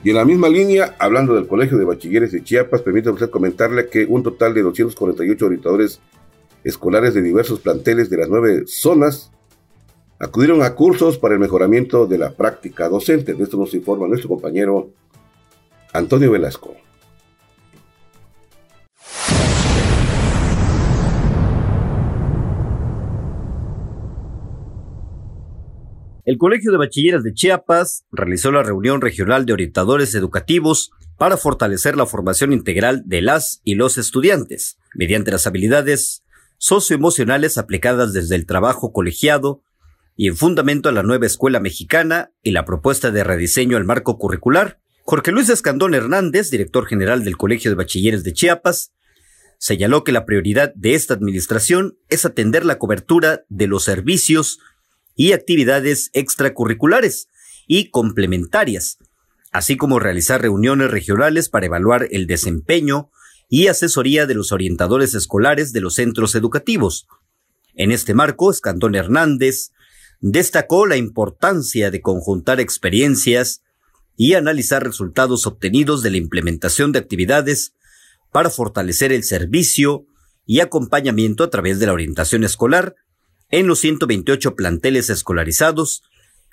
Y 0.04 0.10
en 0.10 0.16
la 0.16 0.26
misma 0.26 0.50
línea, 0.50 0.94
hablando 0.98 1.34
del 1.34 1.48
Colegio 1.48 1.78
de 1.78 1.86
Bachilleres 1.86 2.30
de 2.30 2.44
Chiapas, 2.44 2.82
permítame 2.82 3.14
usted 3.14 3.30
comentarle 3.30 3.88
que 3.88 4.04
un 4.04 4.22
total 4.22 4.52
de 4.52 4.60
248 4.60 5.46
orientadores 5.46 6.00
escolares 6.62 7.14
de 7.14 7.22
diversos 7.22 7.60
planteles 7.60 8.10
de 8.10 8.18
las 8.18 8.28
nueve 8.28 8.64
zonas 8.66 9.32
acudieron 10.18 10.62
a 10.62 10.74
cursos 10.74 11.16
para 11.16 11.34
el 11.34 11.40
mejoramiento 11.40 12.06
de 12.06 12.18
la 12.18 12.32
práctica 12.32 12.90
docente. 12.90 13.32
De 13.32 13.44
esto 13.44 13.56
nos 13.56 13.72
informa 13.72 14.06
nuestro 14.06 14.28
compañero 14.28 14.90
Antonio 15.94 16.30
Velasco. 16.30 16.74
El 26.24 26.38
Colegio 26.38 26.72
de 26.72 26.78
Bachilleres 26.78 27.22
de 27.22 27.34
Chiapas 27.34 28.06
realizó 28.10 28.50
la 28.50 28.62
reunión 28.62 29.02
regional 29.02 29.44
de 29.44 29.52
orientadores 29.52 30.14
educativos 30.14 30.90
para 31.18 31.37
fortalecer 31.37 31.96
la 31.96 32.06
formación 32.06 32.54
integral 32.54 33.02
de 33.04 33.20
las 33.20 33.60
y 33.62 33.74
los 33.74 33.98
estudiantes, 33.98 34.78
mediante 34.94 35.30
las 35.30 35.46
habilidades 35.46 36.24
socioemocionales 36.56 37.58
aplicadas 37.58 38.14
desde 38.14 38.37
el 38.37 38.46
trabajo 38.46 38.90
colegiado 38.90 39.62
y 40.16 40.28
en 40.28 40.37
fundamento 40.37 40.88
a 40.88 40.92
la 40.92 41.02
nueva 41.02 41.26
escuela 41.26 41.60
mexicana 41.60 42.30
y 42.42 42.52
la 42.52 42.64
propuesta 42.64 43.10
de 43.10 43.22
rediseño 43.22 43.76
al 43.76 43.84
marco 43.84 44.16
curricular. 44.16 44.80
Jorge 45.02 45.30
Luis 45.30 45.50
Escandón 45.50 45.94
Hernández, 45.94 46.50
director 46.50 46.87
general 46.87 47.22
del 47.22 47.37
Colegio 47.37 47.70
de 47.70 47.74
Bachilleres 47.74 48.24
de 48.24 48.32
Chiapas, 48.32 48.92
señaló 49.58 50.04
que 50.04 50.12
la 50.12 50.24
prioridad 50.24 50.72
de 50.74 50.94
esta 50.94 51.12
administración 51.12 51.98
es 52.08 52.24
atender 52.24 52.64
la 52.64 52.78
cobertura 52.78 53.44
de 53.50 53.66
los 53.66 53.84
servicios 53.84 54.58
y 55.16 55.33
actividades 55.33 56.11
extracurriculares 56.12 57.29
y 57.66 57.90
complementarias, 57.90 58.98
así 59.53 59.77
como 59.77 59.98
realizar 59.98 60.42
reuniones 60.42 60.90
regionales 60.90 61.48
para 61.48 61.66
evaluar 61.66 62.09
el 62.11 62.27
desempeño 62.27 63.11
y 63.48 63.68
asesoría 63.68 64.27
de 64.27 64.35
los 64.35 64.53
orientadores 64.53 65.14
escolares 65.14 65.72
de 65.72 65.81
los 65.81 65.94
centros 65.94 66.35
educativos. 66.35 67.07
En 67.74 67.92
este 67.92 68.14
marco, 68.14 68.50
Escandón 68.50 68.94
Hernández 68.94 69.70
destacó 70.20 70.87
la 70.87 70.96
importancia 70.96 71.90
de 71.90 72.00
conjuntar 72.00 72.61
experiencias 72.61 73.62
y 74.16 74.35
analizar 74.35 74.85
resultados 74.85 75.46
obtenidos 75.46 76.03
de 76.03 76.11
la 76.11 76.16
implementación 76.16 76.92
de 76.92 77.00
actividades 77.00 77.74
para 78.33 78.50
fortalecer 78.50 79.12
el 79.12 79.24
servicio 79.24 80.07
y 80.46 80.61
acompañamiento 80.61 81.44
a 81.44 81.50
través 81.50 81.79
de 81.79 81.87
la 81.87 81.92
orientación 81.92 82.44
escolar 82.44 82.96
en 83.50 83.66
los 83.66 83.80
128 83.80 84.54
planteles 84.54 85.11
escolarizados 85.11 86.02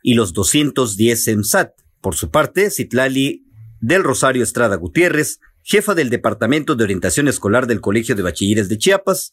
y 0.03 0.15
los 0.15 0.33
210 0.33 1.27
en 1.27 1.43
SAT. 1.43 1.73
Por 2.01 2.15
su 2.15 2.29
parte, 2.29 2.69
Citlali 2.69 3.45
del 3.79 4.03
Rosario 4.03 4.43
Estrada 4.43 4.75
Gutiérrez, 4.75 5.39
jefa 5.63 5.95
del 5.95 6.09
Departamento 6.09 6.75
de 6.75 6.83
Orientación 6.83 7.27
Escolar 7.27 7.67
del 7.67 7.81
Colegio 7.81 8.15
de 8.15 8.23
Bachilleres 8.23 8.69
de 8.69 8.77
Chiapas, 8.77 9.31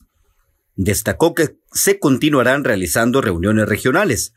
destacó 0.77 1.35
que 1.35 1.57
se 1.73 1.99
continuarán 1.99 2.65
realizando 2.65 3.21
reuniones 3.21 3.69
regionales, 3.69 4.33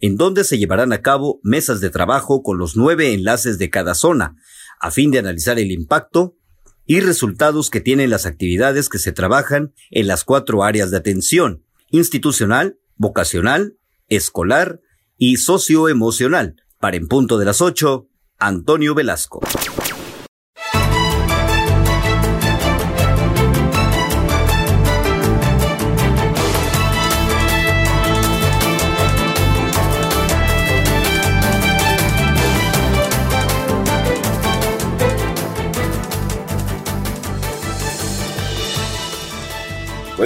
en 0.00 0.16
donde 0.16 0.44
se 0.44 0.58
llevarán 0.58 0.92
a 0.92 1.02
cabo 1.02 1.40
mesas 1.42 1.80
de 1.80 1.90
trabajo 1.90 2.42
con 2.42 2.58
los 2.58 2.76
nueve 2.76 3.12
enlaces 3.14 3.58
de 3.58 3.70
cada 3.70 3.94
zona, 3.94 4.36
a 4.80 4.90
fin 4.90 5.10
de 5.10 5.18
analizar 5.18 5.58
el 5.58 5.72
impacto 5.72 6.36
y 6.84 7.00
resultados 7.00 7.70
que 7.70 7.80
tienen 7.80 8.10
las 8.10 8.26
actividades 8.26 8.88
que 8.88 8.98
se 8.98 9.12
trabajan 9.12 9.72
en 9.90 10.06
las 10.06 10.22
cuatro 10.24 10.62
áreas 10.62 10.90
de 10.90 10.98
atención, 10.98 11.64
institucional, 11.90 12.78
vocacional, 12.96 13.76
escolar 14.08 14.80
y 15.18 15.36
socioemocional. 15.36 16.56
Para 16.78 16.96
en 16.96 17.08
punto 17.08 17.38
de 17.38 17.46
las 17.46 17.60
8, 17.60 18.06
Antonio 18.38 18.94
Velasco. 18.94 19.40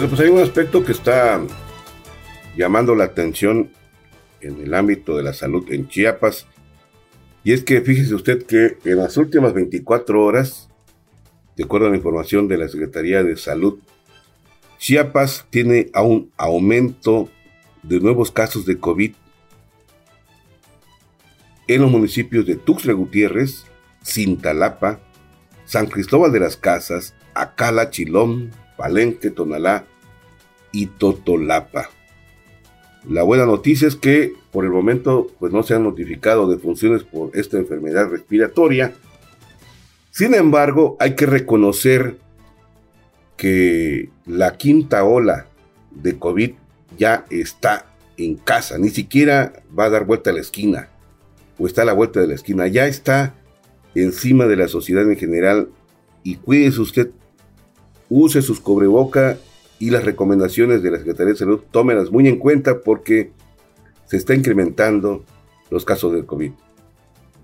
Bueno, 0.00 0.16
pues 0.16 0.26
hay 0.26 0.34
un 0.34 0.42
aspecto 0.42 0.82
que 0.82 0.92
está 0.92 1.42
llamando 2.56 2.94
la 2.94 3.04
atención 3.04 3.70
en 4.40 4.59
el 4.62 4.72
ámbito 4.72 5.14
de 5.14 5.22
la 5.22 5.34
salud 5.34 5.70
en 5.70 5.88
Chiapas. 5.88 6.46
Y 7.44 7.53
es 7.53 7.62
que 7.62 7.82
fíjese 7.82 8.14
usted 8.14 8.46
que 8.46 8.78
en 8.86 8.96
las 8.96 9.18
últimas 9.18 9.53
24 9.53 10.24
horas, 10.24 10.70
de 11.55 11.64
acuerdo 11.64 11.88
a 11.88 11.90
la 11.90 11.98
información 11.98 12.48
de 12.48 12.57
la 12.57 12.68
Secretaría 12.68 13.22
de 13.22 13.36
Salud, 13.36 13.78
Chiapas 14.78 15.44
tiene 15.51 15.90
un 15.94 16.32
aumento 16.38 17.28
de 17.82 18.01
nuevos 18.01 18.30
casos 18.30 18.64
de 18.64 18.78
COVID 18.78 19.12
en 21.66 21.82
los 21.82 21.90
municipios 21.90 22.46
de 22.46 22.57
Tuxtla 22.57 22.94
Gutiérrez, 22.94 23.66
Cintalapa, 24.03 24.98
San 25.66 25.88
Cristóbal 25.88 26.32
de 26.32 26.40
las 26.40 26.57
Casas, 26.57 27.14
Acala, 27.34 27.90
Chilón, 27.90 28.51
Palenque, 28.78 29.28
Tonalá 29.28 29.84
y 30.72 30.86
Totolapa. 30.86 31.90
La 33.08 33.22
buena 33.22 33.46
noticia 33.46 33.88
es 33.88 33.96
que 33.96 34.34
por 34.50 34.64
el 34.64 34.70
momento 34.70 35.28
pues 35.38 35.52
no 35.52 35.62
se 35.62 35.74
han 35.74 35.84
notificado 35.84 36.48
defunciones 36.48 37.02
por 37.02 37.30
esta 37.34 37.56
enfermedad 37.56 38.08
respiratoria. 38.08 38.92
Sin 40.10 40.34
embargo, 40.34 40.96
hay 41.00 41.14
que 41.14 41.26
reconocer 41.26 42.18
que 43.36 44.10
la 44.26 44.56
quinta 44.58 45.04
ola 45.04 45.46
de 45.90 46.18
COVID 46.18 46.52
ya 46.98 47.24
está 47.30 47.86
en 48.18 48.36
casa, 48.36 48.76
ni 48.76 48.90
siquiera 48.90 49.62
va 49.76 49.84
a 49.84 49.90
dar 49.90 50.04
vuelta 50.04 50.30
a 50.30 50.34
la 50.34 50.40
esquina 50.40 50.90
o 51.58 51.66
está 51.66 51.82
a 51.82 51.86
la 51.86 51.94
vuelta 51.94 52.20
de 52.20 52.26
la 52.26 52.34
esquina, 52.34 52.66
ya 52.66 52.86
está 52.86 53.34
encima 53.94 54.46
de 54.46 54.56
la 54.56 54.68
sociedad 54.68 55.10
en 55.10 55.16
general 55.16 55.70
y 56.22 56.36
cuídese 56.36 56.80
usted 56.80 57.10
use 58.10 58.42
sus 58.42 58.60
cobreboca 58.60 59.38
y 59.81 59.91
las 59.91 60.05
recomendaciones 60.05 60.83
de 60.83 60.91
la 60.91 60.99
Secretaría 60.99 61.33
de 61.33 61.39
Salud, 61.39 61.61
tómenlas 61.70 62.12
muy 62.12 62.28
en 62.28 62.39
cuenta 62.39 62.83
porque 62.83 63.33
se 64.05 64.18
está 64.18 64.35
incrementando 64.35 65.24
los 65.70 65.85
casos 65.87 66.12
del 66.12 66.26
COVID. 66.26 66.53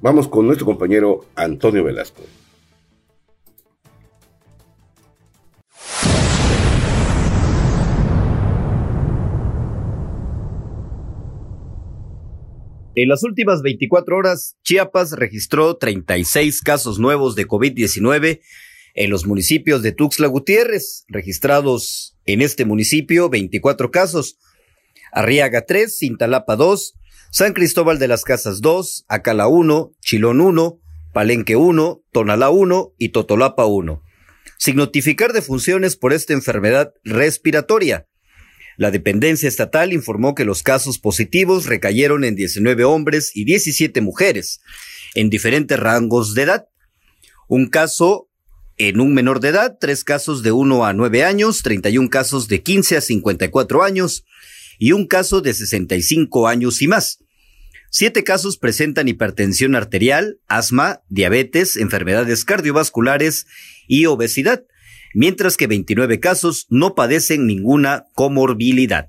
Vamos 0.03 0.29
con 0.29 0.47
nuestro 0.47 0.67
compañero 0.67 1.25
Antonio 1.35 1.83
Velasco. 1.83 2.23
En 12.95 13.09
las 13.09 13.23
últimas 13.25 13.63
24 13.63 14.17
horas, 14.17 14.57
Chiapas 14.63 15.13
registró 15.13 15.77
36 15.77 16.61
casos 16.61 16.99
nuevos 16.99 17.35
de 17.35 17.47
COVID-19 17.47 18.41
en 18.97 19.11
los 19.11 19.27
municipios 19.27 19.83
de 19.83 19.93
Tuxtla 19.93 20.27
Gutiérrez, 20.27 21.05
registrados 21.09 22.17
en 22.25 22.41
este 22.41 22.65
municipio 22.65 23.29
24 23.29 23.91
casos, 23.91 24.39
Arriaga 25.13 25.67
3, 25.67 25.99
Cintalapa 25.99 26.57
2, 26.57 26.95
San 27.31 27.53
Cristóbal 27.53 27.99
de 27.99 28.09
las 28.09 28.25
Casas 28.25 28.63
2, 28.63 29.05
Acala 29.09 29.49
1, 29.49 29.93
Chilón 30.01 30.41
1, 30.41 30.81
Palenque 31.13 31.57
1, 31.57 32.03
Tonalá 32.11 32.49
1 32.49 32.95
y 32.97 33.11
Totolapa 33.11 33.67
1, 33.67 34.03
sin 34.59 34.77
notificar 34.77 35.35
defunciones 35.35 35.97
por 35.97 36.15
esta 36.15 36.33
enfermedad 36.33 36.95
respiratoria. 37.05 38.07
La 38.79 38.91
dependencia 38.91 39.49
estatal 39.49 39.93
informó 39.93 40.35
que 40.35 40.47
los 40.47 40.63
casos 40.63 40.99
positivos 40.99 41.67
recayeron 41.67 42.25
en 42.25 42.35
19 42.35 42.85
hombres 42.85 43.31
y 43.35 43.45
17 43.45 44.01
mujeres, 44.01 44.61
en 45.15 45.29
diferentes 45.29 45.79
rangos 45.79 46.35
de 46.35 46.43
edad. 46.43 46.67
Un 47.49 47.69
caso 47.69 48.29
en 48.79 49.01
un 49.01 49.15
menor 49.15 49.41
de 49.41 49.49
edad, 49.49 49.77
tres 49.81 50.05
casos 50.05 50.43
de 50.43 50.53
1 50.53 50.85
a 50.85 50.93
9 50.93 51.25
años, 51.25 51.63
31 51.63 52.11
casos 52.11 52.49
de 52.49 52.63
15 52.63 52.97
a 52.97 53.01
54 53.01 53.83
años 53.83 54.25
y 54.79 54.93
un 54.93 55.07
caso 55.07 55.41
de 55.41 55.55
65 55.55 56.49
años 56.49 56.83
y 56.83 56.89
más. 56.89 57.19
Siete 57.91 58.25
casos 58.25 58.59
presentan 58.59 59.09
hipertensión 59.09 59.75
arterial, 59.75 60.39
asma, 60.49 61.01
diabetes, 61.09 61.77
enfermedades 61.77 62.45
cardiovasculares 62.45 63.47
y 63.87 64.07
obesidad 64.07 64.65
mientras 65.17 65.57
que 65.57 65.67
29 65.67 66.21
casos 66.21 66.67
no 66.69 66.95
padecen 66.95 67.47
ninguna 67.47 68.05
comorbilidad. 68.15 69.09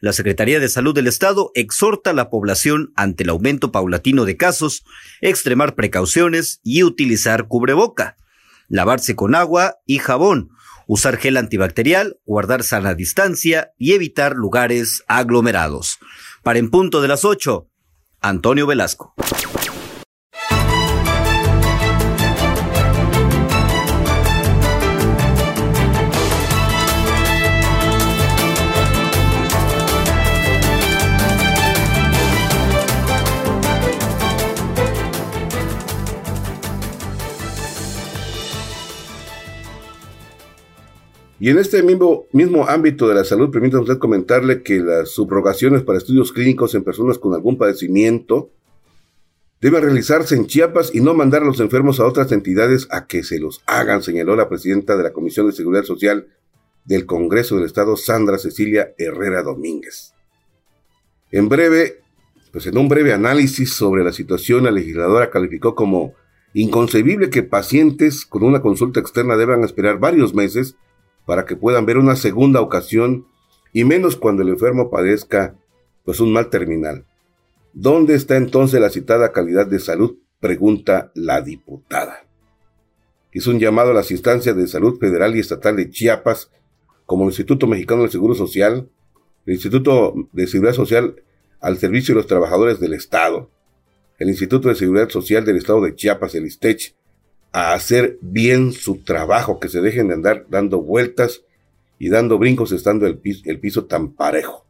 La 0.00 0.12
Secretaría 0.12 0.58
de 0.58 0.68
Salud 0.68 0.92
del 0.92 1.06
Estado 1.06 1.52
exhorta 1.54 2.10
a 2.10 2.12
la 2.12 2.28
población 2.28 2.92
ante 2.96 3.22
el 3.22 3.30
aumento 3.30 3.70
paulatino 3.70 4.24
de 4.24 4.36
casos, 4.36 4.84
extremar 5.20 5.76
precauciones 5.76 6.60
y 6.64 6.82
utilizar 6.82 7.46
cubreboca, 7.46 8.16
lavarse 8.68 9.16
con 9.16 9.34
agua 9.34 9.76
y 9.86 9.98
jabón, 9.98 10.50
usar 10.86 11.16
gel 11.16 11.36
antibacterial, 11.36 12.18
guardar 12.24 12.62
sana 12.62 12.94
distancia 12.94 13.72
y 13.78 13.92
evitar 13.92 14.36
lugares 14.36 15.04
aglomerados. 15.08 15.98
Para 16.42 16.58
en 16.58 16.70
punto 16.70 17.00
de 17.00 17.08
las 17.08 17.24
8, 17.24 17.66
Antonio 18.20 18.66
Velasco. 18.66 19.14
Y 41.40 41.50
en 41.50 41.58
este 41.58 41.82
mismo, 41.82 42.26
ámbito 42.68 43.08
de 43.08 43.14
la 43.14 43.24
salud, 43.24 43.50
permítame 43.50 43.82
usted 43.82 43.98
comentarle 43.98 44.62
que 44.62 44.80
las 44.80 45.10
subrogaciones 45.10 45.82
para 45.82 45.98
estudios 45.98 46.32
clínicos 46.32 46.74
en 46.74 46.82
personas 46.82 47.18
con 47.18 47.32
algún 47.32 47.56
padecimiento 47.56 48.50
deben 49.60 49.82
realizarse 49.82 50.34
en 50.34 50.46
Chiapas 50.46 50.92
y 50.92 51.00
no 51.00 51.14
mandar 51.14 51.42
a 51.42 51.46
los 51.46 51.60
enfermos 51.60 52.00
a 52.00 52.06
otras 52.06 52.32
entidades 52.32 52.88
a 52.90 53.06
que 53.06 53.22
se 53.22 53.38
los 53.38 53.62
hagan, 53.66 54.02
señaló 54.02 54.34
la 54.34 54.48
presidenta 54.48 54.96
de 54.96 55.04
la 55.04 55.12
Comisión 55.12 55.46
de 55.46 55.52
Seguridad 55.52 55.84
Social 55.84 56.26
del 56.84 57.06
Congreso 57.06 57.56
del 57.56 57.66
Estado, 57.66 57.96
Sandra 57.96 58.38
Cecilia 58.38 58.94
Herrera 58.98 59.42
Domínguez. 59.42 60.14
En 61.30 61.48
breve, 61.48 62.00
pues 62.50 62.66
en 62.66 62.78
un 62.78 62.88
breve 62.88 63.12
análisis 63.12 63.74
sobre 63.74 64.02
la 64.02 64.12
situación, 64.12 64.64
la 64.64 64.70
legisladora 64.72 65.30
calificó 65.30 65.76
como 65.76 66.14
inconcebible 66.54 67.30
que 67.30 67.42
pacientes 67.42 68.24
con 68.26 68.42
una 68.42 68.60
consulta 68.60 68.98
externa 68.98 69.36
deban 69.36 69.62
esperar 69.62 69.98
varios 70.00 70.34
meses 70.34 70.76
para 71.28 71.44
que 71.44 71.56
puedan 71.56 71.84
ver 71.84 71.98
una 71.98 72.16
segunda 72.16 72.62
ocasión 72.62 73.26
y 73.74 73.84
menos 73.84 74.16
cuando 74.16 74.42
el 74.42 74.48
enfermo 74.48 74.90
padezca 74.90 75.54
pues 76.02 76.20
un 76.20 76.32
mal 76.32 76.48
terminal. 76.48 77.04
¿Dónde 77.74 78.14
está 78.14 78.38
entonces 78.38 78.80
la 78.80 78.88
citada 78.88 79.30
calidad 79.30 79.66
de 79.66 79.78
salud? 79.78 80.16
pregunta 80.40 81.12
la 81.14 81.42
diputada. 81.42 82.24
Hizo 83.30 83.50
un 83.50 83.58
llamado 83.58 83.90
a 83.90 83.94
las 83.94 84.10
instancias 84.10 84.56
de 84.56 84.66
salud 84.68 84.98
federal 84.98 85.36
y 85.36 85.40
estatal 85.40 85.76
de 85.76 85.90
Chiapas, 85.90 86.50
como 87.04 87.24
el 87.24 87.28
Instituto 87.28 87.66
Mexicano 87.66 88.00
del 88.02 88.10
Seguro 88.10 88.34
Social, 88.34 88.88
el 89.44 89.52
Instituto 89.52 90.14
de 90.32 90.46
Seguridad 90.46 90.72
Social 90.72 91.22
al 91.60 91.76
servicio 91.76 92.14
de 92.14 92.20
los 92.20 92.26
trabajadores 92.26 92.80
del 92.80 92.94
Estado, 92.94 93.50
el 94.18 94.30
Instituto 94.30 94.70
de 94.70 94.76
Seguridad 94.76 95.10
Social 95.10 95.44
del 95.44 95.58
Estado 95.58 95.82
de 95.82 95.94
Chiapas, 95.94 96.34
el 96.34 96.46
ISTECH, 96.46 96.94
a 97.52 97.72
hacer 97.72 98.18
bien 98.20 98.72
su 98.72 98.98
trabajo, 98.98 99.58
que 99.58 99.68
se 99.68 99.80
dejen 99.80 100.08
de 100.08 100.14
andar 100.14 100.46
dando 100.48 100.82
vueltas 100.82 101.42
y 101.98 102.08
dando 102.08 102.38
brincos 102.38 102.72
estando 102.72 103.06
el 103.06 103.18
piso, 103.18 103.86
tan 103.86 104.12
parejo. 104.12 104.64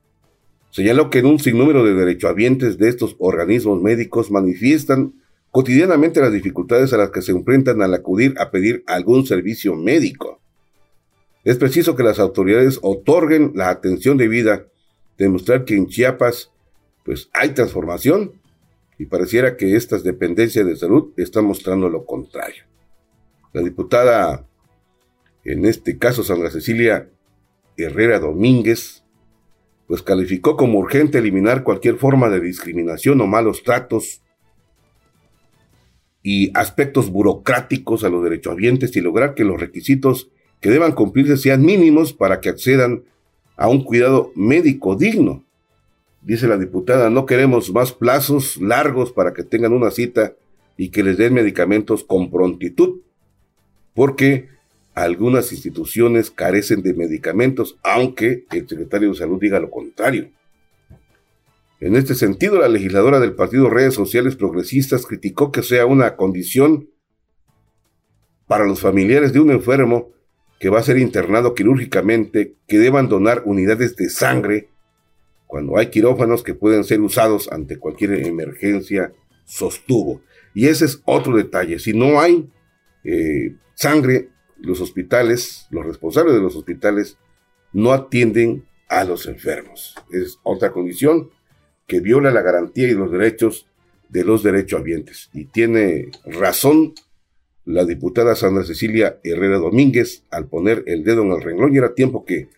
Señaló 0.70 1.10
que 1.10 1.18
en 1.18 1.26
un 1.26 1.38
sinnúmero 1.38 1.84
de 1.84 1.94
derechohabientes 1.94 2.78
de 2.78 2.88
estos 2.88 3.16
organismos 3.18 3.82
médicos 3.82 4.30
manifiestan 4.30 5.14
cotidianamente 5.50 6.20
las 6.20 6.32
dificultades 6.32 6.92
a 6.92 6.98
las 6.98 7.10
que 7.10 7.22
se 7.22 7.32
enfrentan 7.32 7.82
al 7.82 7.94
acudir 7.94 8.34
a 8.38 8.50
pedir 8.50 8.84
algún 8.86 9.26
servicio 9.26 9.74
médico. 9.74 10.40
Es 11.44 11.56
preciso 11.56 11.96
que 11.96 12.02
las 12.02 12.18
autoridades 12.18 12.78
otorguen 12.82 13.52
la 13.54 13.70
atención 13.70 14.18
debida, 14.18 14.66
demostrar 15.16 15.64
que 15.64 15.74
en 15.74 15.86
Chiapas 15.86 16.52
pues 17.04 17.30
hay 17.32 17.50
transformación 17.50 18.32
y 18.99 19.07
pareciera 19.07 19.57
que 19.57 19.76
estas 19.76 20.03
dependencias 20.03 20.66
de 20.66 20.76
salud 20.76 21.12
están 21.16 21.44
mostrando 21.44 21.88
lo 21.88 22.05
contrario. 22.05 22.64
La 23.53 23.62
diputada, 23.62 24.46
en 25.44 25.64
este 25.64 25.99
caso 25.99 26.24
Sandra 26.24 26.51
Cecilia 26.51 27.09
Herrera 27.76 28.18
Domínguez, 28.18 29.05
pues 29.86 30.03
calificó 30.03 30.57
como 30.57 30.78
urgente 30.78 31.18
eliminar 31.18 31.62
cualquier 31.62 31.96
forma 31.96 32.28
de 32.28 32.40
discriminación 32.40 33.20
o 33.20 33.26
malos 33.26 33.62
tratos 33.62 34.20
y 36.22 36.51
aspectos 36.59 37.11
burocráticos 37.11 38.05
a 38.05 38.11
los 38.11 38.22
derechohabientes 38.22 38.94
y 38.96 39.01
lograr 39.01 39.34
que 39.34 39.44
los 39.44 39.59
requisitos 39.59 40.30
que 40.61 40.70
deban 40.70 40.92
cumplirse 40.92 41.36
sean 41.36 41.64
mínimos 41.64 42.12
para 42.12 42.40
que 42.40 42.49
accedan 42.49 43.05
a 43.57 43.68
un 43.68 43.82
cuidado 43.84 44.32
médico 44.34 44.96
digno. 44.96 45.47
Dice 46.28 46.46
la 46.46 46.58
diputada, 46.58 47.08
no 47.08 47.24
queremos 47.24 47.72
más 47.72 47.92
plazos 47.92 48.58
largos 48.58 49.12
para 49.12 49.32
que 49.32 49.44
tengan 49.44 49.72
una 49.72 49.90
cita 49.90 50.34
y 50.76 50.90
que 50.90 51.02
les 51.02 51.16
den 51.16 51.32
medicamentos 51.32 52.04
con 52.04 52.30
prontitud 52.30 53.00
porque 53.94 54.50
algunas 54.92 55.52
instituciones 55.52 56.30
carecen 56.30 56.82
de 56.82 56.92
medicamentos, 56.92 57.78
aunque 57.82 58.44
el 58.50 58.68
secretario 58.68 59.08
de 59.08 59.14
Salud 59.14 59.40
diga 59.40 59.58
lo 59.58 59.70
contrario. 59.70 60.28
En 61.80 61.96
este 61.96 62.14
sentido, 62.14 62.58
la 62.58 62.68
legisladora 62.68 63.20
del 63.20 63.32
Partido 63.32 63.70
Redes 63.70 63.94
Sociales 63.94 64.36
Progresistas 64.36 65.06
criticó 65.06 65.50
que 65.50 65.62
sea 65.62 65.86
una 65.86 66.14
condición 66.16 66.90
para 68.46 68.66
los 68.66 68.80
familiares 68.80 69.32
de 69.32 69.40
un 69.40 69.50
enfermo 69.50 70.10
que 70.60 70.68
va 70.68 70.80
a 70.80 70.82
ser 70.82 70.98
internado 70.98 71.54
quirúrgicamente 71.54 72.52
que 72.66 72.78
deban 72.78 73.08
donar 73.08 73.44
unidades 73.46 73.96
de 73.96 74.10
sangre 74.10 74.68
cuando 75.49 75.78
hay 75.78 75.86
quirófanos 75.86 76.44
que 76.44 76.55
pueden 76.55 76.84
ser 76.84 77.01
usados 77.01 77.51
ante 77.51 77.78
cualquier 77.78 78.12
emergencia, 78.26 79.12
sostuvo. 79.44 80.20
Y 80.55 80.66
ese 80.66 80.84
es 80.84 81.03
otro 81.07 81.36
detalle. 81.36 81.78
Si 81.78 81.94
no 81.94 82.20
hay 82.20 82.49
eh, 83.03 83.57
sangre, 83.74 84.28
los 84.59 84.80
hospitales, 84.80 85.66
los 85.70 85.86
responsables 85.86 86.34
de 86.34 86.42
los 86.42 86.55
hospitales, 86.55 87.16
no 87.72 87.92
atienden 87.92 88.66
a 88.88 89.05
los 89.05 89.26
enfermos. 89.26 89.94
Es 90.12 90.38
otra 90.42 90.70
condición 90.70 91.30
que 91.86 92.01
viola 92.01 92.30
la 92.30 92.42
garantía 92.42 92.88
y 92.88 92.92
los 92.92 93.11
derechos 93.11 93.66
de 94.11 94.24
los 94.24 94.42
derechohabientes. 94.42 95.30
Y 95.32 95.46
tiene 95.46 96.11
razón 96.26 96.94
la 97.64 97.86
diputada 97.86 98.34
Sandra 98.34 98.64
Cecilia 98.64 99.18
Herrera 99.24 99.57
Domínguez 99.57 100.24
al 100.30 100.46
poner 100.46 100.84
el 100.86 101.05
dedo 101.05 101.22
en 101.22 101.32
el 101.32 101.42
renglón 101.42 101.74
y 101.74 101.78
era 101.78 101.94
tiempo 101.94 102.24
que 102.24 102.49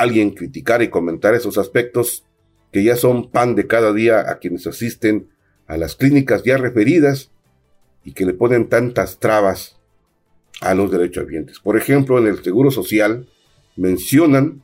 alguien 0.00 0.30
criticara 0.30 0.84
y 0.84 0.88
comentara 0.88 1.36
esos 1.36 1.58
aspectos 1.58 2.24
que 2.72 2.84
ya 2.84 2.96
son 2.96 3.30
pan 3.30 3.54
de 3.54 3.66
cada 3.66 3.92
día 3.92 4.30
a 4.30 4.38
quienes 4.38 4.66
asisten 4.66 5.28
a 5.66 5.76
las 5.76 5.96
clínicas 5.96 6.42
ya 6.44 6.56
referidas 6.56 7.30
y 8.04 8.12
que 8.12 8.26
le 8.26 8.34
ponen 8.34 8.68
tantas 8.68 9.18
trabas 9.18 9.76
a 10.60 10.74
los 10.74 10.90
derechohabientes. 10.90 11.58
Por 11.60 11.76
ejemplo, 11.76 12.18
en 12.18 12.26
el 12.26 12.42
Seguro 12.42 12.70
Social 12.70 13.26
mencionan, 13.76 14.62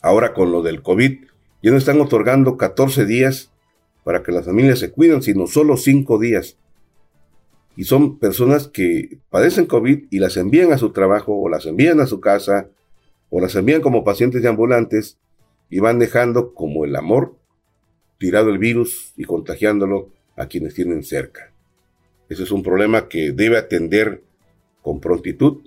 ahora 0.00 0.32
con 0.32 0.52
lo 0.52 0.62
del 0.62 0.82
COVID, 0.82 1.24
ya 1.62 1.70
no 1.70 1.76
están 1.76 2.00
otorgando 2.00 2.56
14 2.56 3.04
días 3.04 3.50
para 4.04 4.22
que 4.22 4.32
las 4.32 4.46
familias 4.46 4.78
se 4.78 4.90
cuiden, 4.90 5.22
sino 5.22 5.46
solo 5.46 5.76
5 5.76 6.18
días. 6.18 6.56
Y 7.76 7.84
son 7.84 8.18
personas 8.18 8.68
que 8.68 9.18
padecen 9.30 9.66
COVID 9.66 10.04
y 10.10 10.18
las 10.18 10.36
envían 10.36 10.72
a 10.72 10.78
su 10.78 10.90
trabajo 10.90 11.36
o 11.36 11.48
las 11.48 11.66
envían 11.66 12.00
a 12.00 12.06
su 12.06 12.20
casa 12.20 12.68
o 13.30 13.40
las 13.40 13.54
envían 13.54 13.80
como 13.80 14.04
pacientes 14.04 14.42
de 14.42 14.48
ambulantes 14.48 15.18
y 15.70 15.80
van 15.80 15.98
dejando 15.98 16.54
como 16.54 16.84
el 16.84 16.96
amor 16.96 17.36
tirado 18.18 18.50
el 18.50 18.58
virus 18.58 19.12
y 19.16 19.24
contagiándolo 19.24 20.10
a 20.36 20.46
quienes 20.46 20.74
tienen 20.74 21.04
cerca. 21.04 21.52
Ese 22.28 22.42
es 22.42 22.50
un 22.50 22.62
problema 22.62 23.08
que 23.08 23.32
debe 23.32 23.56
atender 23.56 24.22
con 24.82 25.00
prontitud 25.00 25.62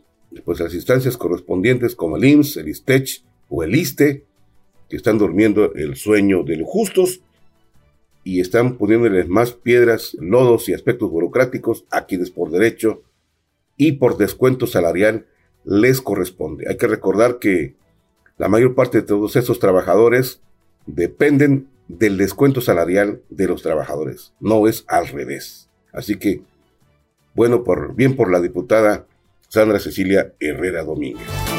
pues 0.46 0.60
las 0.60 0.74
instancias 0.74 1.18
correspondientes 1.18 1.96
como 1.96 2.18
el 2.18 2.26
IMSS, 2.26 2.58
el 2.58 2.70
ISTECH 2.70 3.24
o 3.50 3.64
el 3.64 3.76
ISTE, 3.76 4.26
que 4.90 4.96
están 4.96 5.18
durmiendo 5.18 5.74
el 5.74 5.96
sueño 5.96 6.44
de 6.44 6.58
los 6.58 6.70
justos 6.70 7.22
y 8.24 8.40
están 8.40 8.78
poniéndoles 8.78 9.28
más 9.28 9.52
piedras, 9.54 10.16
lodos 10.20 10.70
y 10.70 10.74
aspectos 10.74 11.10
burocráticos 11.10 11.86
a 11.90 12.06
quienes 12.06 12.32
por 12.32 12.52
derecho 12.52 13.04
y 13.78 13.94
por 13.94 14.18
descuento 14.18 14.68
salarial 14.68 15.26
les 15.64 16.02
corresponde. 16.02 16.66
Hay 16.68 16.78
que 16.78 16.88
recordar 16.88 17.40
que 17.40 17.76
la 18.38 18.48
mayor 18.48 18.76
parte 18.76 19.02
de 19.02 19.08
todos 19.08 19.36
esos 19.36 19.60
trabajadores 19.60 20.42
dependen 20.86 21.68
del 21.88 22.18
descuento 22.18 22.62
salarial 22.62 23.22
de 23.30 23.48
los 23.48 23.62
trabajadores, 23.62 24.34
no 24.40 24.68
es 24.68 24.86
al 24.88 25.08
revés. 25.08 25.70
Así 25.92 26.18
que, 26.18 26.42
bueno, 27.36 27.64
por, 27.64 27.96
bien 27.96 28.16
por 28.16 28.32
la 28.32 28.40
diputada 28.40 29.06
Sandra 29.50 29.80
Cecilia 29.80 30.34
Herrera 30.40 30.84
Domínguez. 30.84 31.51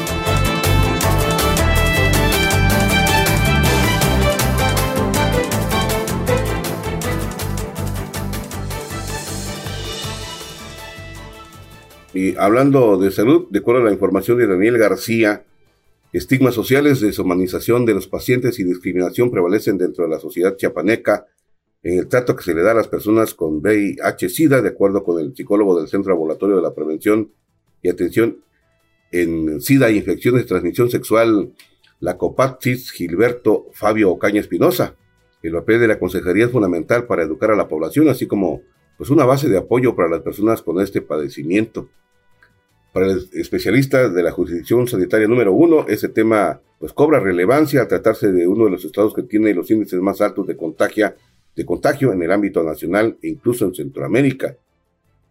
Y 12.13 12.35
hablando 12.37 12.97
de 12.97 13.09
salud, 13.11 13.47
de 13.49 13.59
acuerdo 13.59 13.81
a 13.81 13.85
la 13.85 13.91
información 13.91 14.37
de 14.37 14.45
Daniel 14.45 14.77
García, 14.77 15.45
estigmas 16.13 16.53
sociales, 16.53 17.01
deshumanización 17.01 17.85
de 17.85 17.95
los 17.95 18.07
pacientes 18.07 18.59
y 18.59 18.63
discriminación 18.63 19.31
prevalecen 19.31 19.79
dentro 19.79 20.03
de 20.03 20.11
la 20.11 20.19
sociedad 20.19 20.55
chiapaneca 20.55 21.25
en 21.81 21.97
el 21.97 22.07
trato 22.07 22.35
que 22.35 22.43
se 22.43 22.53
le 22.53 22.61
da 22.61 22.71
a 22.71 22.75
las 22.75 22.87
personas 22.87 23.33
con 23.33 23.61
VIH-Sida, 23.61 24.61
de 24.61 24.69
acuerdo 24.69 25.03
con 25.03 25.19
el 25.19 25.35
psicólogo 25.35 25.77
del 25.77 25.89
Centro 25.89 26.13
Ambulatorio 26.13 26.57
de 26.57 26.61
la 26.61 26.73
Prevención 26.73 27.31
y 27.81 27.89
Atención 27.89 28.37
en 29.11 29.59
SIDA 29.59 29.89
y 29.89 29.97
Infecciones 29.97 30.43
de 30.43 30.47
Transmisión 30.47 30.89
Sexual, 30.89 31.53
la 31.99 32.17
COPATSIS, 32.17 32.91
Gilberto 32.91 33.67
Fabio 33.73 34.11
Ocaña 34.11 34.39
Espinosa. 34.39 34.95
El 35.41 35.53
papel 35.53 35.81
de 35.81 35.87
la 35.87 35.99
consejería 35.99 36.45
es 36.45 36.51
fundamental 36.51 37.05
para 37.05 37.23
educar 37.23 37.51
a 37.51 37.55
la 37.55 37.67
población, 37.67 38.07
así 38.07 38.27
como 38.27 38.61
pues 38.97 39.09
una 39.09 39.25
base 39.25 39.49
de 39.49 39.57
apoyo 39.57 39.95
para 39.95 40.09
las 40.09 40.21
personas 40.21 40.61
con 40.61 40.79
este 40.79 41.01
padecimiento. 41.01 41.89
Para 42.93 43.07
el 43.07 43.27
especialista 43.33 44.07
de 44.07 44.21
la 44.21 44.31
jurisdicción 44.31 44.87
sanitaria 44.87 45.27
número 45.27 45.51
uno, 45.51 45.87
ese 45.87 46.09
tema 46.09 46.61
pues 46.77 46.93
cobra 46.93 47.19
relevancia 47.19 47.81
al 47.81 47.87
tratarse 47.87 48.31
de 48.31 48.47
uno 48.47 48.65
de 48.65 48.71
los 48.71 48.85
estados 48.85 49.15
que 49.15 49.23
tiene 49.23 49.53
los 49.55 49.71
índices 49.71 49.99
más 49.99 50.21
altos 50.21 50.45
de, 50.45 50.55
contagio, 50.55 51.11
de 51.55 51.65
contagio 51.65 52.13
en 52.13 52.21
el 52.21 52.31
ámbito 52.31 52.61
nacional 52.61 53.17
e 53.23 53.29
incluso 53.29 53.65
en 53.65 53.73
Centroamérica. 53.73 54.55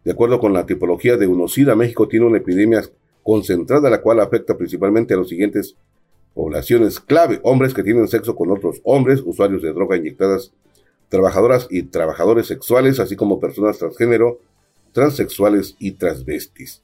De 0.03 0.11
acuerdo 0.11 0.39
con 0.39 0.51
la 0.51 0.65
tipología 0.65 1.15
de 1.15 1.25
UNOSIDA, 1.25 1.73
México 1.75 2.09
tiene 2.09 2.25
una 2.25 2.39
epidemia 2.39 2.83
concentrada 3.23 3.89
la 3.89 4.01
cual 4.01 4.19
afecta 4.19 4.57
principalmente 4.57 5.13
a 5.13 5.17
los 5.17 5.29
siguientes 5.29 5.77
poblaciones 6.33 6.99
clave, 6.99 7.39
hombres 7.43 7.73
que 7.73 7.83
tienen 7.83 8.09
sexo 8.09 8.35
con 8.35 8.51
otros 8.51 8.81
hombres, 8.83 9.21
usuarios 9.23 9.61
de 9.61 9.71
droga 9.71 9.95
inyectadas, 9.95 10.51
trabajadoras 11.07 11.67
y 11.69 11.83
trabajadores 11.83 12.47
sexuales, 12.47 12.99
así 12.99 13.15
como 13.15 13.39
personas 13.39 13.77
transgénero, 13.77 14.39
transexuales 14.91 15.77
y 15.79 15.91
transvestis. 15.91 16.81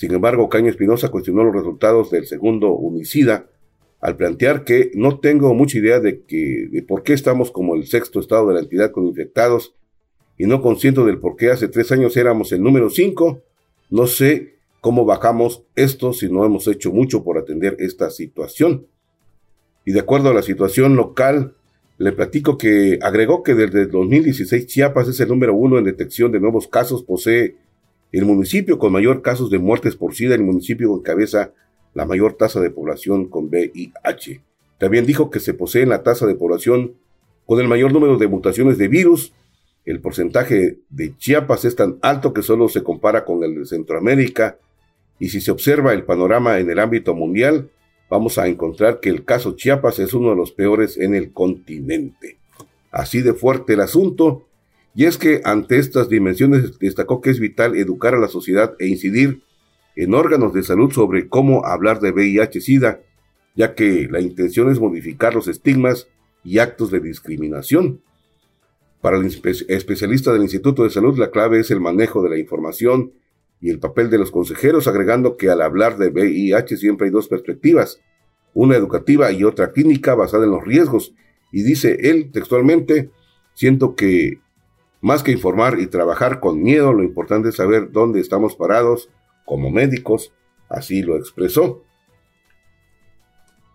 Sin 0.00 0.14
embargo, 0.14 0.48
Caño 0.48 0.70
Espinosa 0.70 1.10
cuestionó 1.10 1.44
los 1.44 1.54
resultados 1.54 2.10
del 2.10 2.26
segundo 2.26 2.70
homicida 2.70 3.50
al 4.00 4.16
plantear 4.16 4.64
que 4.64 4.90
no 4.94 5.18
tengo 5.18 5.52
mucha 5.52 5.76
idea 5.76 6.00
de, 6.00 6.22
que, 6.22 6.68
de 6.70 6.82
por 6.82 7.02
qué 7.02 7.12
estamos 7.12 7.50
como 7.50 7.74
el 7.74 7.86
sexto 7.86 8.18
estado 8.18 8.48
de 8.48 8.54
la 8.54 8.60
entidad 8.60 8.92
con 8.92 9.06
infectados 9.06 9.74
y 10.38 10.46
no 10.46 10.62
consciente 10.62 11.04
del 11.04 11.18
por 11.18 11.36
qué 11.36 11.50
hace 11.50 11.68
tres 11.68 11.92
años 11.92 12.16
éramos 12.16 12.50
el 12.52 12.62
número 12.62 12.88
cinco. 12.88 13.42
No 13.90 14.06
sé 14.06 14.54
cómo 14.80 15.04
bajamos 15.04 15.64
esto 15.76 16.14
si 16.14 16.32
no 16.32 16.46
hemos 16.46 16.66
hecho 16.66 16.92
mucho 16.92 17.22
por 17.22 17.36
atender 17.36 17.76
esta 17.78 18.08
situación. 18.08 18.86
Y 19.84 19.92
de 19.92 20.00
acuerdo 20.00 20.30
a 20.30 20.34
la 20.34 20.42
situación 20.42 20.96
local, 20.96 21.56
le 21.98 22.12
platico 22.12 22.56
que 22.56 22.98
agregó 23.02 23.42
que 23.42 23.54
desde 23.54 23.84
2016 23.84 24.66
Chiapas 24.66 25.08
es 25.08 25.20
el 25.20 25.28
número 25.28 25.52
uno 25.52 25.76
en 25.76 25.84
detección 25.84 26.32
de 26.32 26.40
nuevos 26.40 26.68
casos, 26.68 27.02
posee 27.02 27.56
el 28.12 28.24
municipio 28.24 28.78
con 28.78 28.92
mayor 28.92 29.22
casos 29.22 29.50
de 29.50 29.58
muertes 29.58 29.96
por 29.96 30.14
SIDA, 30.14 30.34
el 30.34 30.42
municipio 30.42 30.94
encabeza 30.94 31.52
la 31.94 32.06
mayor 32.06 32.34
tasa 32.34 32.60
de 32.60 32.70
población 32.70 33.28
con 33.28 33.46
VIH. 33.46 34.42
También 34.78 35.06
dijo 35.06 35.30
que 35.30 35.40
se 35.40 35.54
posee 35.54 35.86
la 35.86 36.02
tasa 36.02 36.26
de 36.26 36.34
población 36.34 36.94
con 37.46 37.60
el 37.60 37.68
mayor 37.68 37.92
número 37.92 38.16
de 38.16 38.28
mutaciones 38.28 38.78
de 38.78 38.88
virus. 38.88 39.32
El 39.84 40.00
porcentaje 40.00 40.78
de 40.88 41.16
Chiapas 41.16 41.64
es 41.64 41.76
tan 41.76 41.98
alto 42.02 42.32
que 42.32 42.42
solo 42.42 42.68
se 42.68 42.82
compara 42.82 43.24
con 43.24 43.44
el 43.44 43.54
de 43.54 43.66
Centroamérica. 43.66 44.58
Y 45.18 45.28
si 45.28 45.40
se 45.40 45.50
observa 45.50 45.92
el 45.92 46.04
panorama 46.04 46.58
en 46.58 46.70
el 46.70 46.78
ámbito 46.78 47.14
mundial, 47.14 47.70
vamos 48.08 48.38
a 48.38 48.48
encontrar 48.48 49.00
que 49.00 49.10
el 49.10 49.24
caso 49.24 49.54
Chiapas 49.54 49.98
es 49.98 50.14
uno 50.14 50.30
de 50.30 50.36
los 50.36 50.52
peores 50.52 50.96
en 50.96 51.14
el 51.14 51.32
continente. 51.32 52.38
Así 52.90 53.20
de 53.22 53.34
fuerte 53.34 53.74
el 53.74 53.80
asunto 53.80 54.46
y 54.94 55.04
es 55.04 55.18
que 55.18 55.40
ante 55.44 55.78
estas 55.78 56.08
dimensiones 56.08 56.78
destacó 56.78 57.20
que 57.20 57.30
es 57.30 57.38
vital 57.38 57.76
educar 57.76 58.14
a 58.14 58.18
la 58.18 58.28
sociedad 58.28 58.74
e 58.78 58.86
incidir 58.88 59.42
en 59.96 60.14
órganos 60.14 60.52
de 60.52 60.62
salud 60.62 60.90
sobre 60.92 61.28
cómo 61.28 61.64
hablar 61.66 62.00
de 62.00 62.12
VIH-Sida, 62.12 63.00
ya 63.54 63.74
que 63.74 64.08
la 64.10 64.20
intención 64.20 64.70
es 64.70 64.80
modificar 64.80 65.34
los 65.34 65.48
estigmas 65.48 66.08
y 66.44 66.58
actos 66.58 66.90
de 66.90 67.00
discriminación. 67.00 68.02
Para 69.00 69.16
el 69.16 69.26
especialista 69.26 70.32
del 70.32 70.42
Instituto 70.42 70.84
de 70.84 70.90
Salud, 70.90 71.18
la 71.18 71.30
clave 71.30 71.60
es 71.60 71.70
el 71.70 71.80
manejo 71.80 72.22
de 72.22 72.30
la 72.30 72.38
información 72.38 73.12
y 73.60 73.70
el 73.70 73.78
papel 73.78 74.10
de 74.10 74.18
los 74.18 74.30
consejeros, 74.30 74.88
agregando 74.88 75.36
que 75.36 75.50
al 75.50 75.62
hablar 75.62 75.98
de 75.98 76.08
VIH 76.08 76.76
siempre 76.76 77.06
hay 77.06 77.12
dos 77.12 77.28
perspectivas, 77.28 78.00
una 78.54 78.76
educativa 78.76 79.30
y 79.32 79.44
otra 79.44 79.72
clínica 79.72 80.14
basada 80.14 80.44
en 80.44 80.50
los 80.50 80.64
riesgos. 80.64 81.14
Y 81.52 81.62
dice 81.62 81.96
él 82.10 82.30
textualmente, 82.32 83.10
siento 83.54 83.94
que 83.94 84.40
más 85.00 85.22
que 85.22 85.32
informar 85.32 85.78
y 85.80 85.86
trabajar 85.86 86.40
con 86.40 86.62
miedo, 86.62 86.92
lo 86.92 87.02
importante 87.02 87.48
es 87.48 87.56
saber 87.56 87.90
dónde 87.90 88.20
estamos 88.20 88.54
parados 88.54 89.10
como 89.44 89.70
médicos, 89.70 90.32
así 90.68 91.02
lo 91.02 91.16
expresó. 91.16 91.84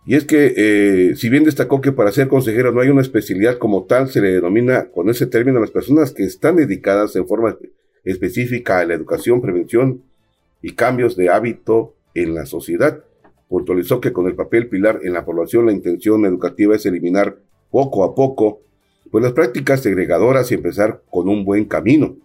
Y 0.06 0.14
es 0.14 0.24
que, 0.24 0.54
eh, 0.56 1.16
si 1.16 1.28
bien 1.28 1.42
destacó 1.42 1.80
que 1.80 1.90
para 1.90 2.12
ser 2.12 2.28
consejero 2.28 2.70
no 2.70 2.80
hay 2.80 2.90
una 2.90 3.00
especialidad 3.00 3.58
como 3.58 3.84
tal, 3.86 4.08
se 4.08 4.20
le 4.20 4.30
denomina 4.30 4.90
con 4.92 5.10
ese 5.10 5.26
término 5.26 5.58
a 5.58 5.62
las 5.62 5.72
personas 5.72 6.12
que 6.12 6.22
están 6.22 6.56
dedicadas 6.56 7.16
en 7.16 7.26
forma 7.26 7.58
específica 8.04 8.78
a 8.78 8.84
la 8.86 8.94
educación, 8.94 9.42
prevención 9.42 10.04
y 10.62 10.74
cambios 10.74 11.16
de 11.16 11.28
hábito 11.28 11.96
en 12.14 12.36
la 12.36 12.46
sociedad. 12.46 13.02
Puntualizó 13.48 14.00
que 14.00 14.12
con 14.12 14.28
el 14.28 14.36
papel 14.36 14.68
pilar 14.68 15.00
en 15.02 15.12
la 15.12 15.24
población 15.24 15.66
la 15.66 15.72
intención 15.72 16.24
educativa 16.24 16.76
es 16.76 16.86
eliminar 16.86 17.38
poco 17.72 18.04
a 18.04 18.14
poco 18.14 18.60
pues 19.16 19.24
las 19.24 19.32
prácticas 19.32 19.80
segregadoras 19.80 20.50
y 20.50 20.56
empezar 20.56 21.02
con 21.08 21.30
un 21.30 21.42
buen 21.42 21.64
camino. 21.64 22.18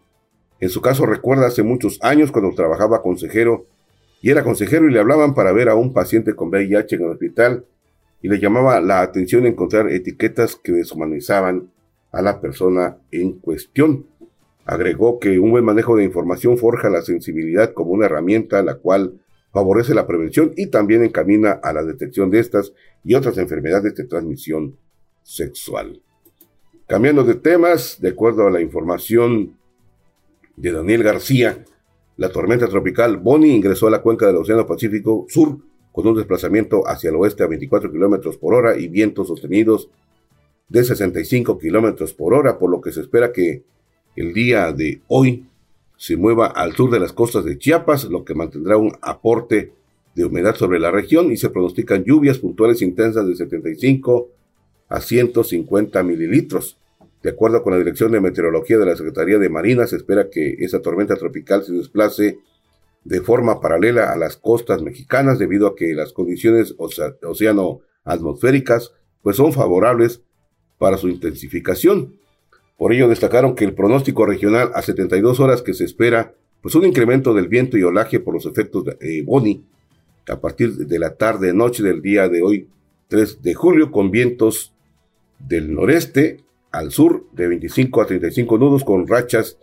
En 0.60 0.68
su 0.68 0.82
caso 0.82 1.06
recuerda 1.06 1.48
hace 1.48 1.64
muchos 1.64 1.98
años 2.02 2.34
cuando 2.34 2.54
trabajaba 2.54 3.02
consejero 3.02 3.66
y 4.22 4.30
era 4.30 4.44
consejero 4.44 4.90
y 4.90 4.92
le 4.92 5.00
hablaban 5.00 5.34
para 5.34 5.54
ver 5.54 5.70
a 5.70 5.76
un 5.76 5.94
paciente 5.94 6.36
con 6.36 6.50
VIH 6.50 6.98
en 6.98 7.04
el 7.04 7.12
hospital 7.12 7.66
y 8.22 8.28
le 8.28 8.42
llamaba 8.42 8.82
la 8.82 9.00
atención 9.04 9.46
encontrar 9.46 9.90
etiquetas 9.90 10.58
que 10.58 10.74
deshumanizaban 10.74 11.72
a 12.12 12.22
la 12.22 12.42
persona 12.42 12.98
en 13.10 13.40
cuestión. 13.40 14.08
Agregó 14.66 15.18
que 15.18 15.40
un 15.40 15.52
buen 15.52 15.64
manejo 15.64 15.96
de 15.96 16.04
información 16.04 16.58
forja 16.58 16.90
la 16.90 17.04
sensibilidad 17.04 17.72
como 17.72 17.92
una 17.92 18.08
herramienta 18.08 18.62
la 18.64 18.76
cual 18.76 19.22
favorece 19.54 19.94
la 19.94 20.08
prevención 20.08 20.52
y 20.58 20.68
también 20.68 21.06
encamina 21.06 21.52
a 21.52 21.72
la 21.72 21.86
detección 21.86 22.30
de 22.32 22.40
estas 22.40 22.74
y 23.06 23.16
otras 23.16 23.38
enfermedades 23.38 23.96
de 23.96 24.04
transmisión 24.04 24.76
sexual. 25.24 26.02
Cambiando 26.92 27.24
de 27.24 27.36
temas, 27.36 28.02
de 28.02 28.10
acuerdo 28.10 28.46
a 28.46 28.52
la 28.52 28.60
información 28.60 29.56
de 30.58 30.74
Daniel 30.74 31.04
García, 31.04 31.64
la 32.18 32.34
tormenta 32.34 32.68
tropical 32.68 33.16
Bonnie 33.16 33.56
ingresó 33.56 33.88
a 33.88 33.92
la 33.92 34.02
cuenca 34.02 34.28
del 34.28 34.36
Océano 34.36 34.68
Pacífico 34.68 35.26
Sur 35.30 35.60
con 35.94 36.06
un 36.06 36.18
desplazamiento 36.18 36.86
hacia 36.86 37.10
el 37.10 37.16
oeste 37.16 37.44
a 37.44 37.48
24 37.48 37.90
kilómetros 37.94 38.36
por 38.36 38.56
hora 38.56 38.78
y 38.78 38.90
vientos 38.90 39.30
sostenidos 39.30 39.90
de 40.68 40.84
65 40.84 41.58
kilómetros 41.60 42.14
por 42.14 42.34
hora, 42.34 42.60
por 42.60 42.70
lo 42.70 42.82
que 42.82 42.92
se 42.92 43.00
espera 43.00 43.32
que 43.32 43.64
el 44.18 44.34
día 44.34 44.74
de 44.74 45.02
hoy 45.08 45.46
se 45.96 46.18
mueva 46.18 46.48
al 46.48 46.74
sur 46.74 46.92
de 46.92 47.00
las 47.00 47.14
costas 47.14 47.46
de 47.46 47.58
Chiapas, 47.58 48.04
lo 48.04 48.26
que 48.26 48.36
mantendrá 48.36 48.76
un 48.76 48.92
aporte 49.02 49.72
de 50.14 50.26
humedad 50.26 50.56
sobre 50.58 50.78
la 50.78 50.92
región 50.92 51.32
y 51.32 51.38
se 51.38 51.52
pronostican 51.52 52.04
lluvias 52.04 52.40
puntuales 52.40 52.82
intensas 52.82 53.26
de 53.26 53.36
75 53.38 54.41
a 54.92 55.00
150 55.00 56.04
mililitros. 56.04 56.78
De 57.24 57.32
acuerdo 57.32 57.64
con 57.64 57.72
la 57.72 57.80
Dirección 57.80 58.12
de 58.12 58.20
Meteorología 58.20 58.78
de 58.78 58.86
la 58.86 58.96
Secretaría 58.96 59.40
de 59.40 59.50
Marina, 59.50 59.88
se 59.88 59.96
espera 59.96 60.30
que 60.30 60.58
esa 60.60 60.82
tormenta 60.82 61.16
tropical 61.16 61.64
se 61.64 61.74
desplace 61.74 62.40
de 63.04 63.22
forma 63.22 63.62
paralela 63.62 64.12
a 64.12 64.18
las 64.18 64.38
costas 64.38 64.82
mexicanas 64.82 65.40
debido 65.40 65.68
a 65.68 65.76
que 65.76 65.96
las 65.96 66.14
condiciones 66.14 66.76
océano-atmosféricas 66.78 68.94
pues 69.24 69.38
son 69.38 69.54
favorables 69.54 70.22
para 70.78 70.98
su 70.98 71.08
intensificación. 71.08 72.16
Por 72.78 72.94
ello 72.94 73.08
destacaron 73.08 73.56
que 73.56 73.66
el 73.66 73.74
pronóstico 73.74 74.26
regional 74.26 74.72
a 74.74 74.82
72 74.82 75.40
horas 75.40 75.62
que 75.62 75.74
se 75.74 75.86
espera 75.86 76.34
pues 76.62 76.76
un 76.76 76.86
incremento 76.86 77.34
del 77.34 77.48
viento 77.48 77.78
y 77.78 77.84
olaje 77.84 78.20
por 78.20 78.34
los 78.34 78.46
efectos 78.46 78.86
de 78.86 78.98
eh, 79.00 79.24
Boni 79.24 79.64
a 80.28 80.40
partir 80.40 80.76
de 80.76 81.00
la 81.00 81.16
tarde 81.16 81.54
noche 81.54 81.82
del 81.82 82.02
día 82.02 82.28
de 82.28 82.42
hoy 82.42 82.68
3 83.08 83.42
de 83.42 83.54
julio 83.54 83.92
con 83.92 84.12
vientos 84.12 84.74
del 85.48 85.74
noreste 85.74 86.44
al 86.72 86.92
sur 86.92 87.28
de 87.34 87.48
25 87.48 88.02
a 88.02 88.06
35 88.06 88.58
nudos 88.58 88.84
con 88.84 89.08
rachas 89.08 89.58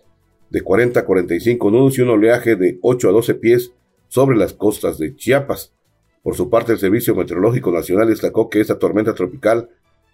de 0.50 0.62
40 0.62 1.00
a 1.00 1.04
45 1.04 1.70
nudos 1.70 1.98
y 1.98 2.02
un 2.02 2.10
oleaje 2.10 2.56
de 2.56 2.78
8 2.82 3.08
a 3.08 3.12
12 3.12 3.34
pies 3.34 3.72
sobre 4.08 4.36
las 4.36 4.54
costas 4.54 4.98
de 4.98 5.14
Chiapas. 5.14 5.74
Por 6.22 6.34
su 6.34 6.50
parte, 6.50 6.72
el 6.72 6.78
Servicio 6.78 7.14
Meteorológico 7.14 7.70
Nacional 7.70 8.08
destacó 8.08 8.48
que 8.48 8.60
esta 8.60 8.78
tormenta 8.78 9.14
tropical 9.14 9.70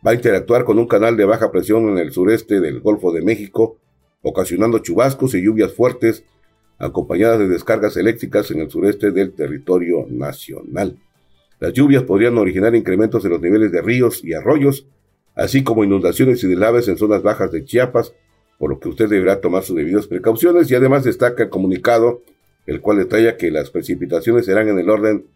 va 0.07 0.11
a 0.11 0.15
interactuar 0.15 0.65
con 0.65 0.79
un 0.79 0.87
canal 0.87 1.17
de 1.17 1.25
baja 1.25 1.51
presión 1.51 1.89
en 1.89 1.99
el 1.99 2.12
sureste 2.12 2.61
del 2.61 2.81
Golfo 2.81 3.12
de 3.12 3.23
México, 3.23 3.79
ocasionando 4.23 4.79
chubascos 4.79 5.35
y 5.35 5.43
lluvias 5.43 5.73
fuertes, 5.73 6.25
acompañadas 6.79 7.39
de 7.39 7.49
descargas 7.49 7.97
eléctricas 7.97 8.51
en 8.51 8.61
el 8.61 8.71
sureste 8.71 9.12
del 9.12 9.33
territorio 9.33 10.07
nacional. 10.09 10.99
Las 11.61 11.73
lluvias 11.73 12.03
podrían 12.03 12.37
originar 12.37 12.75
incrementos 12.75 13.25
en 13.25 13.31
los 13.31 13.41
niveles 13.41 13.73
de 13.73 13.81
ríos 13.81 14.23
y 14.25 14.35
arroyos, 14.35 14.87
así 15.35 15.64
como 15.64 15.85
inundaciones 15.85 16.43
y 16.45 16.49
deslaves 16.49 16.89
en 16.89 16.97
zonas 16.97 17.22
bajas 17.22 17.51
de 17.53 17.64
Chiapas, 17.64 18.14
por 18.59 18.70
lo 18.70 18.78
que 18.78 18.89
usted 18.89 19.09
deberá 19.09 19.41
tomar 19.41 19.62
sus 19.62 19.76
debidas 19.76 20.07
precauciones 20.07 20.70
y 20.70 20.74
además 20.74 21.05
destaca 21.05 21.43
el 21.43 21.51
comunicado, 21.51 22.22
el 22.66 22.80
cual 22.80 22.99
detalla 22.99 23.37
que 23.37 23.51
las 23.51 23.70
precipitaciones 23.70 24.47
serán 24.47 24.68
en 24.68 24.78
el 24.78 24.89
orden 24.89 25.26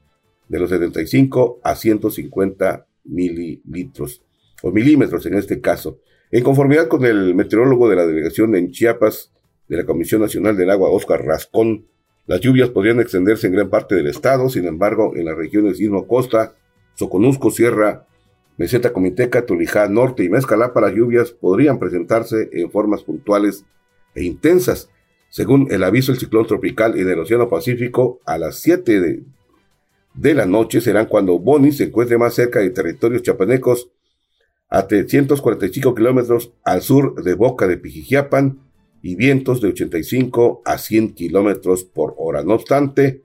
de 0.48 0.58
los 0.58 0.70
75 0.70 1.60
a 1.62 1.74
150 1.74 2.86
mililitros, 3.04 4.22
o 4.62 4.70
milímetros 4.70 5.26
en 5.26 5.34
este 5.34 5.60
caso. 5.60 5.98
En 6.30 6.44
conformidad 6.44 6.88
con 6.88 7.04
el 7.04 7.34
meteorólogo 7.34 7.88
de 7.88 7.96
la 7.96 8.06
delegación 8.06 8.54
en 8.54 8.70
Chiapas 8.70 9.32
de 9.68 9.76
la 9.76 9.84
Comisión 9.84 10.20
Nacional 10.20 10.56
del 10.56 10.70
Agua, 10.70 10.90
Oscar 10.90 11.24
Rascón, 11.24 11.86
las 12.26 12.40
lluvias 12.40 12.68
podrían 12.68 13.00
extenderse 13.00 13.46
en 13.46 13.54
gran 13.54 13.70
parte 13.70 13.94
del 13.94 14.06
estado, 14.06 14.50
sin 14.50 14.66
embargo, 14.66 15.12
en 15.16 15.24
las 15.24 15.36
regiones 15.36 15.80
Istmo 15.80 16.06
Costa, 16.06 16.54
Soconusco, 16.94 17.50
Sierra, 17.50 18.06
Meseta 18.58 18.92
Comiteca, 18.92 19.46
Tulijá 19.46 19.88
Norte 19.88 20.24
y 20.24 20.28
Mezcalapa, 20.28 20.80
las 20.80 20.92
lluvias 20.92 21.30
podrían 21.30 21.78
presentarse 21.78 22.50
en 22.52 22.70
formas 22.72 23.04
puntuales 23.04 23.64
e 24.16 24.24
intensas. 24.24 24.90
Según 25.30 25.68
el 25.70 25.84
aviso 25.84 26.10
del 26.10 26.20
ciclón 26.20 26.46
tropical 26.46 26.98
en 26.98 27.08
el 27.08 27.20
Océano 27.20 27.48
Pacífico, 27.48 28.20
a 28.26 28.36
las 28.36 28.56
7 28.58 29.22
de, 30.14 30.34
la 30.34 30.44
noche 30.44 30.80
serán 30.80 31.06
cuando 31.06 31.38
Boni 31.38 31.70
se 31.70 31.84
encuentre 31.84 32.18
más 32.18 32.34
cerca 32.34 32.58
de 32.58 32.70
territorios 32.70 33.22
chapanecos 33.22 33.90
a 34.68 34.88
345 34.88 35.94
kilómetros 35.94 36.52
al 36.64 36.82
sur 36.82 37.22
de 37.22 37.34
Boca 37.34 37.68
de 37.68 37.78
Pijijiapan 37.78 38.58
y 39.02 39.14
vientos 39.14 39.60
de 39.60 39.68
85 39.68 40.62
a 40.64 40.78
100 40.78 41.14
kilómetros 41.14 41.84
por 41.84 42.14
hora. 42.18 42.42
No 42.42 42.54
obstante, 42.54 43.22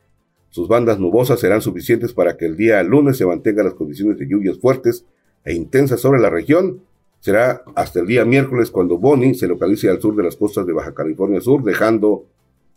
sus 0.52 0.68
bandas 0.68 1.00
nubosas 1.00 1.40
serán 1.40 1.62
suficientes 1.62 2.14
para 2.14 2.38
que 2.38 2.46
el 2.46 2.56
día 2.56 2.84
lunes 2.84 3.18
se 3.18 3.26
mantengan 3.26 3.66
las 3.66 3.74
condiciones 3.74 4.20
de 4.20 4.28
lluvias 4.28 4.60
fuertes 4.60 5.08
e 5.46 5.54
intensas 5.54 6.00
sobre 6.00 6.20
la 6.20 6.30
región. 6.30 6.82
Será 7.20 7.64
hasta 7.76 8.02
el 8.02 8.08
día 8.08 8.26
miércoles 8.26 8.70
cuando 8.70 8.98
Boni 8.98 9.34
se 9.34 9.48
localice 9.48 9.90
al 9.90 10.02
sur 10.02 10.16
de 10.16 10.24
las 10.24 10.36
costas 10.36 10.66
de 10.66 10.74
Baja 10.74 10.94
California 10.94 11.40
Sur, 11.40 11.64
dejando 11.64 12.26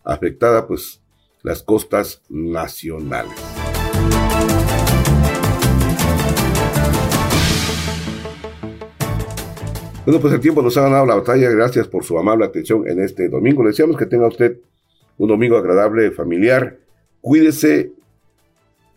afectada 0.05 0.67
pues 0.67 1.01
las 1.43 1.63
costas 1.63 2.23
nacionales. 2.29 3.35
Bueno, 10.05 10.21
pues 10.21 10.33
el 10.35 10.41
tiempo 10.41 10.63
nos 10.63 10.77
ha 10.77 10.83
ganado 10.83 11.05
la 11.05 11.17
batalla. 11.17 11.51
Gracias 11.51 11.89
por 11.89 12.05
su 12.05 12.17
amable 12.17 12.45
atención 12.45 12.87
en 12.89 13.01
este 13.01 13.29
domingo. 13.29 13.65
Le 13.65 13.71
deseamos 13.71 13.97
que 13.97 14.07
tenga 14.07 14.29
usted 14.29 14.61
un 15.19 15.29
domingo 15.29 15.57
agradable, 15.57 16.13
familiar. 16.13 16.79
Cuídese. 17.21 17.93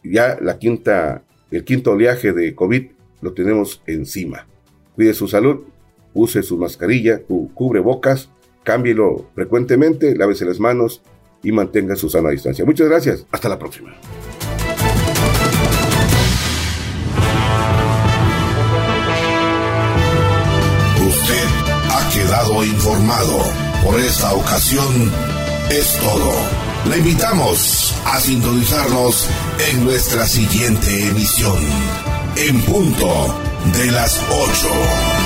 Ya 0.03 0.37
la 0.39 0.59
quinta, 0.59 1.23
el 1.49 1.65
quinto 1.65 1.91
oleaje 1.91 2.31
de 2.31 2.53
COVID 2.53 2.98
lo 3.21 3.33
tenemos 3.33 3.81
encima. 3.85 4.47
Cuide 4.95 5.13
su 5.13 5.27
salud, 5.27 5.61
use 6.13 6.43
su 6.43 6.57
mascarilla, 6.57 7.21
cubre 7.53 7.79
bocas, 7.79 8.29
cámbielo 8.63 9.29
frecuentemente, 9.35 10.15
lávese 10.15 10.45
las 10.45 10.59
manos 10.59 11.01
y 11.43 11.51
mantenga 11.51 11.95
su 11.95 12.09
sana 12.09 12.29
distancia. 12.29 12.65
Muchas 12.65 12.87
gracias. 12.87 13.25
Hasta 13.31 13.49
la 13.49 13.59
próxima. 13.59 13.95
quedado 22.13 22.63
informado. 22.63 23.39
Por 23.83 23.99
esta 23.99 24.33
ocasión 24.33 25.11
es 25.69 25.97
todo. 25.99 26.33
Le 26.89 26.97
invitamos 26.97 27.93
a 28.05 28.19
sintonizarnos 28.19 29.27
en 29.71 29.83
nuestra 29.83 30.25
siguiente 30.25 31.07
emisión, 31.07 31.57
en 32.35 32.61
punto 32.61 33.39
de 33.73 33.91
las 33.91 34.21
8. 34.29 35.18